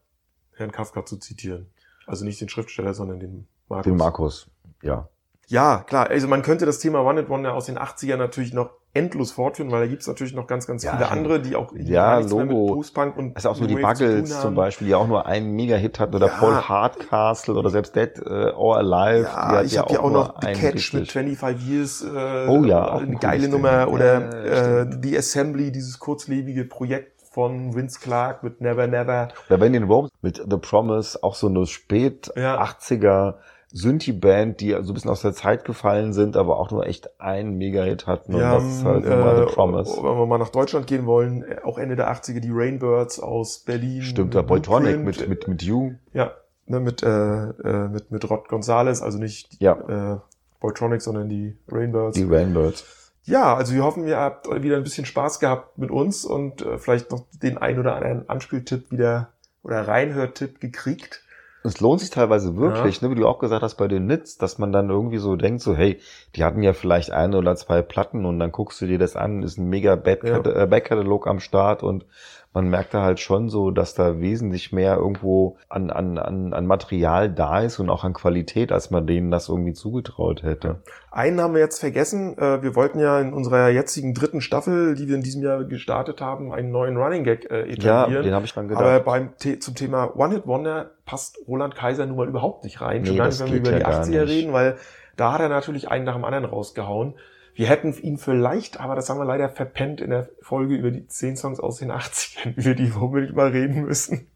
Herrn 0.57 0.73
Kafka 0.73 1.05
zu 1.05 1.17
zitieren. 1.17 1.71
Also 2.07 2.25
nicht 2.25 2.41
den 2.41 2.49
Schriftsteller, 2.49 2.95
sondern 2.95 3.21
den 3.21 3.47
Markus. 3.69 3.85
Den 3.85 3.97
Markus, 3.97 4.47
ja. 4.83 5.09
Ja, 5.49 5.85
klar. 5.87 6.11
Also 6.11 6.27
man 6.27 6.43
könnte 6.43 6.67
das 6.67 6.81
Thema 6.81 7.05
One 7.05 7.21
It 7.21 7.29
Wonder 7.29 7.55
aus 7.55 7.67
den 7.67 7.79
80ern 7.79 8.17
natürlich 8.17 8.53
noch 8.53 8.71
endlos 8.95 9.31
fortführen, 9.31 9.71
weil 9.71 9.83
da 9.83 9.87
gibt's 9.87 10.07
natürlich 10.07 10.35
noch 10.35 10.47
ganz, 10.47 10.67
ganz 10.67 10.83
ja, 10.83 10.97
viele 10.97 11.11
andere, 11.11 11.41
die 11.41 11.55
auch 11.55 11.73
ja, 11.77 12.19
Logo. 12.19 12.75
Post-Punk 12.75 13.17
und 13.17 13.37
also 13.37 13.51
auch 13.51 13.57
so 13.57 13.67
die 13.67 13.77
Buggles 13.77 14.41
zum 14.41 14.55
Beispiel, 14.55 14.89
die 14.89 14.95
auch 14.95 15.07
nur 15.07 15.27
einen 15.27 15.55
Mega-Hit 15.55 16.01
hatten 16.01 16.15
oder 16.15 16.29
ja. 16.29 16.39
Paul 16.39 16.55
Hardcastle 16.55 17.55
oder 17.55 17.71
selbst 17.71 17.95
Dead 17.95 18.11
uh, 18.25 18.57
or 18.57 18.79
Alive. 18.79 19.25
Ja, 19.25 19.63
ich 19.63 19.79
habe 19.79 19.93
ja 19.93 20.01
auch 20.01 20.11
noch 20.11 20.41
The 20.41 20.53
Catch 20.53 20.95
mit 20.95 21.13
25 21.13 21.69
Years. 21.69 22.03
Äh, 22.03 22.49
oh 22.49 22.65
ja, 22.65 22.93
auch 22.93 23.03
eine 23.03 23.17
geile 23.17 23.49
Nummer 23.49 23.89
oder 23.89 24.81
äh, 24.83 24.99
The 25.01 25.19
Assembly, 25.19 25.71
dieses 25.71 25.99
kurzlebige 25.99 26.65
Projekt 26.65 27.16
von 27.37 27.75
Vince 27.75 28.01
Clark 28.01 28.43
mit 28.43 28.63
Never 28.63 28.87
Never. 28.87 29.29
Oder 29.51 29.61
wenn 29.61 29.75
den 29.75 29.83
Rome 29.83 30.09
mit 30.23 30.39
The 30.39 30.57
Promise, 30.57 31.23
auch 31.23 31.35
so 31.35 31.49
eine 31.49 31.67
spät 31.67 32.33
ja. 32.35 32.59
80er 32.63 33.35
Synthie-Band, 33.73 34.63
die 34.63 34.71
so 34.71 34.79
ein 34.79 34.95
bisschen 34.95 35.11
aus 35.11 35.21
der 35.21 35.35
Zeit 35.35 35.67
gefallen 35.67 36.15
sind, 36.15 36.35
aber 36.35 36.59
auch 36.59 36.71
nur 36.71 36.87
echt 36.87 37.21
einen 37.21 37.59
Mega-Hit 37.59 38.07
hatten. 38.07 38.35
Und 38.35 38.41
das 38.41 38.65
ist 38.65 38.85
halt 38.87 39.05
äh, 39.05 39.47
The 39.47 39.53
Promise. 39.53 39.99
Wenn 39.99 40.17
wir 40.17 40.25
mal 40.25 40.39
nach 40.39 40.49
Deutschland 40.49 40.87
gehen 40.87 41.05
wollen, 41.05 41.43
äh, 41.43 41.59
auch 41.63 41.77
Ende 41.77 41.95
der 41.95 42.11
80er 42.11 42.41
die 42.41 42.51
Rainbirds 42.51 43.21
aus 43.21 43.59
Berlin. 43.59 44.01
Stimmt, 44.01 44.33
der 44.33 44.43
Boytronic 44.43 45.01
mit, 45.01 45.29
mit, 45.29 45.47
mit 45.47 45.63
You. 45.63 45.93
Ja, 46.15 46.33
ne, 46.65 46.81
mit, 46.81 47.03
äh, 47.03 47.09
äh, 47.09 47.89
mit, 47.89 48.11
mit 48.11 48.31
Rod 48.31 48.49
Gonzalez, 48.49 49.03
also 49.03 49.19
nicht 49.19 49.61
ja. 49.61 50.15
äh, 50.15 50.19
Boytronic, 50.61 51.03
sondern 51.03 51.29
die 51.29 51.55
Rainbirds. 51.69 52.17
Die 52.17 52.25
Rainbirds. 52.25 52.96
Ja, 53.27 53.55
also 53.55 53.75
wir 53.75 53.85
hoffen, 53.85 54.07
ihr 54.07 54.17
habt 54.17 54.49
wieder 54.63 54.77
ein 54.77 54.83
bisschen 54.83 55.05
Spaß 55.05 55.41
gehabt 55.41 55.79
mit 55.79 55.91
uns 55.91 56.25
und 56.25 56.63
äh, 56.63 56.79
vielleicht 56.79 57.11
noch 57.11 57.27
den 57.33 57.59
ein 57.59 57.79
oder 57.79 57.97
anderen 57.97 58.29
Anspieltipp 58.29 58.91
wieder 58.91 59.33
oder 59.63 59.87
Reinhörtipp 59.87 60.61
gekriegt 60.61 61.23
es 61.67 61.81
lohnt 61.81 62.01
sich 62.01 62.11
teilweise 62.11 62.57
wirklich, 62.57 63.01
ja. 63.01 63.09
ne, 63.09 63.15
wie 63.15 63.21
du 63.21 63.27
auch 63.27 63.39
gesagt 63.39 63.63
hast 63.63 63.75
bei 63.75 63.89
den 63.89 64.07
Nits, 64.07 64.39
dass 64.39 64.59
man 64.59 64.73
dann 64.73 64.89
irgendwie 64.89 65.19
so 65.19 65.37
denkt, 65.37 65.61
so 65.63 65.75
hey, 65.75 66.01
die 66.35 66.45
hatten 66.45 66.63
ja 66.63 66.73
vielleicht 66.73 67.11
eine 67.11 67.37
oder 67.37 67.57
zwei 67.57 67.83
Platten 67.83 68.25
und 68.25 68.39
dann 68.39 68.53
guckst 68.53 68.81
du 68.81 68.87
dir 68.87 68.99
das 68.99 69.17
an, 69.17 69.43
ist 69.43 69.59
ein 69.59 69.69
mega 69.69 69.97
Backkatalog 69.97 71.27
ja. 71.27 71.31
am 71.31 71.41
Start 71.41 71.83
und 71.83 72.07
man 72.57 72.71
merkt 72.71 72.95
da 72.95 73.03
halt 73.03 73.21
schon 73.21 73.51
so, 73.51 73.71
dass 73.71 73.93
da 73.93 74.19
wesentlich 74.19 74.73
mehr 74.73 74.97
irgendwo 74.97 75.59
an, 75.69 75.91
an, 75.91 76.17
an, 76.17 76.55
an 76.55 76.67
Material 76.67 77.31
da 77.31 77.61
ist 77.61 77.79
und 77.81 77.91
auch 77.91 78.03
an 78.03 78.15
Qualität, 78.15 78.73
als 78.73 78.91
man 78.91 79.07
denen 79.07 79.31
das 79.31 79.51
irgendwie 79.51 79.75
zugetraut 79.75 80.43
hätte. 80.43 80.81
Einen 81.11 81.39
haben 81.39 81.53
wir 81.53 81.61
jetzt 81.61 81.81
vergessen. 81.81 82.39
Äh, 82.39 82.63
wir 82.63 82.75
wollten 82.75 82.99
ja 82.99 83.21
in 83.21 83.35
unserer 83.35 83.69
jetzigen 83.69 84.15
dritten 84.15 84.41
Staffel, 84.41 84.95
die 84.95 85.07
wir 85.07 85.17
in 85.17 85.23
diesem 85.23 85.43
Jahr 85.43 85.65
gestartet 85.65 86.23
haben, 86.23 86.51
einen 86.51 86.71
neuen 86.71 86.97
Running 86.97 87.25
Gag 87.25 87.45
äh, 87.51 87.65
etablieren. 87.65 88.13
Ja, 88.15 88.23
den 88.23 88.33
habe 88.33 88.47
ich 88.47 88.55
dann 88.55 88.69
gedacht. 88.69 88.83
Aber 88.83 89.01
beim 89.01 89.33
zum 89.37 89.75
Thema 89.75 90.17
One 90.17 90.33
Hit 90.33 90.47
Wonder 90.47 90.93
passt 91.05 91.37
Roland 91.47 91.75
Kaiser 91.75 92.07
nun 92.07 92.17
mal 92.17 92.27
überhaupt 92.27 92.65
nicht 92.65 92.81
rein. 92.81 93.03
Nee, 93.03 93.09
Schon 93.09 93.17
gar 93.19 93.27
nicht, 93.27 93.39
wenn 93.39 93.53
wir 93.53 93.59
über 93.59 93.73
die 93.73 93.85
80er 93.85 94.27
reden, 94.27 94.55
weil 94.55 94.77
da 95.19 95.35
hat 95.35 95.43
er 95.43 95.51
natürlich 95.51 95.91
einen 95.91 96.07
nach 96.07 96.15
dem 96.15 96.25
anderen 96.25 96.47
rausgehauen. 96.47 97.17
Wir 97.57 97.69
hätten 97.69 97.95
ihn 97.95 98.19
vielleicht, 98.19 98.81
aber 98.81 98.95
das 98.95 99.09
haben 99.09 99.19
wir 99.19 99.25
leider 99.25 99.49
verpennt 99.49 100.03
in 100.03 100.11
der 100.11 100.29
Folge 100.43 100.75
über 100.75 100.91
die 100.91 101.07
zehn 101.07 101.39
Songs 101.39 101.59
aus 101.59 101.79
den 101.79 101.91
80ern, 101.91 102.55
über 102.57 102.75
die 102.75 102.95
wir 102.95 103.01
unbedingt 103.01 103.35
mal 103.35 103.49
reden 103.49 103.87
müssen, 103.87 104.31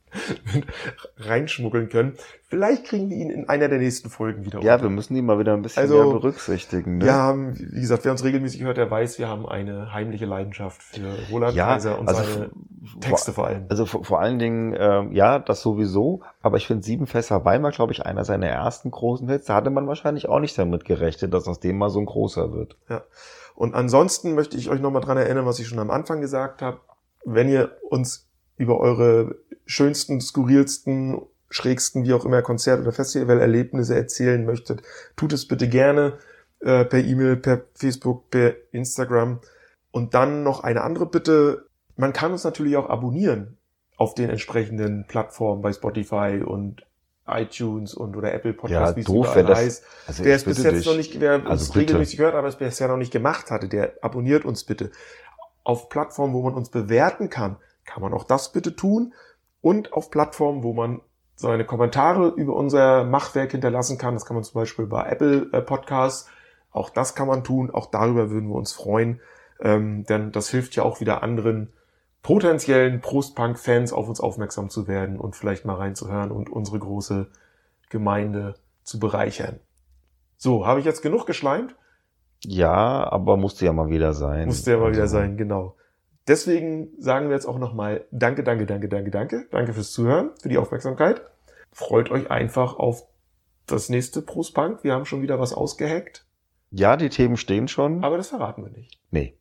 reinschmuggeln 1.19 1.89
können. 1.89 2.15
Vielleicht 2.49 2.85
kriegen 2.85 3.11
wir 3.11 3.17
ihn 3.17 3.31
in 3.31 3.49
einer 3.49 3.69
der 3.69 3.79
nächsten 3.79 4.11
Folgen 4.11 4.45
wieder. 4.45 4.61
Ja, 4.61 4.75
unter. 4.75 4.87
wir 4.87 4.91
müssen 4.91 5.15
ihn 5.17 5.25
mal 5.25 5.39
wieder 5.39 5.55
ein 5.55 5.63
bisschen 5.63 5.83
also, 5.83 6.03
mehr 6.03 6.13
berücksichtigen. 6.13 6.99
Ne? 6.99 7.05
Wir 7.05 7.15
haben, 7.15 7.57
wie 7.59 7.81
gesagt, 7.81 8.05
wer 8.05 8.13
uns 8.13 8.25
regelmäßig 8.25 8.63
hört, 8.63 8.77
der 8.77 8.91
weiß, 8.91 9.19
wir 9.19 9.29
haben 9.29 9.47
eine 9.47 9.93
heimliche 9.93 10.27
Leidenschaft 10.27 10.83
für 10.83 11.17
Roland 11.31 11.55
ja, 11.55 11.67
Kaiser 11.67 11.99
und 11.99 12.09
also 12.09 12.23
seine 12.23 12.51
Texte 13.01 13.33
vor 13.33 13.47
allem. 13.47 13.67
Also 13.69 13.87
vor, 13.87 14.05
vor 14.05 14.21
allen 14.21 14.39
Dingen, 14.39 14.75
ähm, 14.77 15.13
ja, 15.13 15.39
das 15.39 15.63
sowieso. 15.63 16.23
Aber 16.43 16.57
ich 16.57 16.67
finde 16.67 16.83
Sieben 16.83 17.07
Fässer 17.07 17.45
Wein 17.45 17.63
war, 17.63 17.71
glaube 17.71 17.93
ich, 17.93 18.05
einer 18.05 18.25
seiner 18.25 18.49
ersten 18.49 18.91
großen 18.91 19.29
Hits. 19.29 19.47
Da 19.47 19.55
hatte 19.55 19.71
man 19.71 19.87
wahrscheinlich 19.87 20.29
auch 20.29 20.41
nicht 20.41 20.59
damit 20.59 20.85
gerechnet, 20.85 21.33
dass 21.33 21.47
aus 21.47 21.61
dem 21.61 21.79
mal 21.79 21.91
so 21.91 22.01
ein 22.01 22.07
großer 22.07 22.53
wird. 22.53 22.77
Ja. 22.89 23.03
Und 23.55 23.75
ansonsten 23.75 24.35
möchte 24.35 24.57
ich 24.57 24.71
euch 24.71 24.81
nochmal 24.81 25.03
dran 25.03 25.19
erinnern, 25.19 25.47
was 25.47 25.59
ich 25.59 25.69
schon 25.69 25.79
am 25.79 25.91
Anfang 25.91 26.21
gesagt 26.21 26.63
habe 26.63 26.81
wenn 27.25 27.49
ihr 27.49 27.77
uns 27.89 28.29
über 28.57 28.79
eure 28.79 29.37
schönsten, 29.71 30.21
skurrilsten, 30.21 31.23
schrägsten, 31.49 32.05
wie 32.05 32.13
auch 32.13 32.25
immer, 32.25 32.43
Konzert- 32.43 32.81
oder 32.81 32.93
Festivalerlebnisse 32.93 33.95
erzählen 33.95 34.45
möchtet, 34.45 34.83
tut 35.17 35.33
es 35.33 35.47
bitte 35.47 35.69
gerne 35.69 36.19
äh, 36.61 36.85
per 36.85 36.99
E-Mail, 36.99 37.37
per 37.37 37.63
Facebook, 37.75 38.31
per 38.31 38.55
Instagram. 38.73 39.41
Und 39.93 40.15
dann 40.15 40.43
noch 40.43 40.63
eine 40.63 40.83
andere 40.83 41.07
Bitte. 41.07 41.67
Man 41.97 42.13
kann 42.13 42.33
uns 42.33 42.45
natürlich 42.45 42.77
auch 42.77 42.89
abonnieren 42.89 43.59
auf 43.97 44.15
den 44.15 44.31
entsprechenden 44.31 45.07
Plattformen 45.07 45.63
bei 45.63 45.73
Spotify 45.73 46.43
und 46.45 46.87
iTunes 47.27 47.95
und 47.95 48.17
oder 48.17 48.33
Apple 48.33 48.55
Podcasts, 48.55 48.91
ja, 48.91 48.97
wie 48.97 49.01
es 49.01 49.09
überall 49.09 49.45
das, 49.45 49.59
heißt. 49.59 49.85
Also 50.07 50.25
wer 50.25 50.35
es 50.35 50.45
bis 50.45 50.63
jetzt 50.63 50.79
dich. 50.79 50.87
noch 50.87 50.97
nicht, 50.97 51.21
wer 51.21 51.47
also 51.47 51.67
uns 51.67 51.77
regelmäßig 51.77 52.19
hört, 52.19 52.35
aber 52.35 52.49
es 52.49 52.57
bisher 52.57 52.89
noch 52.89 52.97
nicht 52.97 53.13
gemacht 53.13 53.51
hatte, 53.51 53.69
der 53.69 53.95
abonniert 54.01 54.45
uns 54.45 54.65
bitte. 54.65 54.91
Auf 55.63 55.89
Plattformen, 55.89 56.35
wo 56.35 56.43
man 56.43 56.55
uns 56.55 56.71
bewerten 56.71 57.29
kann, 57.29 57.57
kann 57.85 58.03
man 58.03 58.13
auch 58.13 58.25
das 58.25 58.53
bitte 58.53 58.75
tun. 58.75 59.13
Und 59.61 59.93
auf 59.93 60.11
Plattformen, 60.11 60.63
wo 60.63 60.73
man 60.73 61.01
seine 61.41 61.65
Kommentare 61.65 62.29
über 62.29 62.55
unser 62.55 63.05
Machwerk 63.05 63.53
hinterlassen 63.53 63.97
kann. 63.97 64.15
Das 64.15 64.27
kann 64.27 64.35
man 64.35 64.45
zum 64.45 64.61
Beispiel 64.61 64.87
bei 64.87 65.09
Apple 65.09 65.49
äh, 65.53 65.63
Podcasts. 65.63 66.29
Auch 66.71 66.91
das 66.91 67.15
kann 67.15 67.29
man 67.29 67.45
tun. 67.45 67.71
Auch 67.71 67.87
darüber 67.87 68.31
würden 68.31 68.49
wir 68.49 68.57
uns 68.57 68.73
freuen. 68.73 69.21
Ähm, 69.61 70.05
denn 70.05 70.33
das 70.33 70.51
hilft 70.51 70.77
ja 70.77 70.83
auch 70.83 71.01
wieder 71.01 71.23
anderen 71.23 71.73
potenziellen 72.23 73.01
Prostpunk-Fans 73.01 73.93
auf 73.93 74.09
uns 74.09 74.21
aufmerksam 74.21 74.69
zu 74.69 74.87
werden 74.87 75.19
und 75.19 75.35
vielleicht 75.35 75.65
mal 75.65 75.77
reinzuhören 75.77 76.31
und 76.31 76.51
unsere 76.51 76.79
große 76.79 77.29
Gemeinde 77.89 78.57
zu 78.83 78.99
bereichern. 78.99 79.59
So, 80.37 80.67
habe 80.67 80.81
ich 80.81 80.87
jetzt 80.87 81.03
genug 81.03 81.27
geschleimt? 81.27 81.75
Ja, 82.45 83.11
aber 83.11 83.37
musste 83.37 83.65
ja 83.65 83.73
mal 83.73 83.89
wieder 83.89 84.13
sein. 84.13 84.47
Musste 84.47 84.73
ja 84.73 84.77
mal 84.77 84.87
also. 84.87 84.97
wieder 84.97 85.09
sein, 85.09 85.37
genau. 85.37 85.77
Deswegen 86.29 86.91
sagen 86.99 87.29
wir 87.29 87.35
jetzt 87.35 87.47
auch 87.47 87.59
nochmal 87.59 88.05
Danke, 88.11 88.45
danke, 88.45 88.67
danke, 88.67 88.89
danke, 88.89 89.11
danke. 89.11 89.47
Danke 89.51 89.73
fürs 89.73 89.93
Zuhören, 89.93 90.31
für 90.41 90.49
die 90.49 90.59
Aufmerksamkeit. 90.59 91.23
Freut 91.73 92.11
euch 92.11 92.31
einfach 92.31 92.77
auf 92.77 93.05
das 93.67 93.89
nächste 93.89 94.23
Prostpunk. 94.23 94.85
Wir 94.85 94.93
haben 94.93 95.07
schon 95.07 95.23
wieder 95.23 95.39
was 95.39 95.53
ausgehackt. 95.53 96.27
Ja, 96.71 96.97
die 96.97 97.09
Themen 97.09 97.37
stehen 97.37 97.69
schon. 97.69 98.05
Aber 98.05 98.17
das 98.17 98.29
verraten 98.29 98.65
wir 98.65 98.71
nicht. 98.71 99.01
Nee. 99.11 99.37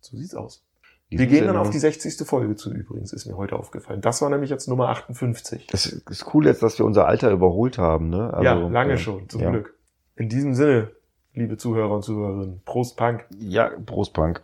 So 0.00 0.16
sieht's 0.16 0.34
aus. 0.34 0.64
Wir 1.10 1.26
gehen 1.26 1.46
dann 1.46 1.56
auf 1.56 1.70
die 1.70 1.78
60. 1.78 2.26
Folge 2.26 2.56
zu 2.56 2.72
übrigens, 2.72 3.12
ist 3.12 3.26
mir 3.26 3.36
heute 3.36 3.56
aufgefallen. 3.56 4.00
Das 4.00 4.20
war 4.22 4.30
nämlich 4.30 4.50
jetzt 4.50 4.68
Nummer 4.68 4.88
58. 4.88 5.68
Das 5.68 5.86
ist 5.86 6.34
cool 6.34 6.46
jetzt, 6.46 6.62
dass 6.62 6.78
wir 6.78 6.86
unser 6.86 7.06
Alter 7.06 7.30
überholt 7.30 7.78
haben, 7.78 8.08
ne? 8.08 8.32
Also, 8.32 8.44
ja, 8.44 8.54
lange 8.54 8.94
äh, 8.94 8.98
schon, 8.98 9.28
zum 9.28 9.42
ja. 9.42 9.50
Glück. 9.50 9.78
In 10.16 10.28
diesem 10.28 10.54
Sinne, 10.54 10.90
liebe 11.32 11.56
Zuhörer 11.56 11.94
und 11.94 12.02
Zuhörerinnen, 12.02 12.62
Prost 12.64 12.96
Punk. 12.96 13.26
Ja, 13.38 13.70
Prost 13.86 14.12
Punk. 14.12 14.42